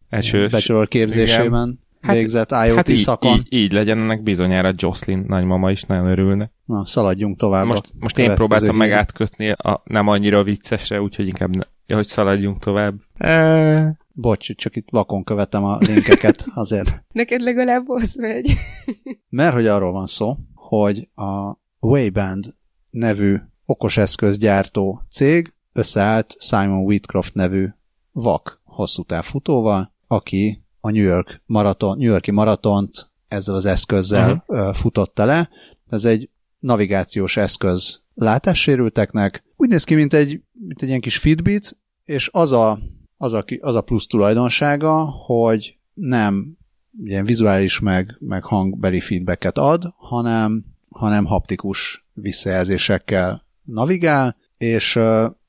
első 0.09 0.47
bachelor 0.51 0.89
képzésében 0.89 1.69
igen. 1.69 1.87
Hát, 2.01 2.17
végzett 2.17 2.51
IoT 2.51 2.75
hát 2.75 2.89
így, 2.89 2.97
szakon. 2.97 3.37
Így, 3.39 3.47
így 3.49 3.73
legyen 3.73 3.99
ennek 3.99 4.23
bizonyára 4.23 4.73
Jocelyn 4.77 5.25
nagymama 5.29 5.71
is 5.71 5.83
nagyon 5.83 6.07
örülne. 6.07 6.51
Na, 6.65 6.87
szaladjunk 6.87 7.37
tovább. 7.37 7.67
Most, 7.67 7.93
most 7.99 8.19
én 8.19 8.35
próbáltam 8.35 8.77
meg 8.77 8.91
átkötni 8.91 9.51
a 9.51 9.83
nem 9.85 10.09
annyira 10.09 10.43
viccesre, 10.43 11.01
úgyhogy 11.01 11.27
inkább 11.27 11.57
ne, 11.57 11.63
ja, 11.87 11.97
hogy 11.97 12.07
szaladjunk 12.07 12.59
tovább. 12.59 12.95
E, 13.19 13.99
Bocs, 14.13 14.55
csak 14.55 14.77
itt 14.77 14.89
vakon 14.91 15.25
követem 15.25 15.65
a 15.65 15.79
linkeket 15.81 16.47
azért. 16.55 17.05
Neked 17.13 17.41
legalább 17.41 17.89
az 17.89 18.15
megy. 18.15 18.53
Mert 19.29 19.55
hogy 19.55 19.67
arról 19.67 19.93
van 19.93 20.07
szó, 20.07 20.37
hogy 20.55 21.09
a 21.15 21.59
Wayband 21.81 22.55
nevű 22.91 23.37
okoseszközgyártó 23.65 25.03
cég 25.11 25.53
összeállt 25.73 26.37
Simon 26.41 26.85
Whitcroft 26.85 27.35
nevű 27.35 27.69
vak 28.13 28.61
hosszú 28.65 29.05
futóval, 29.21 29.93
aki 30.07 30.63
a 30.81 30.91
New, 30.91 31.05
York 31.05 31.43
maraton, 31.47 31.99
New 31.99 32.11
Yorki 32.11 32.31
maratont 32.31 33.11
ezzel 33.29 33.55
az 33.55 33.66
eszközzel 33.66 34.45
uh-huh. 34.47 34.74
futotta 34.74 35.24
le. 35.24 35.49
Ez 35.89 36.05
egy 36.05 36.31
navigációs 36.59 37.37
eszköz 37.37 38.01
látássérülteknek. 38.14 39.45
Úgy 39.57 39.68
néz 39.68 39.85
ki, 39.85 39.95
mint 39.95 40.12
egy, 40.12 40.41
mint 40.53 40.83
egy 40.83 40.89
ilyen 40.89 41.01
kis 41.01 41.18
Fitbit, 41.18 41.76
és 42.05 42.31
az 42.33 42.53
a, 42.53 42.79
az 43.16 43.33
a, 43.33 43.45
az 43.61 43.74
a 43.74 43.81
plusz 43.81 44.07
tulajdonsága, 44.07 45.05
hogy 45.05 45.76
nem 45.95 46.57
ilyen 47.05 47.24
vizuális 47.24 47.81
meg, 47.81 48.16
meg 48.18 48.45
hangbeli 48.45 49.01
feedbacket 49.01 49.59
ad, 49.59 49.93
hanem, 49.97 50.64
hanem 50.89 51.24
haptikus 51.24 52.07
visszajelzésekkel 52.12 53.47
navigál, 53.62 54.37
és 54.57 54.97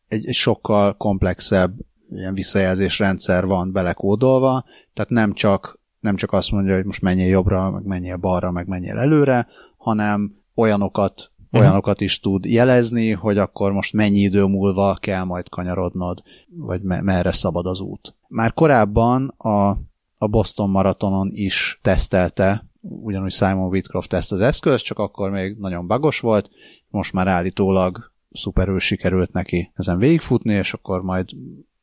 egy, 0.07 0.27
egy 0.27 0.35
sokkal 0.35 0.97
komplexebb 0.97 1.73
ilyen 2.11 2.33
visszajelzésrendszer 2.33 3.45
van 3.45 3.71
belekódolva, 3.71 4.63
tehát 4.93 5.09
nem 5.09 5.33
csak, 5.33 5.79
nem 5.99 6.15
csak 6.15 6.33
azt 6.33 6.51
mondja, 6.51 6.75
hogy 6.75 6.85
most 6.85 7.01
menjél 7.01 7.27
jobbra, 7.27 7.71
meg 7.71 7.85
menjél 7.85 8.17
balra, 8.17 8.51
meg 8.51 8.67
menjél 8.67 8.97
előre, 8.97 9.47
hanem 9.77 10.35
olyanokat, 10.55 11.31
uh-huh. 11.37 11.61
olyanokat 11.61 12.01
is 12.01 12.19
tud 12.19 12.45
jelezni, 12.45 13.11
hogy 13.11 13.37
akkor 13.37 13.71
most 13.71 13.93
mennyi 13.93 14.19
idő 14.19 14.43
múlva 14.43 14.93
kell 14.93 15.23
majd 15.23 15.49
kanyarodnod, 15.49 16.21
vagy 16.55 16.81
me- 16.81 17.01
merre 17.01 17.31
szabad 17.31 17.65
az 17.65 17.79
út. 17.79 18.15
Már 18.27 18.53
korábban 18.53 19.27
a, 19.27 19.69
a 20.17 20.27
Boston 20.27 20.69
maratonon 20.69 21.29
is 21.33 21.79
tesztelte 21.81 22.69
ugyanúgy 22.81 23.31
Simon 23.31 23.69
Whitcroft 23.69 24.13
ezt 24.13 24.31
az 24.31 24.39
eszközt, 24.39 24.83
csak 24.83 24.99
akkor 24.99 25.29
még 25.29 25.57
nagyon 25.57 25.87
bagos 25.87 26.19
volt, 26.19 26.49
most 26.87 27.13
már 27.13 27.27
állítólag 27.27 28.11
szuperül 28.31 28.79
sikerült 28.79 29.31
neki 29.31 29.71
ezen 29.73 29.97
végigfutni, 29.97 30.53
és 30.53 30.73
akkor 30.73 31.01
majd 31.01 31.29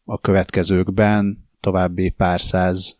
a 0.09 0.20
következőkben 0.20 1.48
további 1.61 2.11
pár 2.11 2.40
száz 2.40 2.98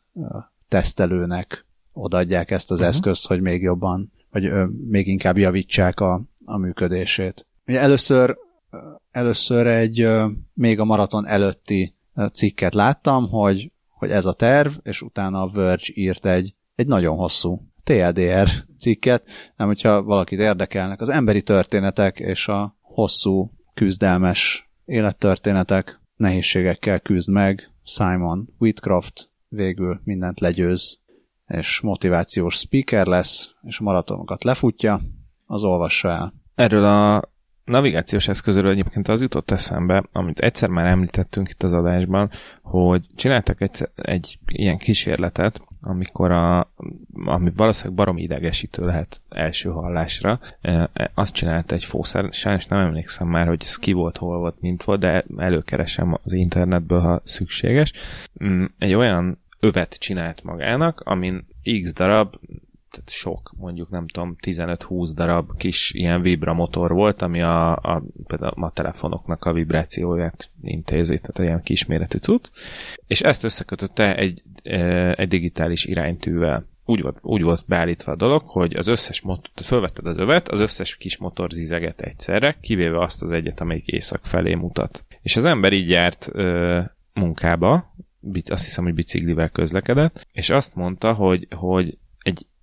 tesztelőnek 0.69 1.67
odaadják 1.93 2.51
ezt 2.51 2.71
az 2.71 2.79
uh-huh. 2.79 2.95
eszközt, 2.95 3.27
hogy 3.27 3.41
még 3.41 3.63
jobban, 3.63 4.13
vagy 4.31 4.45
ö, 4.45 4.65
még 4.89 5.07
inkább 5.07 5.37
javítsák 5.37 6.01
a, 6.01 6.23
a 6.45 6.57
működését. 6.57 7.47
Először, 7.65 8.37
először 9.11 9.67
egy 9.67 10.01
ö, 10.01 10.27
még 10.53 10.81
a 10.81 10.85
maraton 10.85 11.27
előtti 11.27 11.95
cikket 12.33 12.75
láttam, 12.75 13.29
hogy, 13.29 13.73
hogy 13.89 14.11
ez 14.11 14.25
a 14.25 14.33
terv, 14.33 14.73
és 14.83 15.03
utána 15.03 15.43
a 15.43 15.51
Verge 15.53 15.93
írt 15.95 16.27
egy, 16.27 16.55
egy 16.75 16.87
nagyon 16.87 17.17
hosszú 17.17 17.61
TLDR 17.85 18.49
cikket, 18.79 19.29
nem 19.57 19.67
hogyha 19.67 20.03
valakit 20.03 20.39
érdekelnek 20.39 21.01
az 21.01 21.09
emberi 21.09 21.43
történetek 21.43 22.19
és 22.19 22.49
a 22.49 22.77
hosszú 22.81 23.51
küzdelmes 23.75 24.71
élettörténetek 24.85 26.01
nehézségekkel 26.17 27.01
küzd 27.01 27.31
meg, 27.31 27.71
Simon 27.85 28.49
Whitcroft 28.59 29.31
végül 29.49 30.01
mindent 30.05 30.41
legyőz, 30.41 31.01
és 31.47 31.81
motivációs 31.81 32.55
speaker 32.55 33.07
lesz, 33.07 33.55
és 33.63 33.79
maratonokat 33.79 34.45
lefutja, 34.45 35.01
az 35.47 35.65
olvassa 35.65 36.09
el. 36.09 36.35
Erről 36.55 36.85
a 36.85 37.23
navigációs 37.65 38.29
eszközről 38.29 38.71
egyébként 38.71 39.09
az 39.09 39.21
jutott 39.21 39.51
eszembe, 39.51 40.09
amit 40.13 40.39
egyszer 40.39 40.69
már 40.69 40.87
említettünk 40.87 41.49
itt 41.49 41.63
az 41.63 41.73
adásban, 41.73 42.31
hogy 42.63 43.07
csináltak 43.15 43.61
egyszer 43.61 43.89
egy 43.95 44.39
ilyen 44.47 44.79
kísérletet, 44.79 45.61
amikor 45.87 46.31
a, 46.31 46.73
ami 47.25 47.53
valószínűleg 47.57 47.97
baromi 47.97 48.23
idegesítő 48.23 48.85
lehet 48.85 49.21
első 49.29 49.71
hallásra, 49.71 50.41
e, 50.61 50.91
e, 50.93 51.11
azt 51.15 51.35
csinálta 51.35 51.75
egy 51.75 51.85
fószer, 51.85 52.33
sajnos 52.33 52.67
nem 52.67 52.79
emlékszem 52.79 53.29
már, 53.29 53.47
hogy 53.47 53.63
ez 53.63 53.77
ki 53.77 53.93
volt, 53.93 54.17
hol 54.17 54.39
volt, 54.39 54.61
mint 54.61 54.85
volt, 54.85 55.01
de 55.01 55.25
előkeresem 55.37 56.19
az 56.25 56.33
internetből, 56.33 57.01
ha 57.01 57.21
szükséges. 57.25 57.93
Mm, 58.45 58.65
egy 58.79 58.95
olyan 58.95 59.39
övet 59.61 59.95
csinált 59.95 60.43
magának, 60.43 61.01
amin 61.01 61.47
x 61.83 61.93
darab 61.93 62.37
tehát 62.91 63.11
sok, 63.11 63.53
mondjuk 63.59 63.91
nem 63.91 64.07
tudom, 64.07 64.37
15-20 64.41 65.11
darab 65.15 65.57
kis 65.57 65.93
ilyen 65.95 66.21
vibramotor 66.21 66.93
volt, 66.93 67.23
ami 67.23 67.43
a, 67.43 67.73
a, 67.73 68.03
például 68.27 68.65
a 68.65 68.71
telefonoknak 68.71 69.45
a 69.45 69.53
vibrációját 69.53 70.51
intézi, 70.63 71.19
tehát 71.19 71.39
ilyen 71.39 71.63
kisméretű 71.63 72.19
cucc, 72.19 72.49
és 73.07 73.21
ezt 73.21 73.45
összekötötte 73.45 74.17
egy, 74.17 74.43
e, 74.63 75.13
egy 75.13 75.29
digitális 75.29 75.85
iránytűvel. 75.85 76.67
Úgy 76.85 77.03
volt, 77.03 77.19
úgy 77.23 77.43
volt 77.43 77.65
beállítva 77.67 78.13
a 78.13 78.17
dolog, 78.17 78.43
hogy 78.47 78.77
az 78.77 78.87
összes 78.87 79.21
motor, 79.21 79.51
fölvetted 79.63 80.07
az 80.07 80.19
övet, 80.19 80.49
az 80.49 80.61
összes 80.61 80.97
kis 80.97 81.17
motor 81.17 81.51
zizeget 81.51 82.01
egyszerre, 82.01 82.57
kivéve 82.61 83.03
azt 83.03 83.23
az 83.23 83.31
egyet, 83.31 83.61
amelyik 83.61 83.87
észak 83.87 84.25
felé 84.25 84.55
mutat. 84.55 85.05
És 85.23 85.37
az 85.37 85.45
ember 85.45 85.73
így 85.73 85.89
járt 85.89 86.29
ö, 86.33 86.81
munkába, 87.13 87.95
azt 88.47 88.65
hiszem, 88.65 88.85
hogy 88.85 88.95
biciklivel 88.95 89.49
közlekedett, 89.49 90.27
és 90.33 90.51
azt 90.51 90.75
mondta, 90.75 91.13
hogy, 91.13 91.47
hogy 91.57 91.99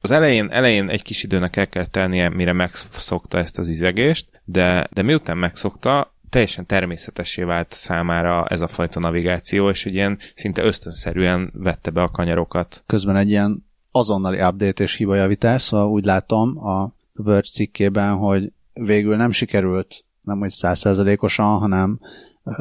az 0.04 0.12
elején, 0.12 0.50
elején 0.52 0.90
egy 0.90 1.02
kis 1.02 1.24
időnek 1.24 1.56
el 1.56 1.68
kell 1.68 1.88
tennie, 1.88 2.30
mire 2.30 2.54
megszokta 2.54 3.38
ezt 3.38 3.58
az 3.58 3.68
izegést, 3.68 4.42
de, 4.46 4.88
de 4.92 5.02
miután 5.02 5.38
megszokta, 5.38 6.14
teljesen 6.30 6.66
természetessé 6.66 7.44
vált 7.44 7.72
számára 7.72 8.46
ez 8.46 8.62
a 8.62 8.68
fajta 8.68 9.00
navigáció, 9.00 9.70
és 9.70 9.86
egy 9.86 9.94
ilyen 9.94 10.18
szinte 10.36 10.64
ösztönszerűen 10.64 11.52
vette 11.54 11.92
be 11.92 12.02
a 12.02 12.10
kanyarokat. 12.12 12.84
Közben 12.86 13.16
egy 13.16 13.30
ilyen 13.30 13.66
azonnali 13.92 14.42
update 14.42 14.84
és 14.84 14.96
hibajavítás, 14.96 15.62
szóval 15.62 15.88
úgy 15.88 16.06
látom 16.06 16.66
a 16.66 16.94
Verge 17.14 17.48
cikkében, 17.52 18.16
hogy 18.16 18.52
végül 18.74 19.16
nem 19.16 19.32
sikerült, 19.32 20.06
nem 20.22 20.40
hogy 20.40 20.50
százszerzelékosan, 20.50 21.60
hanem 21.60 22.00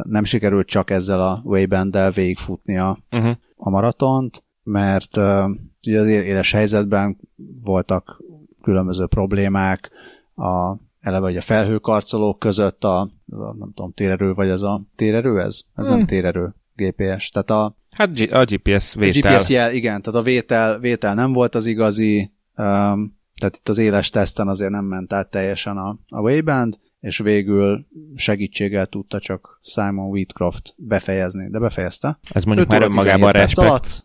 nem 0.02 0.24
sikerült 0.24 0.66
csak 0.66 0.90
ezzel 0.90 1.20
a 1.20 1.40
Wayband-del 1.44 2.10
végigfutni 2.10 2.78
a, 2.78 2.98
uh-huh. 3.10 3.36
a 3.56 3.70
maratont, 3.70 4.44
mert 4.62 5.16
uh, 5.16 5.50
ugye 5.86 6.00
az 6.00 6.06
éles 6.06 6.52
helyzetben 6.52 7.18
voltak 7.62 8.22
különböző 8.62 9.06
problémák, 9.06 9.90
a, 10.34 10.76
eleve 11.00 11.26
hogy 11.26 11.36
a 11.36 11.40
felhőkarcolók 11.40 12.38
között 12.38 12.84
a, 12.84 13.10
az 13.30 13.40
a, 13.40 13.54
nem 13.58 13.72
tudom, 13.74 13.92
térerő, 13.92 14.34
vagy 14.34 14.48
ez 14.48 14.62
a 14.62 14.82
térerő 14.96 15.40
ez? 15.40 15.60
Ez 15.74 15.86
hmm. 15.86 15.96
nem 15.96 16.06
térerő, 16.06 16.54
GPS. 16.76 17.28
Tehát 17.28 17.50
a, 17.50 17.76
hát 17.90 18.18
a 18.30 18.44
GPS 18.44 18.94
vétel. 18.94 19.32
A 19.32 19.36
GPS 19.36 19.48
jel, 19.48 19.72
igen, 19.72 20.02
tehát 20.02 20.20
a 20.20 20.22
vétel, 20.22 20.78
vétel 20.78 21.14
nem 21.14 21.32
volt 21.32 21.54
az 21.54 21.66
igazi, 21.66 22.32
um, 22.56 23.20
tehát 23.34 23.56
itt 23.56 23.68
az 23.68 23.78
éles 23.78 24.10
teszten 24.10 24.48
azért 24.48 24.70
nem 24.70 24.84
ment 24.84 25.12
át 25.12 25.30
teljesen 25.30 25.76
a, 25.76 25.98
a 26.08 26.20
Wayband, 26.20 26.78
és 27.00 27.18
végül 27.18 27.86
segítséggel 28.14 28.86
tudta 28.86 29.18
csak 29.18 29.60
Simon 29.62 30.08
Wheatcroft 30.08 30.74
befejezni, 30.76 31.50
de 31.50 31.58
befejezte. 31.58 32.18
Ez 32.30 32.44
mondjuk 32.44 32.68
már 32.68 32.82
önmagában 32.82 33.32
respekt. 33.32 33.68
Alatt, 33.68 34.04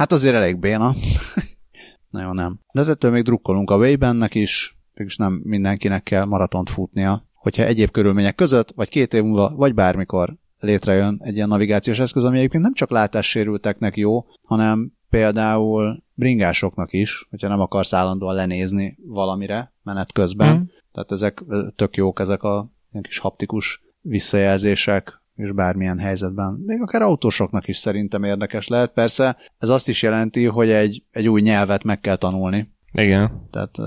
Hát 0.00 0.12
azért 0.12 0.34
elég 0.34 0.58
béna. 0.58 0.94
Nagyon 2.10 2.34
nem. 2.34 2.60
De 2.72 2.80
ettől 2.80 3.10
még 3.10 3.22
drukkolunk 3.22 3.70
a 3.70 3.76
Waybennek 3.76 4.34
is, 4.34 4.76
mégis 4.94 5.16
nem 5.16 5.40
mindenkinek 5.44 6.02
kell 6.02 6.24
maratont 6.24 6.70
futnia. 6.70 7.24
Hogyha 7.34 7.64
egyéb 7.64 7.90
körülmények 7.90 8.34
között, 8.34 8.72
vagy 8.74 8.88
két 8.88 9.14
év 9.14 9.22
múlva, 9.22 9.54
vagy 9.56 9.74
bármikor 9.74 10.34
létrejön 10.58 11.20
egy 11.22 11.34
ilyen 11.34 11.48
navigációs 11.48 11.98
eszköz, 11.98 12.24
ami 12.24 12.38
egyébként 12.38 12.62
nem 12.62 12.74
csak 12.74 12.90
látássérülteknek 12.90 13.96
jó, 13.96 14.26
hanem 14.42 14.92
például 15.10 16.02
bringásoknak 16.14 16.92
is, 16.92 17.26
hogyha 17.30 17.48
nem 17.48 17.60
akarsz 17.60 17.92
állandóan 17.92 18.34
lenézni 18.34 18.98
valamire 19.06 19.72
menet 19.82 20.12
közben. 20.12 20.56
Mm. 20.56 20.62
Tehát 20.92 21.12
ezek 21.12 21.42
tök 21.76 21.96
jók, 21.96 22.20
ezek 22.20 22.42
a 22.42 22.70
kis 23.00 23.18
haptikus 23.18 23.82
visszajelzések, 24.00 25.19
és 25.40 25.52
bármilyen 25.52 25.98
helyzetben. 25.98 26.62
Még 26.66 26.80
akár 26.80 27.02
autósoknak 27.02 27.68
is 27.68 27.76
szerintem 27.76 28.24
érdekes 28.24 28.68
lehet. 28.68 28.92
Persze 28.92 29.36
ez 29.58 29.68
azt 29.68 29.88
is 29.88 30.02
jelenti, 30.02 30.44
hogy 30.44 30.70
egy, 30.70 31.02
egy 31.10 31.28
új 31.28 31.40
nyelvet 31.40 31.84
meg 31.84 32.00
kell 32.00 32.16
tanulni. 32.16 32.72
Igen. 32.92 33.48
Tehát 33.50 33.78
uh, 33.78 33.86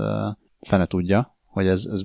fene 0.60 0.86
tudja, 0.86 1.36
hogy 1.44 1.66
ez, 1.66 1.86
ez 1.92 2.02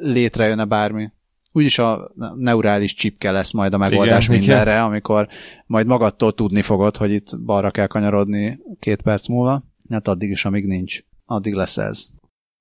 létrejön-e 0.00 0.64
bármi. 0.64 1.10
Úgyis 1.52 1.78
a 1.78 2.12
neurális 2.34 2.94
csipke 2.94 3.30
lesz 3.30 3.52
majd 3.52 3.72
a 3.72 3.78
megoldás 3.78 4.28
igen, 4.28 4.38
mindenre, 4.38 4.70
igen. 4.70 4.84
amikor 4.84 5.28
majd 5.66 5.86
magadtól 5.86 6.32
tudni 6.32 6.62
fogod, 6.62 6.96
hogy 6.96 7.10
itt 7.10 7.40
balra 7.40 7.70
kell 7.70 7.86
kanyarodni 7.86 8.58
két 8.78 9.02
perc 9.02 9.28
múlva. 9.28 9.64
Hát 9.90 10.08
addig 10.08 10.30
is, 10.30 10.44
amíg 10.44 10.66
nincs. 10.66 11.00
Addig 11.24 11.54
lesz 11.54 11.78
ez. 11.78 12.06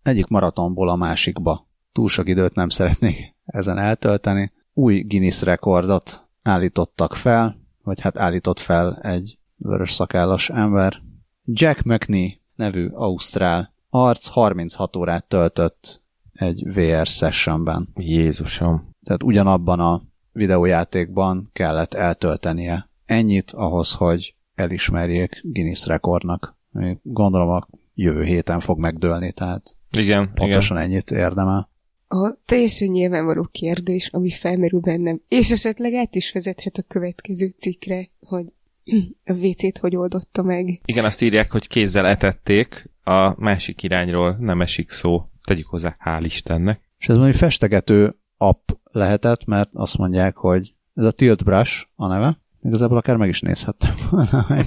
Egyik 0.04 0.28
maratonból 0.28 0.90
a 0.90 0.96
másikba. 0.96 1.68
Túl 1.92 2.08
sok 2.08 2.28
időt 2.28 2.56
nem 2.56 2.70
szeretnék 2.70 3.36
ezen 3.46 3.78
eltölteni 3.78 4.52
új 4.76 5.02
Guinness 5.02 5.42
rekordot 5.42 6.28
állítottak 6.44 7.16
fel, 7.16 7.58
vagy 7.84 8.02
hát 8.02 8.18
állított 8.18 8.60
fel 8.60 9.00
egy 9.02 9.38
vörös 9.56 9.92
szakállas 9.92 10.50
ember. 10.50 11.02
Jack 11.46 11.84
McNee 11.84 12.30
nevű 12.56 12.88
ausztrál 12.88 13.74
arc 13.90 14.28
36 14.28 14.96
órát 14.96 15.26
töltött 15.26 16.04
egy 16.34 16.64
VR 16.74 17.06
sessionben. 17.06 17.90
Jézusom. 17.96 18.90
Tehát 19.04 19.24
ugyanabban 19.24 19.80
a 19.80 20.02
videójátékban 20.32 21.50
kellett 21.54 21.94
eltöltenie 21.94 22.90
ennyit 23.06 23.52
ahhoz, 23.52 23.94
hogy 23.94 24.36
elismerjék 24.56 25.42
Guinness 25.44 25.86
rekordnak. 25.86 26.58
Gondolom 27.02 27.50
a 27.50 27.68
jövő 27.94 28.24
héten 28.24 28.60
fog 28.60 28.80
megdőlni, 28.80 29.32
tehát 29.32 29.78
Igen, 29.98 30.32
pontosan 30.34 30.78
igen. 30.78 30.90
ennyit 30.90 31.12
érdemel. 31.12 31.70
A 32.08 32.38
teljesen 32.46 32.88
nyilvánvaló 32.88 33.48
kérdés, 33.52 34.10
ami 34.12 34.30
felmerül 34.30 34.80
bennem, 34.80 35.22
és 35.28 35.52
esetleg 35.52 35.94
át 35.94 36.16
is 36.16 36.32
vezethet 36.32 36.78
a 36.78 36.84
következő 36.88 37.54
cikkre, 37.58 38.10
hogy 38.20 38.46
a 39.26 39.34
WC-t 39.34 39.78
hogy 39.78 39.96
oldotta 39.96 40.44
meg. 40.44 40.82
Igen, 40.86 41.06
azt 41.06 41.22
írják, 41.22 41.52
hogy 41.52 41.68
kézzel 41.68 42.08
etették, 42.08 42.90
a 43.04 43.42
másik 43.42 43.84
irányról 43.84 44.36
nem 44.40 44.62
esik 44.62 44.90
szó. 44.90 45.30
Tegyük 45.44 45.68
hozzá, 45.68 45.98
hál' 46.06 46.22
Istennek. 46.24 46.82
És 47.00 47.10
ez 47.10 47.16
mondjuk 47.16 47.38
festegető 47.38 48.16
app 48.38 48.70
lehetett, 48.92 49.46
mert 49.46 49.70
azt 49.74 49.98
mondják, 49.98 50.36
hogy 50.36 50.74
ez 50.94 51.04
a 51.04 51.12
Tilt 51.12 51.44
Brush 51.44 51.86
a 51.96 52.08
neve, 52.08 52.40
igazából 52.64 52.98
akár 52.98 53.18
meg 53.18 53.30
is 53.30 53.42
nézhettem, 53.42 53.96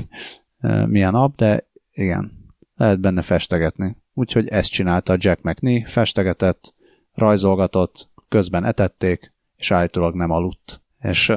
milyen 0.91 1.15
app, 1.15 1.37
de 1.37 1.69
igen, 1.93 2.33
lehet 2.77 3.01
benne 3.01 3.23
festegetni. 3.23 3.97
Úgyhogy 4.15 4.49
ezt 4.49 4.71
csinálta 4.71 5.17
Jack 5.19 5.43
McNee, 5.43 5.87
festegetett, 5.87 6.75
rajzolgatott, 7.19 8.11
közben 8.29 8.65
etették, 8.65 9.33
és 9.57 9.71
állítólag 9.71 10.15
nem 10.15 10.31
aludt. 10.31 10.83
És 10.99 11.33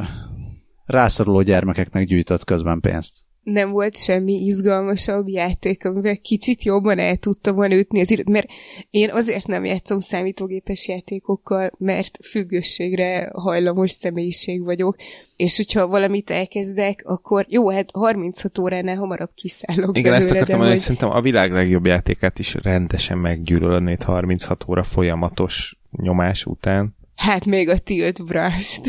rászoruló 0.85 1.41
gyermekeknek 1.41 2.05
gyűjtött 2.05 2.43
közben 2.43 2.79
pénzt 2.79 3.20
nem 3.43 3.71
volt 3.71 3.97
semmi 3.97 4.33
izgalmasabb 4.33 5.27
játék, 5.27 5.85
amivel 5.85 6.17
kicsit 6.17 6.63
jobban 6.63 6.99
el 6.99 7.17
tudtam 7.17 7.55
volna 7.55 7.75
ütni 7.75 7.99
az 7.99 8.11
időt, 8.11 8.29
mert 8.29 8.47
én 8.89 9.09
azért 9.09 9.47
nem 9.47 9.65
játszom 9.65 9.99
számítógépes 9.99 10.87
játékokkal, 10.87 11.71
mert 11.77 12.17
függőségre 12.25 13.29
hajlamos 13.33 13.91
személyiség 13.91 14.63
vagyok, 14.63 14.95
és 15.35 15.57
hogyha 15.57 15.87
valamit 15.87 16.29
elkezdek, 16.29 17.01
akkor 17.05 17.45
jó, 17.49 17.69
hát 17.69 17.89
36 17.93 18.57
óránál 18.57 18.95
hamarabb 18.95 19.31
kiszállok 19.35 19.97
Igen, 19.97 20.11
belőle, 20.11 20.15
ezt 20.15 20.31
akartam 20.31 20.55
mondani, 20.55 20.75
hogy 20.75 20.85
szerintem 20.85 21.09
a 21.09 21.21
világ 21.21 21.51
legjobb 21.51 21.85
játékát 21.85 22.39
is 22.39 22.53
rendesen 22.53 23.17
meggyűlölnéd 23.17 24.03
36 24.03 24.63
óra 24.67 24.83
folyamatos 24.83 25.79
nyomás 25.91 26.45
után. 26.45 26.95
Hát 27.15 27.45
még 27.45 27.69
a 27.69 27.77
Tilt 27.77 28.25
Brush-t. 28.25 28.87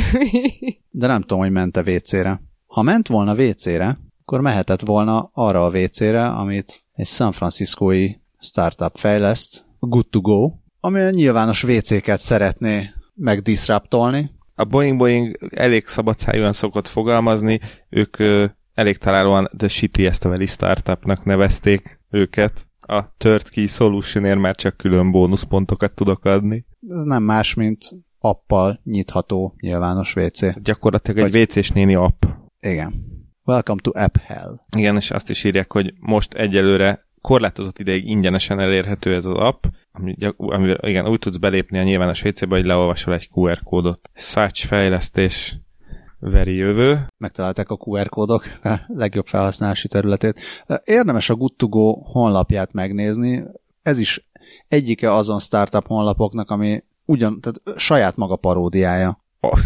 De 0.91 1.07
nem 1.07 1.21
tudom, 1.21 1.39
hogy 1.39 1.51
ment 1.51 1.77
a 1.77 1.83
WC-re. 1.83 2.43
Ha 2.67 2.83
ment 2.83 3.09
volna 3.09 3.35
WC-re, 3.35 3.99
akkor 4.23 4.41
mehetett 4.41 4.81
volna 4.81 5.31
arra 5.33 5.65
a 5.65 5.79
WC-re, 5.79 6.27
amit 6.27 6.85
egy 6.93 7.07
San 7.07 7.33
Franciscoi 7.33 8.21
startup 8.39 8.97
fejleszt, 8.97 9.65
Good 9.81 10.07
to 10.07 10.21
Go, 10.21 10.53
ami 10.81 11.01
a 11.01 11.11
nyilvános 11.11 11.65
WC-ket 11.65 12.19
szeretné 12.19 12.91
megdiszraptolni. 13.15 14.31
A 14.55 14.65
Boeing 14.65 14.99
Boeing 14.99 15.49
elég 15.51 15.87
szabadszájúan 15.87 16.53
szokott 16.53 16.89
fogalmazni, 16.89 17.61
ők 17.89 18.19
ö, 18.19 18.47
elég 18.75 18.99
találóan 18.99 19.51
The 19.57 19.69
Shittiest 19.69 20.23
Valley 20.23 20.47
Startupnak 20.47 21.25
nevezték 21.25 22.01
őket. 22.11 22.67
A 22.81 23.15
Third 23.17 23.49
Key 23.49 23.67
Solutionért 23.67 24.39
már 24.39 24.55
csak 24.55 24.77
külön 24.77 25.11
bónuszpontokat 25.11 25.95
tudok 25.95 26.25
adni. 26.25 26.67
Ez 26.89 27.03
nem 27.03 27.23
más, 27.23 27.55
mint 27.55 27.79
appal 28.19 28.81
nyitható 28.85 29.55
nyilvános 29.61 30.17
WC. 30.17 30.63
Gyakorlatilag 30.63 31.35
egy 31.35 31.43
WC-s 31.43 31.71
néni 31.71 31.95
app. 31.95 32.25
Igen. 32.61 33.11
Welcome 33.45 33.81
to 33.81 33.91
App 33.95 34.17
Hell. 34.17 34.59
Igen, 34.77 34.97
és 34.97 35.11
azt 35.11 35.31
is 35.31 35.45
írják, 35.45 35.73
hogy 35.73 35.95
most 36.01 36.35
egyelőre 36.35 37.07
korlátozott 37.21 37.79
ideig 37.79 38.09
ingyenesen 38.09 38.61
elérhető 38.61 39.15
ez 39.15 39.25
az 39.25 39.33
app, 39.33 39.65
ami, 39.93 40.17
amivel 40.37 40.79
igen, 40.89 41.09
úgy 41.09 41.19
tudsz 41.19 41.37
belépni 41.37 41.79
a 41.79 41.83
nyilvános 41.83 42.25
WC-be, 42.25 42.55
hogy 42.57 42.65
leolvasol 42.65 43.15
egy 43.15 43.29
QR 43.33 43.61
kódot. 43.63 44.11
Such 44.15 44.67
fejlesztés 44.67 45.57
veri 46.19 46.55
jövő. 46.55 47.07
Megtalálták 47.19 47.71
a 47.71 47.77
QR 47.77 48.09
kódok 48.09 48.45
legjobb 48.87 49.27
felhasználási 49.27 49.89
területét. 49.89 50.41
Érdemes 50.85 51.31
a 51.31 51.37
Good2Go 51.37 51.97
honlapját 52.05 52.73
megnézni. 52.73 53.45
Ez 53.83 53.99
is 53.99 54.29
egyike 54.69 55.13
azon 55.15 55.39
startup 55.39 55.87
honlapoknak, 55.87 56.51
ami 56.51 56.85
ugyan, 57.05 57.41
tehát 57.41 57.81
saját 57.81 58.17
maga 58.17 58.37
paródiája. 58.37 59.25
Oh. 59.41 59.59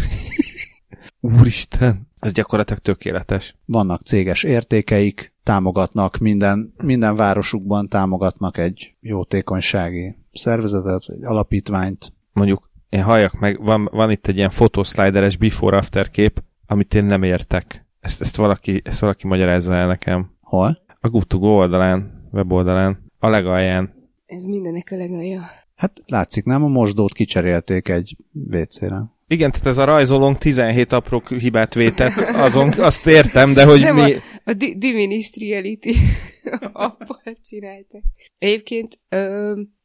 Úristen! 1.37 2.06
Ez 2.19 2.31
gyakorlatilag 2.31 2.81
tökéletes. 2.81 3.55
Vannak 3.65 4.01
céges 4.01 4.43
értékeik, 4.43 5.33
támogatnak 5.43 6.17
minden, 6.17 6.73
minden 6.83 7.15
városukban 7.15 7.87
támogatnak 7.87 8.57
egy 8.57 8.95
jótékonysági 8.99 10.15
szervezetet, 10.31 11.03
egy 11.07 11.23
alapítványt. 11.23 12.13
Mondjuk 12.33 12.69
én 12.89 13.03
halljak 13.03 13.39
meg, 13.39 13.63
van, 13.63 13.89
van 13.91 14.11
itt 14.11 14.27
egy 14.27 14.37
ilyen 14.37 14.49
fotoszlideres 14.49 15.37
before-after 15.37 16.09
kép, 16.09 16.43
amit 16.67 16.93
én 16.93 17.05
nem 17.05 17.23
értek. 17.23 17.85
Ezt, 17.99 18.21
ezt, 18.21 18.35
valaki, 18.35 18.81
ezt 18.85 18.99
valaki 18.99 19.27
magyarázza 19.27 19.73
el 19.73 19.87
nekem. 19.87 20.31
Hol? 20.41 20.77
A 20.99 21.09
Gutugo 21.09 21.47
oldalán, 21.47 22.29
weboldalán, 22.31 23.11
a 23.19 23.29
legalján. 23.29 23.93
Ez 24.25 24.43
mindenek 24.43 24.89
a 24.91 24.95
legalja. 24.95 25.41
Hát 25.75 26.01
látszik, 26.05 26.45
nem? 26.45 26.63
A 26.63 26.67
mosdót 26.67 27.13
kicserélték 27.13 27.87
egy 27.87 28.17
WC-re. 28.31 29.03
Igen, 29.29 29.51
tehát 29.51 29.67
ez 29.67 29.77
a 29.77 29.83
rajzolónk 29.83 30.37
17 30.37 30.91
apró 30.91 31.23
hibát 31.27 31.73
vétett, 31.73 32.15
azon, 32.19 32.69
azt 32.69 33.07
értem, 33.07 33.53
de 33.53 33.65
hogy 33.65 33.79
Nem 33.79 33.95
mi... 33.95 34.13
A, 34.13 34.21
a 34.43 34.53
di- 34.53 34.77
Diminished 34.77 35.49
Reality 35.49 35.95
appal 36.73 37.37
csináltak. 37.43 38.01
Egyébként 38.37 38.99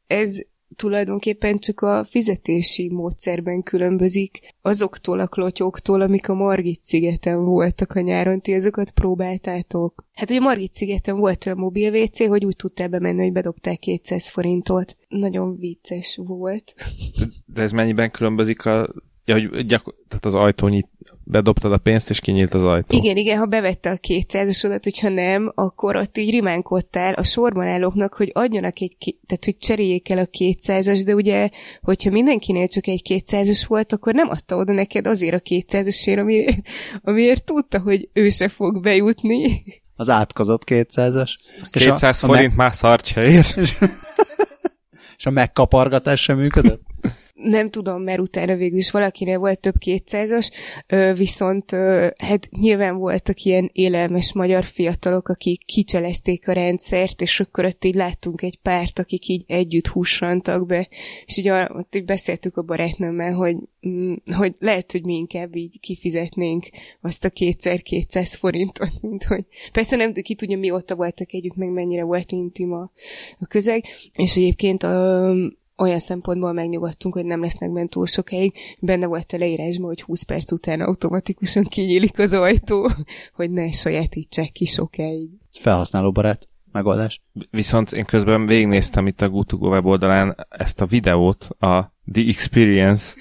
ez 0.07 0.39
tulajdonképpen 0.75 1.59
csak 1.59 1.81
a 1.81 2.03
fizetési 2.03 2.89
módszerben 2.89 3.63
különbözik 3.63 4.39
azoktól 4.61 5.19
a 5.19 5.27
klotyoktól, 5.27 6.01
amik 6.01 6.29
a 6.29 6.33
Margit 6.33 6.83
szigeten 6.83 7.45
voltak 7.45 7.91
a 7.91 7.99
nyáron. 7.99 8.41
Ti 8.41 8.53
azokat 8.53 8.91
próbáltátok? 8.91 10.05
Hát 10.13 10.29
ugye 10.29 10.39
Margit 10.39 10.73
szigeten 10.73 11.17
volt 11.17 11.45
olyan 11.45 11.57
mobil 11.57 11.93
WC, 11.93 12.27
hogy 12.27 12.45
úgy 12.45 12.55
tudtál 12.55 12.87
bemenni, 12.87 13.21
hogy 13.21 13.31
bedobták 13.31 13.79
200 13.79 14.27
forintot. 14.29 14.97
Nagyon 15.07 15.57
vicces 15.57 16.19
volt. 16.23 16.73
De 17.45 17.61
ez 17.61 17.71
mennyiben 17.71 18.11
különbözik 18.11 18.65
a 18.65 18.93
Ja, 19.25 19.33
hogy 19.33 19.65
gyakor- 19.65 19.95
tehát 20.07 20.25
az 20.25 20.33
ajtó 20.35 20.67
nyit, 20.67 20.87
bedobtad 21.23 21.71
a 21.71 21.77
pénzt, 21.77 22.09
és 22.09 22.19
kinyílt 22.19 22.53
az 22.53 22.63
ajtó. 22.63 22.97
Igen, 22.97 23.17
igen, 23.17 23.37
ha 23.37 23.45
bevette 23.45 23.89
a 23.89 23.97
200-esodat, 24.07 24.79
hogyha 24.83 25.09
nem, 25.09 25.51
akkor 25.55 25.95
ott 25.95 26.17
így 26.17 26.29
rimánkodtál 26.29 27.13
a 27.13 27.23
sorban 27.23 27.67
állóknak, 27.67 28.13
hogy 28.13 28.29
adjanak 28.33 28.81
egy, 28.81 28.95
tehát 28.99 29.45
hogy 29.45 29.57
cseréljék 29.57 30.11
el 30.11 30.17
a 30.17 30.27
200-as, 30.37 31.01
de 31.05 31.13
ugye, 31.13 31.49
hogyha 31.81 32.11
mindenkinél 32.11 32.67
csak 32.67 32.87
egy 32.87 33.01
200-as 33.09 33.63
volt, 33.67 33.93
akkor 33.93 34.13
nem 34.13 34.29
adta 34.29 34.55
oda 34.55 34.73
neked 34.73 35.07
azért 35.07 35.33
a 35.33 35.39
200-asért, 35.39 36.19
amiért, 36.19 36.57
amiért 37.01 37.43
tudta, 37.43 37.79
hogy 37.79 38.09
ő 38.13 38.29
se 38.29 38.47
fog 38.49 38.81
bejutni. 38.81 39.63
Az 39.95 40.09
átkozott 40.09 40.61
200-as. 40.65 41.29
200 41.71 42.23
a, 42.23 42.25
forint 42.25 42.45
a 42.45 42.47
me- 42.47 42.55
már 42.57 42.73
szart 42.73 43.05
se 43.05 43.25
ér. 43.25 43.45
és 45.17 45.25
a 45.25 45.29
megkapargatás 45.29 46.21
sem 46.21 46.37
működött? 46.37 46.81
Nem 47.43 47.69
tudom, 47.69 48.01
mert 48.01 48.19
utána 48.19 48.55
végül 48.55 48.77
is 48.77 48.91
valakinél 48.91 49.37
volt 49.37 49.59
több 49.59 49.77
kétszázas, 49.77 50.51
viszont 51.15 51.71
hát 52.17 52.49
nyilván 52.51 52.97
voltak 52.97 53.41
ilyen 53.41 53.69
élelmes 53.73 54.33
magyar 54.33 54.63
fiatalok, 54.63 55.29
akik 55.29 55.65
kicselezték 55.65 56.47
a 56.47 56.53
rendszert, 56.53 57.21
és 57.21 57.39
akkor 57.39 57.65
ott 57.65 57.85
így 57.85 57.95
láttunk 57.95 58.41
egy 58.41 58.59
párt, 58.61 58.99
akik 58.99 59.27
így 59.27 59.43
együtt 59.47 59.87
húsrantak 59.87 60.65
be, 60.65 60.87
és 61.25 61.37
ugye 61.37 61.67
ott 61.73 61.95
így 61.95 62.05
beszéltük 62.05 62.57
a 62.57 62.61
barátnőmmel, 62.61 63.33
hogy, 63.33 63.55
mm, 63.87 64.13
hogy 64.35 64.53
lehet, 64.59 64.91
hogy 64.91 65.03
mi 65.03 65.13
inkább 65.13 65.55
így 65.55 65.79
kifizetnénk 65.79 66.65
azt 67.01 67.25
a 67.25 67.29
kétszer-kétszáz 67.29 68.35
forintot, 68.35 68.91
mint 69.01 69.23
hogy 69.23 69.45
persze 69.71 69.95
nem 69.95 70.13
ki 70.13 70.35
tudja, 70.35 70.57
mióta 70.57 70.95
voltak 70.95 71.33
együtt, 71.33 71.55
meg 71.55 71.69
mennyire 71.69 72.03
volt 72.03 72.31
intima 72.31 72.91
a 73.39 73.45
közeg, 73.45 73.83
és 74.13 74.35
egyébként 74.35 74.83
a, 74.83 75.29
olyan 75.77 75.99
szempontból 75.99 76.53
megnyugodtunk, 76.53 77.13
hogy 77.13 77.25
nem 77.25 77.41
lesznek 77.41 77.71
bent 77.71 77.89
túl 77.89 78.05
sokáig. 78.05 78.53
Benne 78.79 79.05
volt 79.05 79.31
a 79.31 79.37
leírásban, 79.37 79.87
hogy 79.87 80.01
20 80.01 80.23
perc 80.23 80.51
után 80.51 80.81
automatikusan 80.81 81.63
kinyílik 81.63 82.19
az 82.19 82.33
ajtó, 82.33 82.89
hogy 83.35 83.51
ne 83.51 83.71
sajátítsák 83.71 84.51
ki 84.51 84.65
sokáig. 84.65 85.29
Felhasználóbarát 85.59 86.47
megoldás. 86.71 87.21
Viszont 87.51 87.91
én 87.91 88.05
közben 88.05 88.45
végignéztem 88.45 89.07
itt 89.07 89.21
a 89.21 89.29
Gutugo 89.29 89.67
weboldalán 89.67 90.47
ezt 90.49 90.81
a 90.81 90.85
videót, 90.85 91.47
a 91.59 91.93
The 92.11 92.23
Experience 92.27 93.13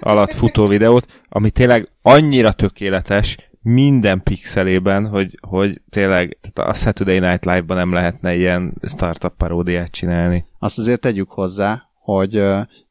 alatt 0.00 0.32
futó 0.32 0.66
videót, 0.66 1.06
ami 1.28 1.50
tényleg 1.50 1.88
annyira 2.02 2.52
tökéletes, 2.52 3.36
minden 3.62 4.22
pixelében, 4.22 5.06
hogy, 5.06 5.38
hogy 5.48 5.80
tényleg 5.90 6.38
tehát 6.40 6.70
a 6.70 6.74
Saturday 6.74 7.18
Night 7.18 7.44
Live-ban 7.44 7.76
nem 7.76 7.92
lehetne 7.92 8.34
ilyen 8.34 8.74
startup 8.82 9.36
paródiát 9.36 9.90
csinálni. 9.90 10.44
Azt 10.58 10.78
azért 10.78 11.00
tegyük 11.00 11.30
hozzá, 11.30 11.87
hogy 12.14 12.32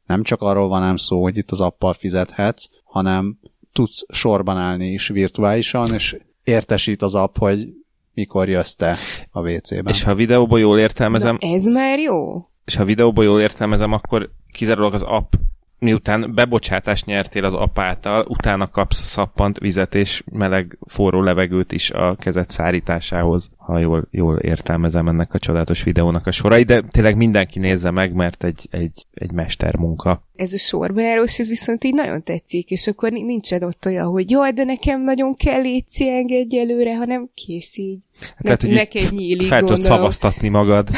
nem 0.06 0.22
csak 0.22 0.42
arról 0.42 0.68
van 0.68 0.82
ám 0.82 0.96
szó, 0.96 1.22
hogy 1.22 1.36
itt 1.36 1.50
az 1.50 1.60
appal 1.60 1.92
fizethetsz, 1.92 2.68
hanem 2.84 3.38
tudsz 3.72 4.06
sorban 4.08 4.56
állni 4.56 4.92
is 4.92 5.08
virtuálisan, 5.08 5.94
és 5.94 6.16
értesít 6.44 7.02
az 7.02 7.14
app, 7.14 7.36
hogy 7.36 7.68
mikor 8.14 8.48
jössz 8.48 8.72
te 8.72 8.96
a 9.30 9.40
WC-ben. 9.40 9.86
És 9.86 10.02
ha 10.02 10.10
a 10.10 10.14
videóból 10.14 10.60
jól 10.60 10.78
értelmezem... 10.78 11.36
Na 11.40 11.48
ez 11.48 11.66
már 11.66 11.98
jó? 11.98 12.48
És 12.64 12.74
ha 12.74 12.82
a 12.82 12.86
videóból 12.86 13.24
jól 13.24 13.40
értelmezem, 13.40 13.92
akkor 13.92 14.30
kizárólag 14.52 14.94
az 14.94 15.02
app 15.02 15.32
miután 15.78 16.34
bebocsátást 16.34 17.06
nyertél 17.06 17.44
az 17.44 17.54
apáttal, 17.54 18.26
utána 18.28 18.68
kapsz 18.68 19.02
szappant, 19.02 19.58
vizet 19.58 19.94
és 19.94 20.22
meleg 20.32 20.78
forró 20.86 21.22
levegőt 21.22 21.72
is 21.72 21.90
a 21.90 22.16
kezed 22.18 22.50
szárításához, 22.50 23.50
ha 23.68 23.78
jól, 23.78 24.08
jól 24.10 24.38
értelmezem 24.38 25.08
ennek 25.08 25.34
a 25.34 25.38
csodálatos 25.38 25.82
videónak 25.82 26.26
a 26.26 26.30
sorai, 26.30 26.62
de 26.62 26.82
tényleg 26.88 27.16
mindenki 27.16 27.58
nézze 27.58 27.90
meg, 27.90 28.12
mert 28.12 28.44
egy, 28.44 28.68
egy, 28.70 29.06
egy 29.14 29.30
mestermunka. 29.30 30.22
Ez 30.36 30.52
a 30.52 30.56
sorbejárós, 30.56 31.38
ez 31.38 31.48
viszont 31.48 31.84
így 31.84 31.94
nagyon 31.94 32.22
tetszik, 32.22 32.70
és 32.70 32.86
akkor 32.86 33.12
nincsen 33.12 33.62
ott 33.62 33.86
olyan, 33.86 34.06
hogy 34.06 34.30
jaj, 34.30 34.52
de 34.52 34.64
nekem 34.64 35.02
nagyon 35.02 35.34
kell 35.34 35.60
létszi 35.60 36.08
engedj 36.08 36.58
előre, 36.58 36.96
hanem 36.96 37.30
kész 37.34 37.76
így. 37.76 38.02
Hát 38.20 38.42
ne, 38.42 38.56
tehát, 38.56 38.76
neked 38.76 39.10
nyílik, 39.10 39.46
Fel 39.46 39.60
tudod 39.60 39.82
szavaztatni 39.82 40.48
magad 40.48 40.88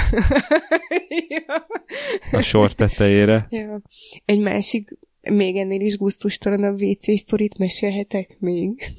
ja. 1.29 1.67
a 2.39 2.41
sor 2.41 2.73
tetejére. 2.73 3.47
Ja. 3.51 3.81
Egy 4.25 4.41
másik, 4.41 4.99
még 5.31 5.57
ennél 5.57 5.81
is 5.81 5.97
gusztustalanabb 5.97 6.81
WC 6.81 7.19
sztorit 7.19 7.59
mesélhetek 7.59 8.37
még. 8.39 8.93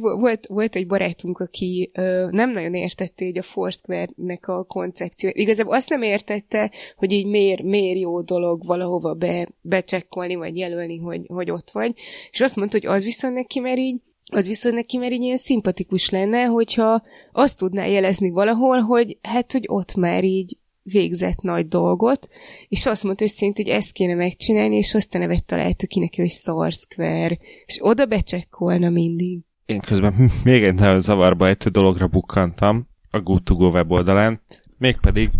Volt, 0.00 0.46
volt 0.46 0.76
egy 0.76 0.86
barátunk, 0.86 1.38
aki 1.38 1.90
ö, 1.94 2.28
nem 2.30 2.50
nagyon 2.50 2.74
értette 2.74 3.24
így 3.24 3.38
a 3.38 3.42
Foursquare-nek 3.42 4.48
a 4.48 4.64
koncepciót. 4.64 5.36
Igazából 5.36 5.74
azt 5.74 5.88
nem 5.88 6.02
értette, 6.02 6.70
hogy 6.96 7.12
így 7.12 7.26
miért, 7.26 7.62
miért 7.62 7.98
jó 7.98 8.20
dolog 8.20 8.66
valahova 8.66 9.14
be, 9.14 9.48
becsekkolni, 9.60 10.34
vagy 10.34 10.56
jelölni, 10.56 10.98
hogy, 10.98 11.20
hogy 11.26 11.50
ott 11.50 11.70
vagy. 11.70 11.94
És 12.30 12.40
azt 12.40 12.56
mondta, 12.56 12.78
hogy 12.80 12.86
az 12.86 13.04
viszont 13.04 13.34
neki, 13.34 13.60
mert 13.60 13.78
így 13.78 13.96
az 14.32 14.46
viszont 14.46 14.74
neki 14.74 14.96
már 14.96 15.12
így 15.12 15.22
ilyen 15.22 15.36
szimpatikus 15.36 16.10
lenne, 16.10 16.44
hogyha 16.44 17.02
azt 17.32 17.58
tudná 17.58 17.86
jelezni 17.86 18.30
valahol, 18.30 18.80
hogy 18.80 19.18
hát, 19.22 19.52
hogy 19.52 19.64
ott 19.66 19.94
már 19.94 20.24
így 20.24 20.56
végzett 20.82 21.40
nagy 21.40 21.68
dolgot, 21.68 22.28
és 22.68 22.86
azt 22.86 23.04
mondta, 23.04 23.24
hogy 23.24 23.32
szerint, 23.32 23.56
hogy 23.56 23.68
ezt 23.68 23.92
kéne 23.92 24.14
megcsinálni, 24.14 24.76
és 24.76 24.94
azt 24.94 25.14
a 25.14 25.18
nevet 25.18 25.44
találta 25.44 25.86
ki 25.86 26.00
neki, 26.00 26.20
hogy 26.20 26.30
Square, 26.72 27.38
és 27.66 27.78
oda 27.80 28.06
becsekkolna 28.06 28.90
mindig. 28.90 29.40
Én 29.64 29.80
közben 29.80 30.14
még 30.44 30.64
egy 30.64 30.74
nagyon 30.74 31.00
zavarba 31.00 31.48
egy 31.48 31.56
dologra 31.56 32.06
bukkantam 32.06 32.88
a 33.10 33.22
Good2Go 33.22 33.72
weboldalán, 33.72 34.40
mégpedig 34.78 35.30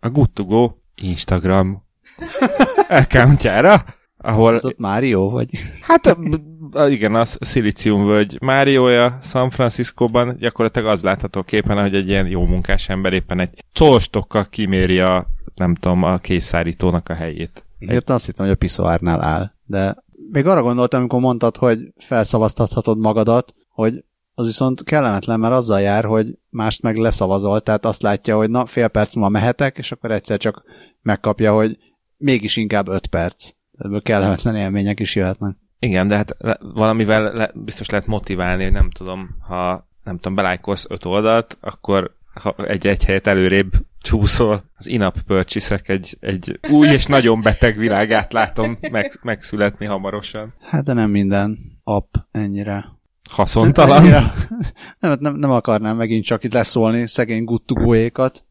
a 0.00 0.10
Good2Go 0.10 0.70
Instagram 0.94 1.82
accountjára, 2.88 3.84
ahol... 4.16 4.54
Az 4.54 4.64
ott 4.64 4.78
Mário, 4.78 5.30
vagy? 5.30 5.50
Hát 5.80 6.06
igen, 6.74 7.14
az 7.14 7.38
Szilícium 7.40 8.06
völgy 8.06 8.38
Máriója 8.40 9.18
San 9.22 9.50
Franciscóban 9.50 10.36
gyakorlatilag 10.38 10.88
az 10.88 11.02
látható 11.02 11.42
képen, 11.42 11.80
hogy 11.80 11.94
egy 11.94 12.08
ilyen 12.08 12.26
jó 12.26 12.44
munkás 12.44 12.88
ember 12.88 13.12
éppen 13.12 13.40
egy 13.40 13.64
colstokkal 13.78 14.46
kiméri 14.48 14.98
a, 14.98 15.26
nem 15.54 15.74
tudom, 15.74 16.02
a 16.02 16.16
készszárítónak 16.18 17.08
a 17.08 17.14
helyét. 17.14 17.64
Én 17.78 18.00
azt 18.06 18.26
hittem, 18.26 18.44
hogy 18.44 18.54
a 18.54 18.58
piszoárnál 18.58 19.22
áll, 19.22 19.50
de 19.64 19.96
még 20.30 20.46
arra 20.46 20.62
gondoltam, 20.62 21.00
amikor 21.00 21.20
mondtad, 21.20 21.56
hogy 21.56 21.78
felszavaztathatod 21.96 22.98
magadat, 22.98 23.54
hogy 23.68 24.04
az 24.34 24.46
viszont 24.46 24.84
kellemetlen, 24.84 25.40
mert 25.40 25.54
azzal 25.54 25.80
jár, 25.80 26.04
hogy 26.04 26.38
mást 26.50 26.82
meg 26.82 26.96
leszavazol, 26.96 27.60
tehát 27.60 27.84
azt 27.84 28.02
látja, 28.02 28.36
hogy 28.36 28.50
na, 28.50 28.66
fél 28.66 28.88
perc 28.88 29.14
múlva 29.14 29.30
mehetek, 29.30 29.78
és 29.78 29.92
akkor 29.92 30.10
egyszer 30.10 30.38
csak 30.38 30.62
megkapja, 31.02 31.52
hogy 31.52 31.78
mégis 32.16 32.56
inkább 32.56 32.88
öt 32.88 33.06
perc. 33.06 33.50
Ebből 33.78 34.02
kellemetlen 34.02 34.56
élmények 34.56 35.00
is 35.00 35.16
jöhetnek. 35.16 35.56
Igen, 35.84 36.08
de 36.08 36.16
hát 36.16 36.36
valamivel 36.60 37.32
le, 37.32 37.50
biztos 37.54 37.90
lehet 37.90 38.06
motiválni, 38.06 38.62
hogy 38.62 38.72
nem 38.72 38.90
tudom, 38.90 39.28
ha 39.48 39.88
nem 40.04 40.16
tudom, 40.16 40.34
belájkolsz 40.34 40.86
öt 40.88 41.04
oldalt, 41.04 41.58
akkor 41.60 42.16
ha 42.34 42.54
egy-egy 42.56 43.04
helyet 43.04 43.26
előrébb 43.26 43.72
csúszol, 44.02 44.64
az 44.76 44.86
inap 44.86 45.20
purchase 45.26 45.80
egy, 45.84 46.16
egy 46.20 46.58
új 46.70 46.88
és 46.88 47.06
nagyon 47.06 47.40
beteg 47.40 47.78
világát 47.78 48.32
látom 48.32 48.78
meg, 48.90 49.12
megszületni 49.22 49.86
hamarosan. 49.86 50.54
Hát 50.60 50.84
de 50.84 50.92
nem 50.92 51.10
minden 51.10 51.58
app 51.84 52.14
ennyire 52.30 52.84
haszontalan. 53.30 53.98
Ennyire, 53.98 54.32
nem, 55.00 55.16
nem, 55.20 55.34
nem 55.34 55.50
akarnám 55.50 55.96
megint 55.96 56.24
csak 56.24 56.44
itt 56.44 56.52
leszólni 56.52 57.06
szegény 57.06 57.44
guttugóékat. 57.44 58.44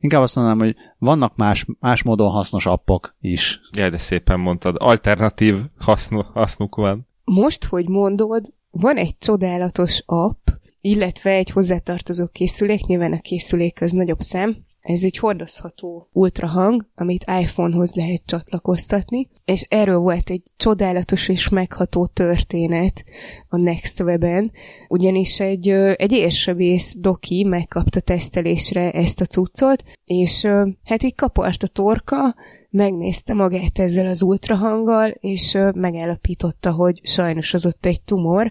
Inkább 0.00 0.22
azt 0.22 0.36
mondanám, 0.36 0.58
hogy 0.58 0.76
vannak 0.98 1.36
más, 1.36 1.66
más 1.80 2.02
módon 2.02 2.30
hasznos 2.30 2.66
appok 2.66 3.16
is. 3.20 3.60
Ja, 3.76 3.90
de 3.90 3.98
szépen 3.98 4.40
mondtad. 4.40 4.76
Alternatív 4.78 5.56
hasznu, 5.78 6.22
hasznuk 6.22 6.76
van. 6.76 7.06
Most, 7.24 7.64
hogy 7.64 7.88
mondod, 7.88 8.52
van 8.70 8.96
egy 8.96 9.18
csodálatos 9.18 10.02
app, 10.06 10.48
illetve 10.80 11.30
egy 11.30 11.50
hozzátartozó 11.50 12.26
készülék, 12.26 12.84
nyilván 12.84 13.12
a 13.12 13.20
készülék 13.20 13.80
az 13.80 13.92
nagyobb 13.92 14.20
szem, 14.20 14.56
ez 14.80 15.04
egy 15.04 15.16
hordozható 15.16 16.08
ultrahang, 16.12 16.86
amit 16.94 17.24
iPhone-hoz 17.40 17.94
lehet 17.94 18.22
csatlakoztatni, 18.24 19.28
és 19.44 19.66
erről 19.68 19.98
volt 19.98 20.30
egy 20.30 20.42
csodálatos 20.56 21.28
és 21.28 21.48
megható 21.48 22.06
történet 22.06 23.04
a 23.48 23.56
Next 23.56 24.00
Web-en, 24.00 24.52
ugyanis 24.88 25.40
egy, 25.40 25.68
egy 25.96 26.12
érsebész 26.12 26.96
doki 26.98 27.44
megkapta 27.44 28.00
tesztelésre 28.00 28.90
ezt 28.90 29.20
a 29.20 29.24
cuccot, 29.24 29.84
és 30.04 30.44
hát 30.84 31.02
így 31.02 31.14
kapart 31.14 31.62
a 31.62 31.66
torka, 31.66 32.34
megnézte 32.70 33.34
magát 33.34 33.78
ezzel 33.78 34.06
az 34.06 34.22
ultrahanggal, 34.22 35.10
és 35.10 35.58
megállapította, 35.74 36.72
hogy 36.72 37.00
sajnos 37.02 37.54
az 37.54 37.66
ott 37.66 37.86
egy 37.86 38.02
tumor, 38.02 38.50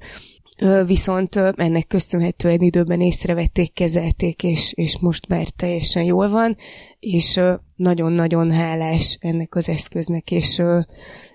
viszont 0.85 1.35
ennek 1.35 1.87
köszönhetően 1.87 2.59
időben 2.59 3.01
észrevették, 3.01 3.73
kezelték, 3.73 4.43
és, 4.43 4.73
és 4.75 4.99
most 4.99 5.27
már 5.27 5.49
teljesen 5.49 6.03
jól 6.03 6.29
van, 6.29 6.57
és 6.99 7.39
nagyon-nagyon 7.75 8.51
hálás 8.51 9.17
ennek 9.21 9.55
az 9.55 9.69
eszköznek, 9.69 10.31
és, 10.31 10.61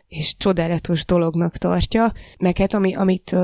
és 0.09 0.37
csodálatos 0.37 1.05
dolognak 1.05 1.57
tartja. 1.57 2.13
Meg 2.39 2.59
hát 2.59 2.75
ami, 2.75 2.95
amit 2.95 3.37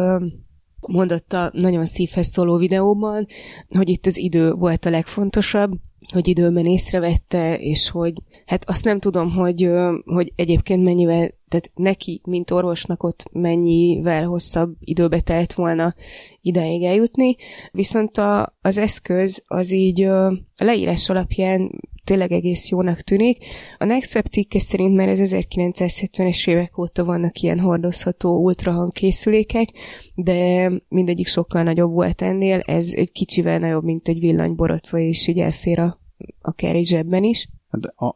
mondott 0.89 1.33
a 1.33 1.51
nagyon 1.55 1.85
szívhez 1.85 2.27
szóló 2.27 2.57
videóban, 2.57 3.27
hogy 3.69 3.89
itt 3.89 4.07
az 4.07 4.19
idő 4.19 4.53
volt 4.53 4.85
a 4.85 4.91
legfontosabb, 4.91 5.73
hogy 6.13 6.29
időben 6.29 6.67
észrevette, 6.67 7.59
és 7.59 7.91
hogy 7.91 8.13
hát 8.51 8.69
azt 8.69 8.85
nem 8.85 8.99
tudom, 8.99 9.31
hogy, 9.31 9.71
hogy 10.05 10.33
egyébként 10.37 10.85
mennyivel, 10.85 11.31
tehát 11.49 11.71
neki, 11.75 12.21
mint 12.25 12.51
orvosnak 12.51 13.03
ott 13.03 13.25
mennyivel 13.33 14.27
hosszabb 14.27 14.75
időbe 14.81 15.21
telt 15.21 15.53
volna 15.53 15.95
ideig 16.41 16.83
eljutni, 16.83 17.37
viszont 17.73 18.17
a, 18.19 18.57
az 18.61 18.79
eszköz 18.79 19.43
az 19.47 19.73
így 19.73 20.03
a 20.03 20.33
leírás 20.57 21.09
alapján 21.09 21.71
tényleg 22.05 22.33
egész 22.33 22.69
jónak 22.69 23.01
tűnik. 23.01 23.45
A 23.79 23.85
NextWeb 23.85 24.27
cikke 24.27 24.61
szerint 24.61 24.95
már 24.95 25.09
az 25.09 25.35
1970-es 25.35 26.49
évek 26.49 26.79
óta 26.79 27.05
vannak 27.05 27.41
ilyen 27.41 27.61
hordozható 27.61 28.43
ultrahang 28.43 28.93
készülékek, 28.93 29.69
de 30.15 30.71
mindegyik 30.89 31.27
sokkal 31.27 31.63
nagyobb 31.63 31.93
volt 31.93 32.23
ennél, 32.23 32.61
ez 32.67 32.93
egy 32.95 33.13
kicsivel 33.13 33.59
nagyobb, 33.59 33.85
mint 33.85 34.09
egy 34.09 34.21
villanyborotva, 34.21 34.99
és 34.99 35.27
így 35.27 35.39
elfér 35.39 35.79
a, 35.79 36.01
akár 36.41 36.75
egy 36.75 36.87
zsebben 36.87 37.25
is. 37.25 37.49
Hát 37.71 37.95
a 37.97 38.15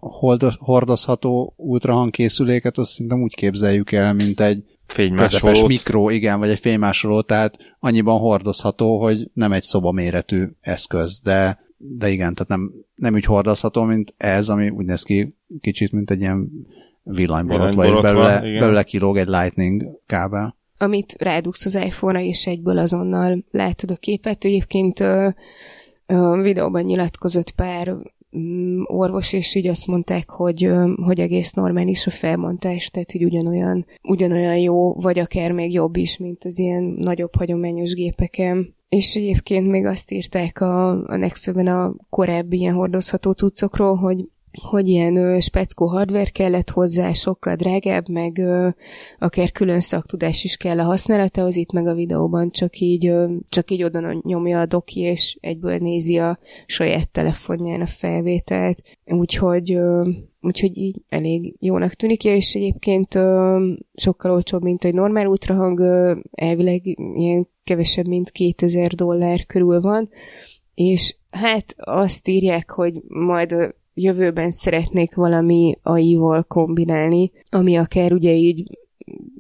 hordozható 0.59 1.55
ultrahangkészüléket 1.57 2.79
azt 2.79 2.91
szerintem 2.91 3.23
úgy 3.23 3.35
képzeljük 3.35 3.93
el, 3.93 4.13
mint 4.13 4.41
egy 4.41 4.79
fénymásoló 4.85 5.67
mikro, 5.67 6.11
igen, 6.11 6.39
vagy 6.39 6.49
egy 6.49 6.59
fénymásoló, 6.59 7.21
tehát 7.21 7.59
annyiban 7.81 8.19
hordozható, 8.19 9.01
hogy 9.01 9.31
nem 9.33 9.53
egy 9.53 9.63
szobaméretű 9.63 10.49
eszköz, 10.61 11.21
de, 11.21 11.59
de 11.77 12.09
igen, 12.09 12.35
tehát 12.35 12.49
nem, 12.49 12.73
nem 12.95 13.15
úgy 13.15 13.25
hordozható, 13.25 13.83
mint 13.83 14.15
ez, 14.17 14.49
ami 14.49 14.69
úgy 14.69 14.85
néz 14.85 15.03
ki 15.03 15.37
kicsit, 15.61 15.93
mint 15.93 16.11
egy 16.11 16.21
ilyen 16.21 16.49
villanyborot, 17.03 17.75
vagy 17.75 18.01
belőle, 18.01 18.41
belőle 18.41 18.83
kilóg 18.83 19.17
egy 19.17 19.27
lightning 19.27 20.01
kábel. 20.07 20.57
Amit 20.79 21.17
rádugsz 21.19 21.65
az 21.65 21.75
iPhone-ra, 21.75 22.21
és 22.21 22.47
egyből 22.47 22.79
azonnal 22.79 23.45
látod 23.51 23.91
a 23.91 23.97
képet. 23.97 24.45
Egyébként 24.45 25.01
ö, 25.01 25.29
ö, 26.07 26.41
videóban 26.43 26.83
nyilatkozott 26.83 27.51
pár 27.51 27.97
orvos, 28.85 29.33
és 29.33 29.55
így 29.55 29.67
azt 29.67 29.87
mondták, 29.87 30.31
hogy, 30.31 30.71
hogy 30.97 31.21
egész 31.21 31.53
normális 31.53 32.07
a 32.07 32.11
felmontás, 32.11 32.91
tehát 32.91 33.13
hogy 33.13 33.25
ugyanolyan, 33.25 33.87
ugyanolyan 34.03 34.59
jó, 34.59 34.95
vagy 34.95 35.19
akár 35.19 35.53
még 35.53 35.73
jobb 35.73 35.97
is, 35.97 36.19
mint 36.19 36.45
az 36.45 36.59
ilyen 36.59 36.83
nagyobb 36.83 37.35
hagyományos 37.35 37.93
gépeken. 37.93 38.75
És 38.89 39.15
egyébként 39.15 39.71
még 39.71 39.87
azt 39.87 40.11
írták 40.11 40.61
a, 40.61 40.89
a 40.91 41.17
Nextweb-en 41.17 41.67
a 41.67 41.95
korábbi 42.11 42.57
ilyen 42.57 42.75
hordozható 42.75 43.31
cuccokról, 43.31 43.95
hogy 43.97 44.29
hogy 44.63 44.89
ilyen 44.89 45.17
ö, 45.17 45.41
speckó 45.41 45.87
hardware 45.87 46.31
kellett 46.31 46.71
hozzá, 46.71 47.13
sokkal 47.13 47.55
drágább, 47.55 48.09
meg 48.09 48.39
ö, 48.39 48.69
akár 49.19 49.53
külön 49.53 49.81
szaktudás 49.81 50.45
is 50.45 50.57
kell 50.57 50.81
a 50.81 50.95
az 51.35 51.57
itt 51.57 51.73
meg 51.73 51.87
a 51.87 51.95
videóban 51.95 52.51
csak 52.51 52.79
így, 52.79 53.07
ö, 53.07 53.35
csak 53.49 53.71
így 53.71 53.83
oda 53.83 54.21
nyomja 54.23 54.61
a 54.61 54.67
doki, 54.67 55.01
és 55.01 55.37
egyből 55.41 55.79
nézi 55.79 56.19
a 56.19 56.39
saját 56.67 57.11
telefonján 57.11 57.81
a 57.81 57.87
felvételt. 57.87 58.83
Úgyhogy, 59.05 59.73
ö, 59.73 60.09
úgyhogy 60.41 60.77
így 60.77 61.03
elég 61.09 61.55
jónak 61.59 61.95
tűnik, 61.95 62.25
és 62.25 62.55
egyébként 62.55 63.15
ö, 63.15 63.59
sokkal 63.95 64.31
olcsóbb, 64.31 64.63
mint 64.63 64.85
egy 64.85 64.95
normál 64.95 65.27
ultrahang, 65.27 65.79
ö, 65.79 66.17
elvileg 66.33 66.87
ilyen 67.17 67.49
kevesebb, 67.65 68.07
mint 68.07 68.31
2000 68.31 68.95
dollár 68.95 69.47
körül 69.47 69.81
van, 69.81 70.09
és 70.75 71.17
hát 71.31 71.75
azt 71.77 72.29
írják, 72.29 72.71
hogy 72.71 72.95
majd 73.09 73.75
jövőben 73.95 74.51
szeretnék 74.51 75.15
valami 75.15 75.79
AI-val 75.83 76.43
kombinálni, 76.43 77.31
ami 77.51 77.77
akár 77.77 78.13
ugye 78.13 78.33
így 78.33 78.79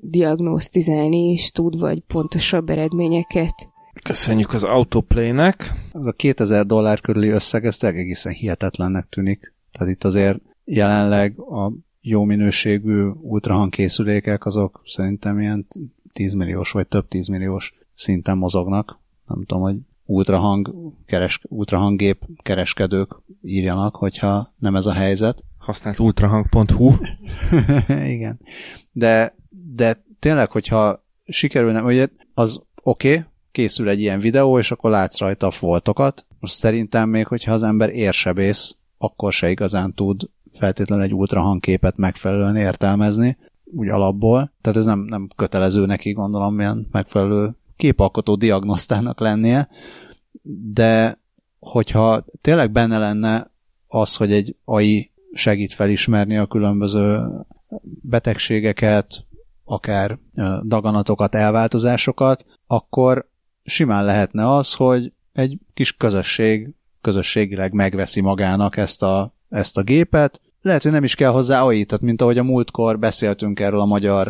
diagnosztizálni 0.00 1.30
is 1.30 1.50
tud, 1.50 1.78
vagy 1.78 2.00
pontosabb 2.00 2.70
eredményeket. 2.70 3.72
Köszönjük 4.02 4.52
az 4.52 4.62
Autoplay-nek. 4.62 5.72
Az 5.92 6.06
a 6.06 6.12
2000 6.12 6.66
dollár 6.66 7.00
körüli 7.00 7.28
összeg, 7.28 7.64
ez 7.64 7.82
egészen 7.82 8.32
hihetetlennek 8.32 9.06
tűnik. 9.08 9.54
Tehát 9.72 9.94
itt 9.94 10.04
azért 10.04 10.40
jelenleg 10.64 11.38
a 11.38 11.72
jó 12.00 12.24
minőségű 12.24 13.06
ultrahangkészülékek 13.20 14.46
azok 14.46 14.82
szerintem 14.86 15.40
ilyen 15.40 15.66
10 16.12 16.32
milliós 16.34 16.70
vagy 16.70 16.86
több 16.86 17.08
10 17.08 17.28
milliós 17.28 17.74
szinten 17.94 18.38
mozognak. 18.38 18.98
Nem 19.26 19.44
tudom, 19.44 19.62
hogy 19.62 19.76
ultrahang, 20.06 20.74
keres, 21.06 21.40
ultrahanggép 21.48 22.22
kereskedők 22.42 23.22
írjanak, 23.42 23.96
hogyha 23.96 24.54
nem 24.58 24.76
ez 24.76 24.86
a 24.86 24.92
helyzet. 24.92 25.44
Használt 25.58 25.98
ultrahang.hu. 25.98 26.92
Igen. 28.14 28.40
De, 28.92 29.34
de 29.74 30.04
tényleg, 30.18 30.50
hogyha 30.50 31.04
sikerülne, 31.26 31.82
ugye 31.82 32.06
az 32.34 32.62
oké, 32.82 33.08
okay, 33.08 33.24
készül 33.50 33.88
egy 33.88 34.00
ilyen 34.00 34.18
videó, 34.18 34.58
és 34.58 34.70
akkor 34.70 34.90
látsz 34.90 35.18
rajta 35.18 35.46
a 35.46 35.50
foltokat. 35.50 36.26
Most 36.40 36.54
szerintem 36.54 37.08
még, 37.08 37.26
hogyha 37.26 37.52
az 37.52 37.62
ember 37.62 37.90
érsebész, 37.90 38.76
akkor 38.98 39.32
se 39.32 39.50
igazán 39.50 39.94
tud 39.94 40.22
feltétlenül 40.52 41.04
egy 41.04 41.14
ultrahangképet 41.14 41.96
megfelelően 41.96 42.56
értelmezni, 42.56 43.36
úgy 43.64 43.88
alapból. 43.88 44.52
Tehát 44.60 44.78
ez 44.78 44.84
nem, 44.84 45.00
nem 45.00 45.28
kötelező 45.36 45.86
neki, 45.86 46.12
gondolom, 46.12 46.54
milyen 46.54 46.88
megfelelő 46.90 47.56
képalkotó 47.84 48.34
diagnosztának 48.34 49.20
lennie, 49.20 49.68
de 50.72 51.18
hogyha 51.58 52.24
tényleg 52.40 52.70
benne 52.70 52.98
lenne 52.98 53.50
az, 53.86 54.16
hogy 54.16 54.32
egy 54.32 54.56
AI 54.64 55.10
segít 55.32 55.72
felismerni 55.72 56.36
a 56.36 56.46
különböző 56.46 57.22
betegségeket, 58.00 59.24
akár 59.64 60.18
daganatokat, 60.66 61.34
elváltozásokat, 61.34 62.46
akkor 62.66 63.28
simán 63.64 64.04
lehetne 64.04 64.48
az, 64.54 64.74
hogy 64.74 65.12
egy 65.32 65.58
kis 65.74 65.96
közösség 65.96 66.70
közösségileg 67.00 67.72
megveszi 67.72 68.20
magának 68.20 68.76
ezt 68.76 69.02
a, 69.02 69.34
ezt 69.48 69.76
a 69.76 69.82
gépet. 69.82 70.40
Lehet, 70.62 70.82
hogy 70.82 70.92
nem 70.92 71.04
is 71.04 71.14
kell 71.14 71.30
hozzá 71.30 71.62
AI, 71.62 71.84
tehát 71.84 72.04
mint 72.04 72.20
ahogy 72.20 72.38
a 72.38 72.42
múltkor 72.42 72.98
beszéltünk 72.98 73.60
erről 73.60 73.80
a 73.80 73.86
magyar 73.86 74.26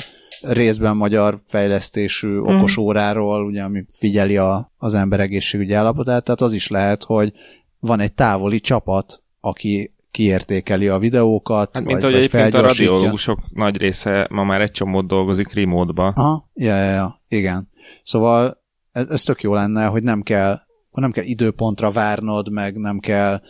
részben 0.47 0.97
magyar 0.97 1.39
fejlesztésű 1.47 2.39
okos 2.39 2.77
óráról, 2.77 3.45
ugye, 3.45 3.63
ami 3.63 3.85
figyeli 3.99 4.37
a, 4.37 4.73
az 4.77 4.95
ember 4.95 5.21
egészségügyi 5.21 5.73
állapotát, 5.73 6.25
tehát 6.25 6.41
az 6.41 6.53
is 6.53 6.69
lehet, 6.69 7.05
hogy 7.05 7.33
van 7.81 8.01
egy 8.01 8.13
távoli 8.13 8.61
csapat, 8.61 9.23
aki 9.41 9.95
kiértékeli 10.11 10.89
a 10.89 10.99
videókat. 10.99 11.71
Hát, 11.73 11.85
mint 11.85 12.03
ahogy 12.03 12.15
egyébként 12.15 12.55
a 12.55 12.61
radiológusok 12.61 13.39
nagy 13.53 13.77
része 13.77 14.27
ma 14.31 14.45
már 14.45 14.61
egy 14.61 14.71
csomót 14.71 15.07
dolgozik 15.07 15.55
remote-ba. 15.55 16.07
Aha, 16.07 16.51
ja, 16.55 16.77
ja, 16.77 16.91
ja, 16.91 17.23
igen. 17.29 17.69
Szóval 18.03 18.63
ez, 18.93 19.09
ez 19.09 19.23
tök 19.23 19.43
jó 19.43 19.55
lenne, 19.55 19.87
hogy 19.87 20.03
nem 20.03 20.23
kell, 20.23 20.61
nem 20.91 21.11
kell 21.11 21.25
időpontra 21.25 21.91
várnod, 21.91 22.51
meg 22.51 22.77
nem 22.77 22.99
kell 22.99 23.43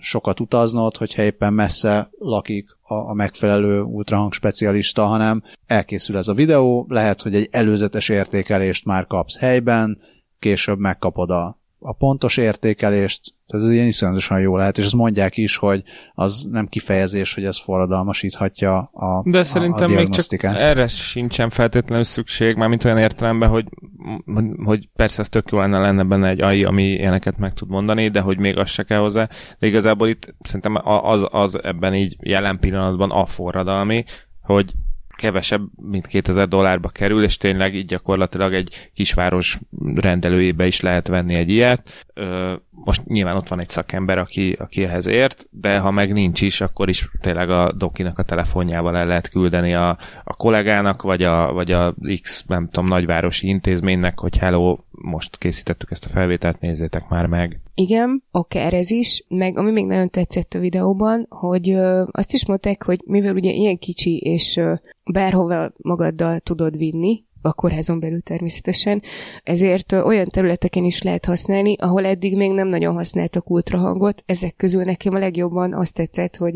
sokat 0.00 0.40
utaznod, 0.40 0.96
hogyha 0.96 1.22
éppen 1.22 1.52
messze 1.52 2.10
lakik 2.18 2.76
a, 2.82 2.94
a 2.94 3.12
megfelelő 3.14 3.80
ultrahang 3.80 4.32
specialista, 4.32 5.04
hanem 5.04 5.42
elkészül 5.66 6.16
ez 6.16 6.28
a 6.28 6.34
videó, 6.34 6.86
lehet, 6.88 7.22
hogy 7.22 7.34
egy 7.34 7.48
előzetes 7.50 8.08
értékelést 8.08 8.84
már 8.84 9.06
kapsz 9.06 9.38
helyben, 9.38 10.00
később 10.38 10.78
megkapod 10.78 11.30
a, 11.30 11.58
a 11.86 11.92
pontos 11.92 12.36
értékelést, 12.36 13.34
tehát 13.46 13.66
ez 13.66 13.72
ilyen 13.72 13.86
iszonyatosan 13.86 14.40
jó 14.40 14.56
lehet, 14.56 14.78
és 14.78 14.84
azt 14.84 14.94
mondják 14.94 15.36
is, 15.36 15.56
hogy 15.56 15.82
az 16.14 16.46
nem 16.50 16.66
kifejezés, 16.66 17.34
hogy 17.34 17.44
ez 17.44 17.60
forradalmasíthatja 17.60 18.76
a 18.78 19.30
De 19.30 19.38
a, 19.38 19.44
szerintem 19.44 19.90
a 19.92 19.94
még 19.94 20.08
csak 20.08 20.42
erre 20.42 20.86
sincsen 20.86 21.50
feltétlenül 21.50 22.04
szükség, 22.04 22.56
mint 22.56 22.84
olyan 22.84 22.98
értelemben, 22.98 23.48
hogy, 23.48 23.66
hogy 24.64 24.88
persze 24.94 25.20
ez 25.20 25.28
tök 25.28 25.50
jó 25.50 25.58
lenne, 25.58 25.78
lenne 25.78 26.04
benne 26.04 26.28
egy 26.28 26.40
AI, 26.40 26.64
ami 26.64 26.84
ilyeneket 26.84 27.38
meg 27.38 27.54
tud 27.54 27.68
mondani, 27.68 28.08
de 28.08 28.20
hogy 28.20 28.38
még 28.38 28.58
az 28.58 28.70
se 28.70 28.82
kell 28.82 28.98
hozzá. 28.98 29.28
De 29.58 29.66
igazából 29.66 30.08
itt 30.08 30.34
szerintem 30.40 30.80
az, 30.84 31.26
az 31.30 31.62
ebben 31.62 31.94
így 31.94 32.16
jelen 32.20 32.58
pillanatban 32.58 33.10
a 33.10 33.24
forradalmi, 33.24 34.04
hogy 34.42 34.72
kevesebb, 35.16 35.62
mint 35.82 36.06
2000 36.06 36.48
dollárba 36.48 36.88
kerül, 36.88 37.24
és 37.24 37.36
tényleg 37.36 37.74
így 37.74 37.86
gyakorlatilag 37.86 38.54
egy 38.54 38.90
kisváros 38.94 39.58
rendelőjébe 39.94 40.66
is 40.66 40.80
lehet 40.80 41.08
venni 41.08 41.34
egy 41.34 41.50
ilyet. 41.50 42.06
Most 42.84 43.06
nyilván 43.06 43.36
ott 43.36 43.48
van 43.48 43.60
egy 43.60 43.68
szakember, 43.68 44.18
aki, 44.18 44.56
aki 44.60 44.84
ehhez 44.84 45.06
ért, 45.06 45.46
de 45.50 45.78
ha 45.78 45.90
meg 45.90 46.12
nincs 46.12 46.40
is, 46.40 46.60
akkor 46.60 46.88
is 46.88 47.10
tényleg 47.20 47.50
a 47.50 47.72
dokinak 47.72 48.18
a 48.18 48.22
telefonjával 48.22 48.96
el 48.96 49.06
lehet 49.06 49.30
küldeni 49.30 49.74
a, 49.74 49.98
a 50.24 50.34
kollégának, 50.36 51.02
vagy 51.02 51.22
a, 51.22 51.52
vagy 51.52 51.72
a 51.72 51.94
X, 52.20 52.44
nem 52.46 52.66
tudom, 52.66 52.88
nagyvárosi 52.88 53.48
intézménynek, 53.48 54.18
hogy 54.18 54.36
hello, 54.36 54.78
most 54.90 55.38
készítettük 55.38 55.90
ezt 55.90 56.04
a 56.04 56.08
felvételt, 56.08 56.60
nézzétek 56.60 57.08
már 57.08 57.26
meg. 57.26 57.60
Igen, 57.74 58.22
akár 58.30 58.74
ez 58.74 58.90
is, 58.90 59.24
meg 59.28 59.58
ami 59.58 59.70
még 59.70 59.86
nagyon 59.86 60.10
tetszett 60.10 60.54
a 60.54 60.58
videóban, 60.58 61.26
hogy 61.28 61.70
ö, 61.70 62.02
azt 62.10 62.32
is 62.32 62.46
mondták, 62.46 62.82
hogy 62.82 63.00
mivel 63.06 63.34
ugye 63.34 63.50
ilyen 63.50 63.78
kicsi, 63.78 64.16
és 64.16 64.56
ö, 64.56 64.74
bárhova 65.12 65.72
magaddal 65.76 66.38
tudod 66.38 66.76
vinni, 66.76 67.24
a 67.44 67.52
kórházon 67.52 68.00
belül 68.00 68.20
természetesen, 68.20 69.02
ezért 69.42 69.92
olyan 69.92 70.26
területeken 70.26 70.84
is 70.84 71.02
lehet 71.02 71.24
használni, 71.24 71.76
ahol 71.78 72.04
eddig 72.04 72.36
még 72.36 72.52
nem 72.52 72.68
nagyon 72.68 72.94
használtak 72.94 73.50
ultrahangot. 73.50 74.22
Ezek 74.26 74.56
közül 74.56 74.84
nekem 74.84 75.14
a 75.14 75.18
legjobban 75.18 75.74
azt 75.74 75.94
tetszett, 75.94 76.36
hogy 76.36 76.54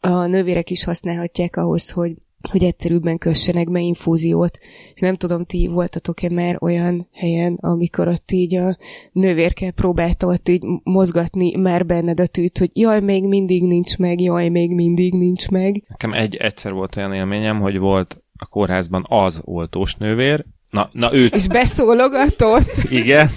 a 0.00 0.26
nővérek 0.26 0.70
is 0.70 0.84
használhatják 0.84 1.56
ahhoz, 1.56 1.90
hogy 1.90 2.14
hogy 2.50 2.64
egyszerűbben 2.64 3.18
kössenek 3.18 3.70
be 3.70 3.80
infúziót. 3.80 4.58
És 4.94 5.00
nem 5.00 5.16
tudom, 5.16 5.44
ti 5.44 5.66
voltatok-e 5.66 6.30
már 6.30 6.56
olyan 6.60 7.08
helyen, 7.12 7.58
amikor 7.60 8.08
ott 8.08 8.30
így 8.32 8.56
a 8.56 8.76
nővérke 9.12 9.70
próbálta 9.70 10.26
ott 10.26 10.48
így 10.48 10.62
mozgatni 10.82 11.56
már 11.56 11.86
benned 11.86 12.20
a 12.20 12.26
tűt, 12.26 12.58
hogy 12.58 12.70
jaj, 12.72 13.00
még 13.00 13.28
mindig 13.28 13.66
nincs 13.66 13.98
meg, 13.98 14.20
jaj, 14.20 14.48
még 14.48 14.70
mindig 14.70 15.14
nincs 15.14 15.48
meg. 15.48 15.84
Nekem 15.88 16.12
egy 16.12 16.34
egyszer 16.34 16.72
volt 16.72 16.96
olyan 16.96 17.14
élményem, 17.14 17.60
hogy 17.60 17.78
volt 17.78 18.22
a 18.42 18.46
kórházban 18.46 19.04
az 19.08 19.40
oltós 19.44 19.94
nővér, 19.94 20.44
na, 20.70 20.88
na 20.92 21.14
őt... 21.14 21.34
És 21.34 21.48
beszólogatott. 21.48 22.70
Igen, 22.90 23.30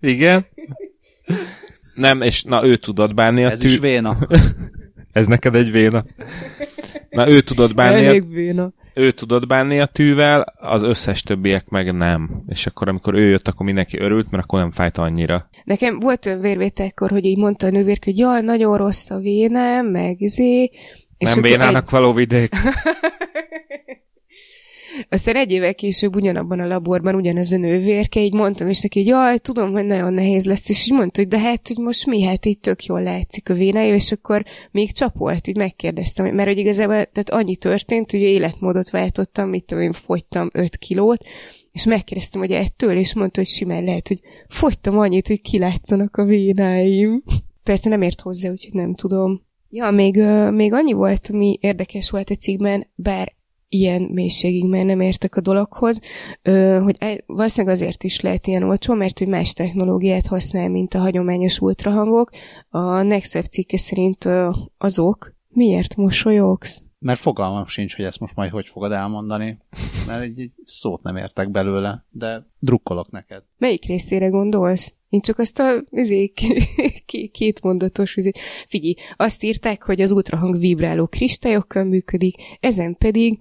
igen. 0.00 0.46
Nem, 1.94 2.20
és 2.20 2.42
na 2.42 2.64
ő 2.64 2.76
tudott 2.76 3.14
bánni 3.14 3.44
a 3.44 3.50
Ez 3.50 3.58
tű... 3.58 3.66
is 3.66 3.78
véna. 3.78 4.18
Ez 5.12 5.26
neked 5.26 5.54
egy 5.54 5.70
véna. 5.70 6.04
Na 7.10 7.28
ő 7.28 7.40
tudott 7.40 7.74
bánni. 7.74 8.04
Elég 8.04 8.28
véna. 8.28 8.72
Ő 8.94 9.10
tudott 9.10 9.46
bánni 9.46 9.80
a 9.80 9.86
tűvel, 9.86 10.54
az 10.60 10.82
összes 10.82 11.22
többiek 11.22 11.68
meg 11.68 11.94
nem. 11.94 12.42
És 12.48 12.66
akkor, 12.66 12.88
amikor 12.88 13.14
ő 13.14 13.28
jött, 13.28 13.48
akkor 13.48 13.66
mindenki 13.66 13.98
örült, 13.98 14.30
mert 14.30 14.42
akkor 14.42 14.60
nem 14.60 14.70
fájt 14.70 14.98
annyira. 14.98 15.48
Nekem 15.64 15.98
volt 15.98 16.26
olyan 16.26 16.40
vérvételkor, 16.40 17.10
hogy 17.10 17.24
így 17.24 17.38
mondta 17.38 17.66
a 17.66 17.70
nővér, 17.70 17.98
hogy 18.04 18.18
jaj, 18.18 18.42
nagyon 18.42 18.76
rossz 18.76 19.10
a 19.10 19.18
vénem, 19.18 19.86
meg 19.86 20.16
zé. 20.18 20.70
Nem 21.18 21.42
vénának 21.42 21.84
egy... 21.84 21.90
való 21.90 22.12
vidék. 22.12 22.54
Aztán 25.08 25.36
egy 25.36 25.52
évvel 25.52 25.74
később 25.74 26.14
ugyanabban 26.14 26.60
a 26.60 26.66
laborban 26.66 27.14
ugyanez 27.14 27.52
a 27.52 27.56
nővérke, 27.56 28.20
így 28.20 28.34
mondtam, 28.34 28.68
és 28.68 28.80
neki, 28.80 28.98
hogy 28.98 29.08
jaj, 29.08 29.38
tudom, 29.38 29.72
hogy 29.72 29.86
nagyon 29.86 30.12
nehéz 30.12 30.44
lesz, 30.44 30.68
és 30.68 30.86
így 30.86 30.96
mondta, 30.96 31.20
hogy 31.20 31.30
de 31.30 31.38
hát, 31.38 31.68
hogy 31.68 31.78
most 31.78 32.06
mi, 32.06 32.22
hát 32.22 32.46
így 32.46 32.58
tök 32.58 32.84
jól 32.84 33.02
látszik 33.02 33.50
a 33.50 33.54
vénája, 33.54 33.94
és 33.94 34.12
akkor 34.12 34.44
még 34.70 34.92
csapolt, 34.92 35.46
így 35.46 35.56
megkérdeztem, 35.56 36.34
mert 36.34 36.48
hogy 36.48 36.58
igazából 36.58 36.94
tehát 36.94 37.30
annyi 37.30 37.56
történt, 37.56 38.10
hogy 38.10 38.20
életmódot 38.20 38.90
váltottam, 38.90 39.48
mit 39.48 39.64
tudom 39.64 39.84
én, 39.84 39.92
fogytam 39.92 40.50
5 40.52 40.76
kilót, 40.76 41.24
és 41.72 41.84
megkérdeztem, 41.84 42.40
hogy 42.40 42.52
ettől, 42.52 42.96
és 42.96 43.14
mondta, 43.14 43.40
hogy 43.40 43.48
simán 43.48 43.84
lehet, 43.84 44.08
hogy 44.08 44.20
fogytam 44.48 44.98
annyit, 44.98 45.26
hogy 45.26 45.40
kilátszanak 45.40 46.16
a 46.16 46.24
vénáim. 46.24 47.22
Persze 47.62 47.88
nem 47.88 48.02
ért 48.02 48.20
hozzá, 48.20 48.50
úgyhogy 48.50 48.72
nem 48.72 48.94
tudom. 48.94 49.46
Ja, 49.70 49.90
még, 49.90 50.16
még 50.50 50.72
annyi 50.72 50.92
volt, 50.92 51.28
ami 51.32 51.58
érdekes 51.60 52.10
volt 52.10 52.30
a 52.30 52.34
cikkben, 52.34 52.86
bár 52.94 53.36
ilyen 53.68 54.02
mélységig 54.02 54.64
mert 54.64 54.84
nem 54.84 55.00
értek 55.00 55.36
a 55.36 55.40
dologhoz, 55.40 56.00
hogy 56.82 57.22
valószínűleg 57.26 57.76
azért 57.76 58.04
is 58.04 58.20
lehet 58.20 58.46
ilyen 58.46 58.62
olcsó, 58.62 58.94
mert 58.94 59.18
hogy 59.18 59.28
más 59.28 59.52
technológiát 59.52 60.26
használ, 60.26 60.68
mint 60.68 60.94
a 60.94 60.98
hagyományos 60.98 61.60
ultrahangok. 61.60 62.30
A 62.68 63.02
Nexep 63.02 63.44
cikke 63.44 63.76
szerint 63.76 64.28
azok. 64.78 65.36
Miért 65.48 65.96
mosolyogsz? 65.96 66.82
Mert 67.00 67.20
fogalmam 67.20 67.66
sincs, 67.66 67.96
hogy 67.96 68.04
ezt 68.04 68.20
most 68.20 68.34
majd 68.34 68.50
hogy 68.50 68.68
fogod 68.68 68.92
elmondani, 68.92 69.58
mert 70.06 70.22
egy, 70.22 70.40
egy 70.40 70.52
szót 70.64 71.02
nem 71.02 71.16
értek 71.16 71.50
belőle, 71.50 72.04
de 72.10 72.46
drukkolok 72.58 73.10
neked. 73.10 73.42
Melyik 73.58 73.84
részére 73.84 74.28
gondolsz? 74.28 74.94
Én 75.08 75.20
csak 75.20 75.38
azt 75.38 75.58
a 75.58 75.82
izé, 75.90 76.32
két 77.32 77.62
mondatos 77.62 78.16
izé. 78.16 78.30
Figyelj, 78.66 78.94
azt 79.16 79.42
írták, 79.42 79.82
hogy 79.82 80.00
az 80.00 80.10
ultrahang 80.10 80.58
vibráló 80.58 81.06
kristályokkal 81.06 81.84
működik, 81.84 82.36
ezen 82.60 82.96
pedig 82.96 83.38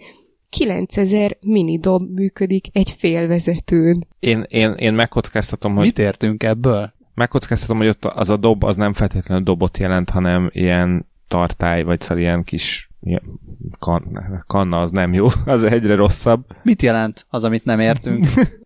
9000 0.49 1.38
mini 1.41 1.80
dob 1.80 2.14
működik 2.14 2.66
egy 2.72 2.89
félvezetőn. 2.89 4.08
Én, 4.20 4.45
én, 4.47 4.72
én 4.72 4.93
megkockáztatom, 4.93 5.76
hogy... 5.76 5.86
Mit 5.86 5.99
értünk 5.99 6.43
ebből? 6.43 6.93
Megkockáztatom, 7.14 7.78
hogy 7.78 7.88
ott 7.88 8.05
az 8.05 8.30
a 8.30 8.38
dob 8.38 8.64
az 8.64 8.76
nem 8.76 8.93
feltétlenül 8.93 9.43
dobot 9.43 9.78
jelent, 9.78 10.10
hanem 10.10 10.49
ilyen 10.53 11.08
tartály, 11.28 11.84
vagy 11.84 12.01
szóval 12.01 12.18
ilyen 12.18 12.43
kis 12.43 12.86
kan, 13.79 14.19
kanna 14.47 14.81
az 14.81 14.91
nem 14.91 15.13
jó, 15.13 15.27
az 15.45 15.63
egyre 15.63 15.95
rosszabb. 15.95 16.45
Mit 16.63 16.81
jelent 16.81 17.25
az, 17.29 17.43
amit 17.43 17.65
nem 17.65 17.79
értünk? 17.79 18.25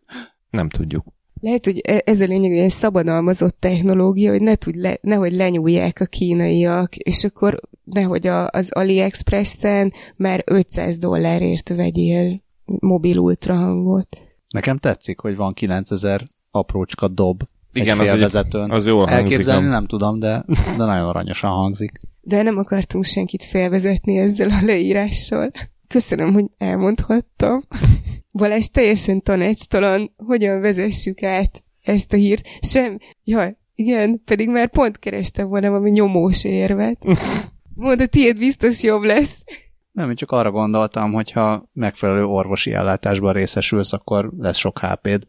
nem 0.50 0.70
tudjuk. 0.70 1.06
Lehet, 1.42 1.66
hogy 1.66 1.80
e- 1.84 2.02
ez 2.06 2.22
a 2.22 2.26
lényeg, 2.26 2.52
hogy 2.52 2.60
egy 2.60 2.70
szabadalmazott 2.70 3.56
technológia, 3.60 4.32
hogy 4.32 4.42
ne 4.42 4.56
tud 4.56 4.76
le, 4.76 4.98
nehogy 5.02 5.34
lenyúlják 5.34 6.00
a 6.00 6.06
kínaiak, 6.06 6.96
és 6.96 7.24
akkor 7.24 7.60
nehogy 7.84 8.28
a, 8.28 8.48
az 8.48 8.72
AliExpress-en 8.72 9.94
már 10.16 10.44
500 10.46 10.98
dollárért 10.98 11.70
vegyél 11.70 12.42
mobil 12.66 13.18
ultrahangot. 13.18 14.18
Nekem 14.50 14.78
tetszik, 14.78 15.20
hogy 15.20 15.36
van 15.36 15.54
9000 15.54 16.28
aprócska 16.52 17.08
dob 17.08 17.42
Igen, 17.74 18.00
egy 18.00 18.08
félvezetőn. 18.10 18.72
Az, 18.72 18.78
az 18.78 18.88
jól 18.88 19.06
hangzik. 19.06 19.32
Elképzelni 19.32 19.68
nem 19.68 19.86
tudom, 19.86 20.20
de, 20.20 20.46
de 20.48 20.86
nagyon 20.86 21.08
aranyosan 21.08 21.52
hangzik. 21.52 22.00
De 22.22 22.42
nem 22.42 22.58
akartunk 22.58 23.06
senkit 23.06 23.44
felvezetni 23.44 24.18
ezzel 24.18 24.50
a 24.50 24.62
leírással. 24.62 25.52
Köszönöm, 25.88 26.34
hogy 26.34 26.46
elmondhattam. 26.58 27.64
Balázs 28.32 28.68
teljesen 28.68 29.22
tanácstalan, 29.22 30.14
hogyan 30.18 30.62
vezessük 30.62 31.24
át 31.24 31.64
ezt 31.84 32.14
a 32.14 32.16
hírt. 32.16 32.48
Sem, 32.62 32.98
jaj, 33.24 33.56
igen, 33.76 34.22
pedig 34.26 34.50
már 34.50 34.70
pont 34.70 35.00
kerestem 35.00 35.48
volna 35.48 35.70
valami 35.70 35.90
nyomós 35.90 36.44
érvet. 36.44 37.06
Mondd, 37.76 38.02
a 38.02 38.06
tiéd 38.06 38.38
biztos 38.38 38.84
jobb 38.84 39.04
lesz. 39.04 39.44
Nem, 39.92 40.10
én 40.10 40.16
csak 40.16 40.32
arra 40.32 40.52
gondoltam, 40.52 41.12
hogyha 41.12 41.70
megfelelő 41.74 42.24
orvosi 42.24 42.74
ellátásban 42.74 43.34
részesülsz, 43.34 43.94
akkor 43.94 44.32
lesz 44.38 44.58
sok 44.58 44.80
HP-d. 44.80 45.26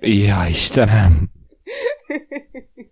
Ja, 0.00 0.46
Istenem! 0.48 1.30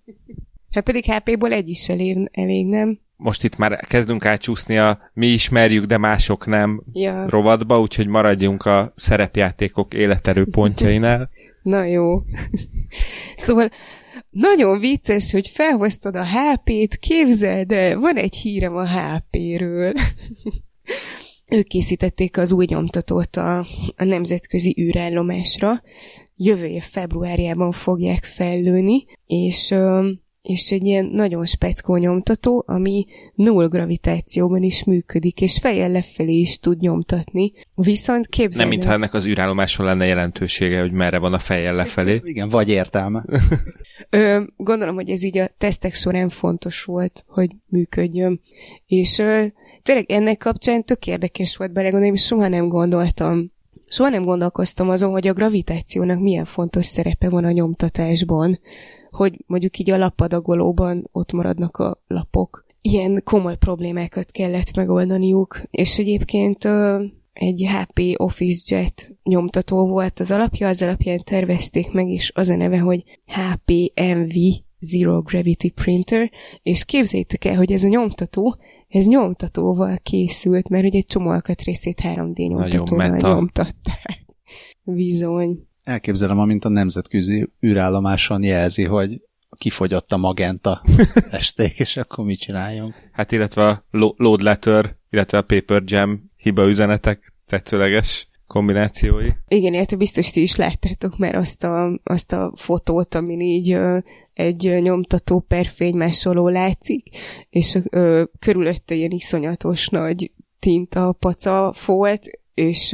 Hát 0.71 0.85
pedig 0.85 1.05
HP-ból 1.05 1.53
egy 1.53 1.69
is 1.69 1.89
elég, 1.89 2.29
elég, 2.33 2.67
nem? 2.67 2.99
Most 3.17 3.45
itt 3.45 3.57
már 3.57 3.81
kezdünk 3.87 4.25
átcsúszni 4.25 4.79
a 4.79 4.99
mi 5.15 5.27
ismerjük, 5.27 5.85
de 5.85 5.99
mások 5.99 6.47
nem 6.47 6.83
Ja. 6.93 7.29
rovatba, 7.29 7.81
úgyhogy 7.81 8.07
maradjunk 8.07 8.65
a 8.65 8.93
szerepjátékok 8.97 9.95
életerő 9.95 10.47
pontjainál. 10.51 11.31
Na 11.63 11.85
jó. 11.85 12.23
Szóval 13.35 13.69
nagyon 14.31 14.79
vicces, 14.79 15.33
hogy 15.33 15.49
felhoztad 15.49 16.15
a 16.17 16.25
HP-t, 16.25 16.97
képzeld 16.97 17.73
el, 17.73 17.99
van 17.99 18.17
egy 18.17 18.37
hírem 18.37 18.77
a 18.77 18.87
HP-ről. 18.89 19.93
Ők 21.51 21.67
készítették 21.67 22.39
az 22.39 22.53
új 22.53 22.67
nyomtatót 22.69 23.37
a, 23.37 23.59
a 23.97 24.05
nemzetközi 24.05 24.77
űrállomásra. 24.81 25.83
Jövő 26.37 26.67
év 26.67 26.83
februárjában 26.83 27.73
fogják 27.73 28.25
fellőni, 28.25 29.05
és, 29.27 29.71
ö, 29.71 30.11
és 30.49 30.71
egy 30.71 30.87
ilyen 30.87 31.05
nagyon 31.05 31.47
speckó 31.47 31.97
nyomtató, 31.97 32.65
ami 32.67 33.07
null 33.35 33.69
gravitációban 33.69 34.63
is 34.63 34.85
működik, 34.85 35.41
és 35.41 35.59
fejjel 35.59 35.91
lefelé 35.91 36.35
is 36.39 36.59
tud 36.59 36.81
nyomtatni. 36.81 37.53
Viszont 37.75 38.27
képzeld 38.27 38.69
Nem 38.69 38.69
mintha 38.69 38.93
ennek 38.93 39.15
az 39.15 39.27
űrállomáson 39.27 39.87
lenne 39.87 40.07
jelentősége, 40.07 40.81
hogy 40.81 40.93
merre 40.93 41.19
van 41.19 41.33
a 41.33 41.39
fejjel 41.39 41.75
lefelé. 41.75 42.21
Igen, 42.25 42.49
vagy 42.49 42.69
értelme. 42.69 43.25
Ö, 44.11 44.43
gondolom, 44.57 44.95
hogy 44.95 45.11
ez 45.11 45.25
így 45.25 45.39
a 45.39 45.51
tesztek 45.59 45.95
során 45.95 46.29
fontos 46.29 46.85
volt, 46.85 47.25
hogy 47.27 47.51
működjön. 47.67 48.41
És 48.87 49.19
ö, 49.19 49.45
tényleg 49.83 50.11
ennek 50.11 50.39
kapcsán 50.39 50.85
tök 50.85 51.07
érdekes 51.07 51.57
volt 51.57 51.73
belegondolni, 51.73 52.15
és 52.15 52.25
soha 52.25 52.49
nem 52.49 52.69
gondoltam, 52.69 53.53
soha 53.89 54.11
nem 54.11 54.25
gondolkoztam 54.25 54.89
azon, 54.89 55.11
hogy 55.11 55.27
a 55.27 55.33
gravitációnak 55.33 56.21
milyen 56.21 56.45
fontos 56.45 56.87
szerepe 56.87 57.29
van 57.29 57.45
a 57.45 57.51
nyomtatásban, 57.51 58.59
hogy 59.11 59.45
mondjuk 59.47 59.79
így 59.79 59.91
a 59.91 59.97
lapadagolóban 59.97 61.09
ott 61.13 61.33
maradnak 61.33 61.77
a 61.77 62.03
lapok. 62.07 62.67
Ilyen 62.81 63.21
komoly 63.25 63.57
problémákat 63.57 64.31
kellett 64.31 64.77
megoldaniuk, 64.77 65.63
és 65.71 65.99
egyébként 65.99 66.69
egy 67.33 67.67
HP 67.69 68.01
Office 68.17 68.77
Jet 68.77 69.17
nyomtató 69.23 69.87
volt 69.87 70.21
az 70.21 70.31
alapja, 70.31 70.69
az 70.69 70.83
alapján 70.83 71.23
tervezték 71.25 71.93
meg, 71.93 72.09
és 72.09 72.33
az 72.35 72.49
a 72.49 72.57
neve, 72.57 72.79
hogy 72.79 73.05
HPMV 73.25 74.35
Zero 74.81 75.23
Gravity 75.23 75.69
Printer, 75.75 76.31
és 76.63 76.85
képzeljétek 76.85 77.45
el, 77.45 77.57
hogy 77.57 77.73
ez 77.73 77.85
a 77.85 77.89
nyomtató, 77.89 78.57
ez 78.89 79.07
nyomtatóval 79.07 79.99
készült, 80.03 80.69
mert 80.69 80.85
ugye 80.85 80.99
egy 80.99 81.07
csomó 81.07 81.29
alkatrészét 81.29 82.01
3D 82.03 82.49
nyomtatóval 82.49 83.17
nyomtatták. 83.17 84.25
Bizony. 84.83 85.68
Elképzelem, 85.89 86.39
amint 86.39 86.65
a 86.65 86.69
nemzetközi 86.69 87.49
űrállomáson 87.67 88.43
jelzi, 88.43 88.85
hogy 88.85 89.21
kifogyott 89.59 90.13
a 90.13 90.17
magenta 90.17 90.83
esték, 91.31 91.79
és 91.79 91.97
akkor 91.97 92.25
mit 92.25 92.41
csináljunk? 92.41 92.95
Hát 93.13 93.33
illetve 93.33 93.69
a 93.69 93.85
lo- 93.91 94.19
load 94.19 94.41
letter, 94.41 94.97
illetve 95.11 95.39
a 95.39 95.43
paper 95.43 95.83
jam 95.85 96.31
hiba 96.37 96.67
üzenetek 96.67 97.35
tetszőleges 97.47 98.29
kombinációi. 98.47 99.29
Igen, 99.49 99.75
érte 99.75 99.97
biztos 99.97 100.31
ti 100.31 100.43
is 100.43 100.57
láttátok 100.57 101.19
már 101.19 101.35
azt 101.35 101.65
a, 101.65 102.01
azt 102.03 102.33
a 102.33 102.53
fotót, 102.57 103.15
amin 103.15 103.41
így 103.41 103.73
ö, 103.73 103.99
egy 104.33 104.79
nyomtató 104.83 105.41
per 105.41 105.67
fénymásoló 105.67 106.49
látszik, 106.49 107.09
és 107.51 107.79
ö, 107.91 108.23
körülötte 108.39 108.95
ilyen 108.95 109.11
iszonyatos 109.11 109.89
nagy 109.89 110.33
tinta 110.59 111.13
paca 111.13 111.75
volt, 111.87 112.27
és 112.59 112.91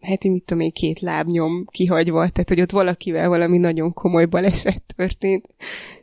hát 0.00 0.24
én 0.24 0.32
mit 0.32 0.44
tudom 0.44 0.62
én, 0.62 0.72
két 0.72 1.00
lábnyom 1.00 1.64
kihagyva, 1.70 2.28
tehát 2.28 2.48
hogy 2.48 2.60
ott 2.60 2.70
valakivel 2.70 3.28
valami 3.28 3.58
nagyon 3.58 3.92
komoly 3.92 4.26
baleset 4.26 4.82
történt. 4.96 5.44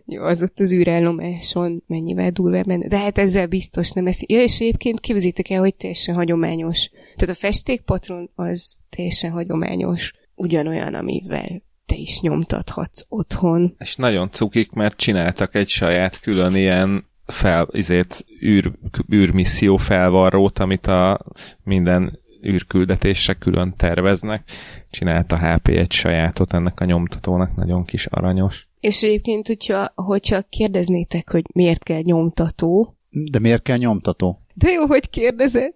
Jó, 0.05 0.24
az 0.24 0.41
ott 0.41 0.60
az 0.60 0.74
űrállomáson 0.74 1.84
mennyivel 1.88 2.32
durvább 2.32 2.66
menne. 2.66 2.88
De 2.88 2.97
hát 2.97 3.18
ezzel 3.18 3.47
biztos 3.47 3.91
nem 3.91 4.07
eszi. 4.07 4.26
Ja, 4.34 4.41
és 4.41 4.60
egyébként 4.60 4.99
képzétek 4.99 5.49
el, 5.49 5.60
hogy 5.60 5.76
teljesen 5.76 6.16
hagyományos. 6.16 6.89
Tehát 7.16 7.36
a 7.36 7.39
festékpatron 7.39 8.30
az 8.36 8.76
teljesen 8.89 9.32
hagyományos. 9.32 10.14
Ugyanolyan, 10.36 10.93
amivel 10.93 11.64
te 11.86 11.95
is 11.95 12.20
nyomtathatsz 12.20 13.05
otthon. 13.07 13.76
És 13.80 13.95
nagyon 13.95 14.32
cukik, 14.32 14.72
mert 14.72 14.97
csináltak 14.97 15.55
egy 15.55 15.68
saját 15.68 16.20
külön 16.20 16.55
ilyen 16.55 17.05
fel, 17.26 17.68
izét, 17.72 18.26
űr, 18.43 18.72
űrmisszió 19.13 19.78
felvarrót, 19.78 20.59
amit 20.59 20.88
a 20.88 21.25
minden 21.63 22.20
űrküldetésre 22.45 23.33
külön 23.33 23.74
terveznek. 23.78 24.43
Csinált 24.89 25.32
a 25.32 25.37
HP 25.37 25.67
egy 25.67 25.91
sajátot 25.91 26.53
ennek 26.53 26.79
a 26.79 26.86
nyomtatónak, 26.86 27.55
nagyon 27.55 27.86
kis 27.86 28.05
aranyos. 28.05 28.67
És 28.79 29.03
egyébként, 29.03 29.47
hogyha, 29.47 29.91
hogyha 29.95 30.41
kérdeznétek, 30.41 31.29
hogy 31.29 31.43
miért 31.53 31.83
kell 31.83 32.01
nyomtató, 32.01 32.97
De 33.32 33.39
miért 33.39 33.61
kell 33.61 33.78
nyomtató? 33.78 34.41
de 34.53 34.71
jó, 34.71 34.86
hogy 34.86 35.09
kérdezed. 35.09 35.71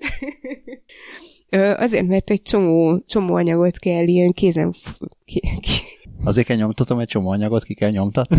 Azért, 1.76 2.08
mert 2.08 2.30
egy 2.30 2.42
csomó, 2.42 3.04
csomó 3.06 3.34
anyagot 3.34 3.78
kell 3.78 4.08
ilyen 4.08 4.32
kézen... 4.32 4.74
Azért 6.24 6.48
kell 6.48 6.58
nyomtatom, 6.58 7.00
egy 7.00 7.08
csomó 7.08 7.30
anyagot 7.30 7.64
ki 7.64 7.74
kell 7.74 7.90
nyomtatni. 7.90 8.38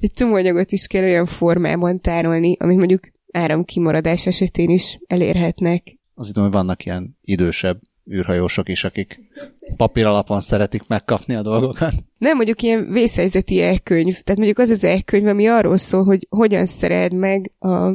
egy 0.00 0.12
csomó 0.12 0.34
anyagot 0.34 0.72
is 0.72 0.86
kell 0.86 1.02
olyan 1.02 1.26
formában 1.26 2.00
tárolni, 2.00 2.56
amit 2.58 2.76
mondjuk 2.76 3.10
áramkimaradás 3.32 4.26
esetén 4.26 4.70
is 4.70 4.98
elérhetnek. 5.06 5.95
Hiszem, 6.16 6.42
hogy 6.42 6.52
vannak 6.52 6.84
ilyen 6.84 7.18
idősebb 7.20 7.80
űrhajósok 8.12 8.68
is, 8.68 8.84
akik 8.84 9.20
papír 9.76 10.06
alapon 10.06 10.40
szeretik 10.40 10.86
megkapni 10.86 11.34
a 11.34 11.42
dolgokat. 11.42 11.92
Nem, 12.18 12.36
mondjuk 12.36 12.62
ilyen 12.62 12.92
vészhelyzeti 12.92 13.62
elkönyv. 13.62 14.12
Tehát 14.20 14.36
mondjuk 14.36 14.58
az 14.58 14.70
az 14.70 14.84
elkönyv, 14.84 15.26
ami 15.26 15.46
arról 15.46 15.76
szól, 15.76 16.04
hogy 16.04 16.26
hogyan 16.30 16.66
szered 16.66 17.12
meg 17.12 17.52
a, 17.58 17.68
a 17.68 17.94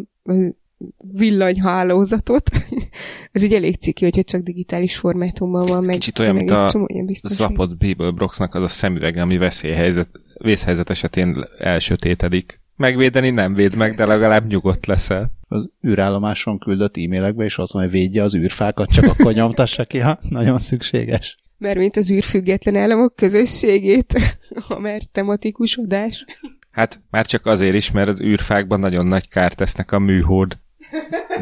villanyhálózatot. 0.98 2.50
Ez 3.32 3.44
így 3.44 3.54
elég 3.54 3.76
ciki, 3.76 4.04
hogyha 4.04 4.24
csak 4.24 4.42
digitális 4.42 4.98
formátumban 4.98 5.66
van. 5.66 5.84
Meg, 5.86 5.94
Kicsit 5.94 6.20
olyan, 6.20 6.36
meg 6.36 6.44
mint 6.44 6.58
a 6.58 6.70
csomó 6.70 6.86
ilyen 6.88 7.06
biztos. 7.06 7.32
Zapott 7.32 7.78
Bible 7.78 8.12
Broxnak 8.12 8.56
az 8.56 8.64
a 8.64 8.68
szemüvege, 8.68 9.22
ami 9.22 9.38
veszélyhelyzet, 9.38 10.10
vészhelyzet 10.38 10.90
esetén 10.90 11.48
elsötétedik. 11.60 12.61
Megvédeni 12.82 13.30
nem 13.30 13.54
véd 13.54 13.76
meg, 13.76 13.96
de 13.96 14.06
legalább 14.06 14.48
nyugodt 14.48 14.86
leszel. 14.86 15.32
Az 15.48 15.70
űrállomáson 15.88 16.60
küldött 16.60 16.98
e-mailekbe 16.98 17.46
is 17.46 17.58
az 17.58 17.72
hogy 17.72 17.90
védje 17.90 18.24
az 18.24 18.36
űrfákat, 18.36 18.92
csak 18.92 19.06
akkor 19.06 19.34
nyomtassa 19.34 19.84
ki, 19.84 20.00
ha 20.00 20.20
nagyon 20.30 20.60
szükséges. 20.60 21.38
Mert 21.58 21.78
mint 21.78 21.96
az 21.96 22.12
űrfüggetlen 22.12 22.76
államok 22.76 23.16
közösségét, 23.16 24.20
ha 24.68 24.80
már 24.80 25.02
tematikus 25.12 25.78
adás. 25.78 26.26
Hát 26.72 27.02
már 27.10 27.26
csak 27.26 27.46
azért 27.46 27.76
is, 27.76 27.92
mert 27.92 28.10
az 28.10 28.22
űrfákban 28.22 28.80
nagyon 28.80 29.06
nagy 29.06 29.28
kárt 29.28 29.56
tesznek 29.56 29.92
a 29.92 30.00
műhold. 30.00 30.58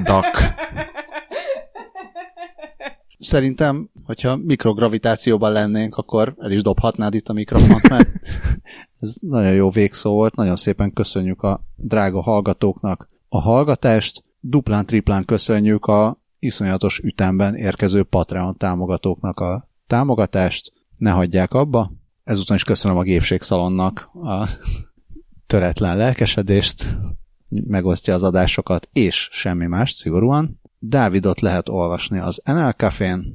Dak. 0.03 0.25
Szerintem, 3.19 3.89
hogyha 4.03 4.35
mikrogravitációban 4.35 5.51
lennénk, 5.51 5.95
akkor 5.95 6.35
el 6.37 6.51
is 6.51 6.61
dobhatnád 6.61 7.13
itt 7.13 7.27
a 7.27 7.33
mikrofont, 7.33 7.89
mert 7.89 8.09
ez 8.99 9.15
nagyon 9.21 9.53
jó 9.53 9.69
végszó 9.69 10.11
volt. 10.11 10.35
Nagyon 10.35 10.55
szépen 10.55 10.93
köszönjük 10.93 11.41
a 11.41 11.61
drága 11.75 12.21
hallgatóknak 12.21 13.09
a 13.29 13.41
hallgatást. 13.41 14.23
Duplán, 14.39 14.85
triplán 14.85 15.25
köszönjük 15.25 15.85
a 15.85 16.21
iszonyatos 16.39 16.99
ütemben 16.99 17.55
érkező 17.55 18.03
Patreon 18.03 18.57
támogatóknak 18.57 19.39
a 19.39 19.69
támogatást. 19.87 20.73
Ne 20.97 21.11
hagyják 21.11 21.53
abba. 21.53 21.91
Ezúton 22.23 22.55
is 22.55 22.63
köszönöm 22.63 22.97
a 22.97 23.03
Gépségszalonnak 23.03 24.09
a 24.13 24.49
töretlen 25.47 25.97
lelkesedést. 25.97 26.97
megosztja 27.49 28.13
az 28.13 28.23
adásokat, 28.23 28.89
és 28.93 29.29
semmi 29.31 29.65
más, 29.65 29.91
szigorúan. 29.91 30.59
Dávidot 30.79 31.39
lehet 31.39 31.69
olvasni 31.69 32.19
az 32.19 32.41
NL 32.45 32.71
Cafén, 32.71 33.33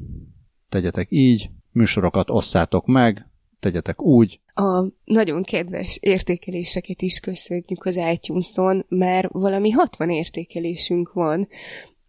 tegyetek 0.69 1.07
így, 1.11 1.51
műsorokat 1.73 2.31
osszátok 2.31 2.87
meg, 2.87 3.29
tegyetek 3.61 4.03
úgy. 4.03 4.41
A 4.55 4.85
nagyon 5.05 5.43
kedves 5.43 5.99
értékeléseket 6.01 7.03
is 7.03 7.21
köszönjük 7.21 7.85
az 7.85 8.01
iTunes-on, 8.13 8.85
mert 8.89 9.29
valami 9.33 9.71
60 9.71 10.11
értékelésünk 10.11 11.13
van, 11.13 11.49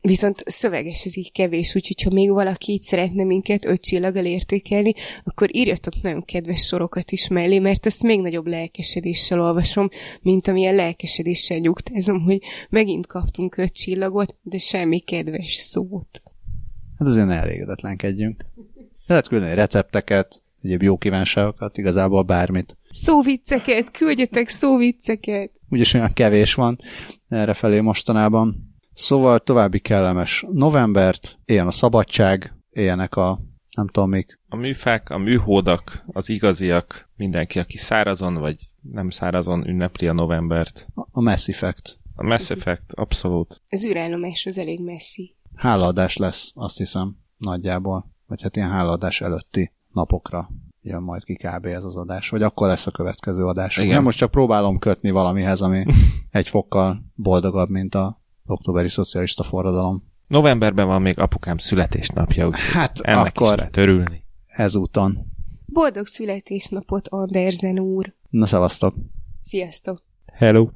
Viszont 0.06 0.44
szöveges 0.46 1.06
ez 1.06 1.18
így 1.18 1.32
kevés, 1.32 1.76
úgyhogy 1.76 2.02
ha 2.02 2.10
még 2.14 2.30
valaki 2.30 2.72
így 2.72 2.82
szeretne 2.82 3.24
minket 3.24 3.66
öt 3.66 3.82
csillaggal 3.82 4.26
értékelni, 4.26 4.94
akkor 5.24 5.56
írjatok 5.56 6.02
nagyon 6.02 6.26
kedves 6.26 6.66
sorokat 6.66 7.12
is 7.12 7.28
mellé, 7.28 7.60
mert 7.60 7.86
ezt 7.86 8.04
még 8.04 8.22
nagyobb 8.22 8.48
lelkesedéssel 8.48 9.42
olvasom, 9.42 9.90
mint 10.22 10.48
amilyen 10.48 10.76
lelkesedéssel 10.76 11.58
nyugtázom, 11.58 12.22
hogy 12.22 12.42
megint 12.70 13.08
kaptunk 13.08 13.58
öt 13.58 13.74
csillagot, 13.74 14.36
de 14.42 14.58
semmi 14.58 15.00
kedves 15.00 15.54
szót. 15.54 16.22
Hát 17.00 17.08
azért 17.08 17.28
ne 17.28 17.36
elégedetlenkedjünk. 17.36 18.46
Lehet 19.06 19.28
küldeni 19.28 19.56
recepteket, 19.56 20.44
egyéb 20.64 20.82
jó 20.82 20.98
kívánságokat, 20.98 21.78
igazából 21.78 22.24
bármit. 22.24 22.78
Szóvicceket, 22.90 23.92
küldjetek 23.92 24.48
szóvicceket! 24.48 25.52
Úgyis 25.70 25.94
olyan 25.94 26.14
kevés 26.14 26.54
van 26.54 26.80
erre 27.30 27.54
felé 27.54 27.80
mostanában. 27.80 28.65
Szóval 28.96 29.40
további 29.40 29.80
kellemes 29.80 30.46
novembert, 30.52 31.40
éljen 31.46 31.68
a 31.68 31.72
szabadság, 31.72 32.54
éljenek 32.70 33.16
a 33.16 33.40
nem 33.76 33.88
tudom 33.88 34.10
még. 34.10 34.40
A 34.50 34.56
műfák, 34.56 35.10
a 35.10 35.18
műhódak, 35.18 36.04
az 36.08 36.30
igaziak, 36.30 37.10
mindenki, 37.16 37.60
aki 37.60 37.78
szárazon 37.78 38.34
vagy 38.34 38.70
nem 38.82 39.10
szárazon 39.10 39.68
ünnepli 39.68 40.08
a 40.08 40.14
novembert. 40.14 40.88
A 41.12 41.22
Mass 41.22 41.48
Effect. 41.48 42.00
A 42.16 42.24
Mass 42.24 42.50
Effect, 42.50 42.94
abszolút. 42.94 43.62
Az 43.70 43.86
űrállomás 43.86 44.46
az 44.46 44.58
elég 44.58 44.84
messzi. 44.84 45.36
Hálaadás 45.56 46.18
lesz, 46.18 46.52
azt 46.54 46.78
hiszem, 46.78 47.18
nagyjából. 47.38 48.12
Vagy 48.28 48.42
hát 48.42 48.56
ilyen 48.56 48.72
hálaadás 48.72 49.22
előtti 49.22 49.72
napokra 49.92 50.50
jön 50.82 51.02
majd 51.02 51.24
ki 51.24 51.36
kb. 51.36 51.66
ez 51.66 51.84
az 51.84 51.96
adás, 51.96 52.30
vagy 52.30 52.44
akkor 52.44 52.68
lesz 52.68 52.88
a 52.88 52.92
következő 52.92 53.46
adás. 53.46 53.78
Igen. 53.78 54.04
most 54.04 54.18
csak 54.18 54.32
próbálom 54.32 54.80
kötni 54.80 55.12
valamihez, 55.12 55.62
ami 55.62 55.86
egy 56.30 56.50
fokkal 56.50 57.06
boldogabb, 57.16 57.70
mint 57.70 57.96
a 57.96 58.22
októberi 58.46 58.90
szocialista 58.90 59.44
forradalom. 59.44 60.04
Novemberben 60.28 60.88
van 60.88 61.02
még 61.02 61.20
apukám 61.20 61.58
születésnapja, 61.58 62.48
úgyhogy 62.48 62.72
hát 62.74 63.00
ennek 63.00 63.26
akkor 63.26 63.52
is 63.52 63.58
lehet 63.58 63.78
örülni. 63.78 64.26
Ezúton. 64.46 65.34
Boldog 65.66 66.06
születésnapot, 66.06 67.08
Andersen 67.08 67.80
úr! 67.80 68.14
Na, 68.30 68.46
szevasztok! 68.46 68.96
Sziasztok! 69.42 70.04
Hello! 70.34 70.68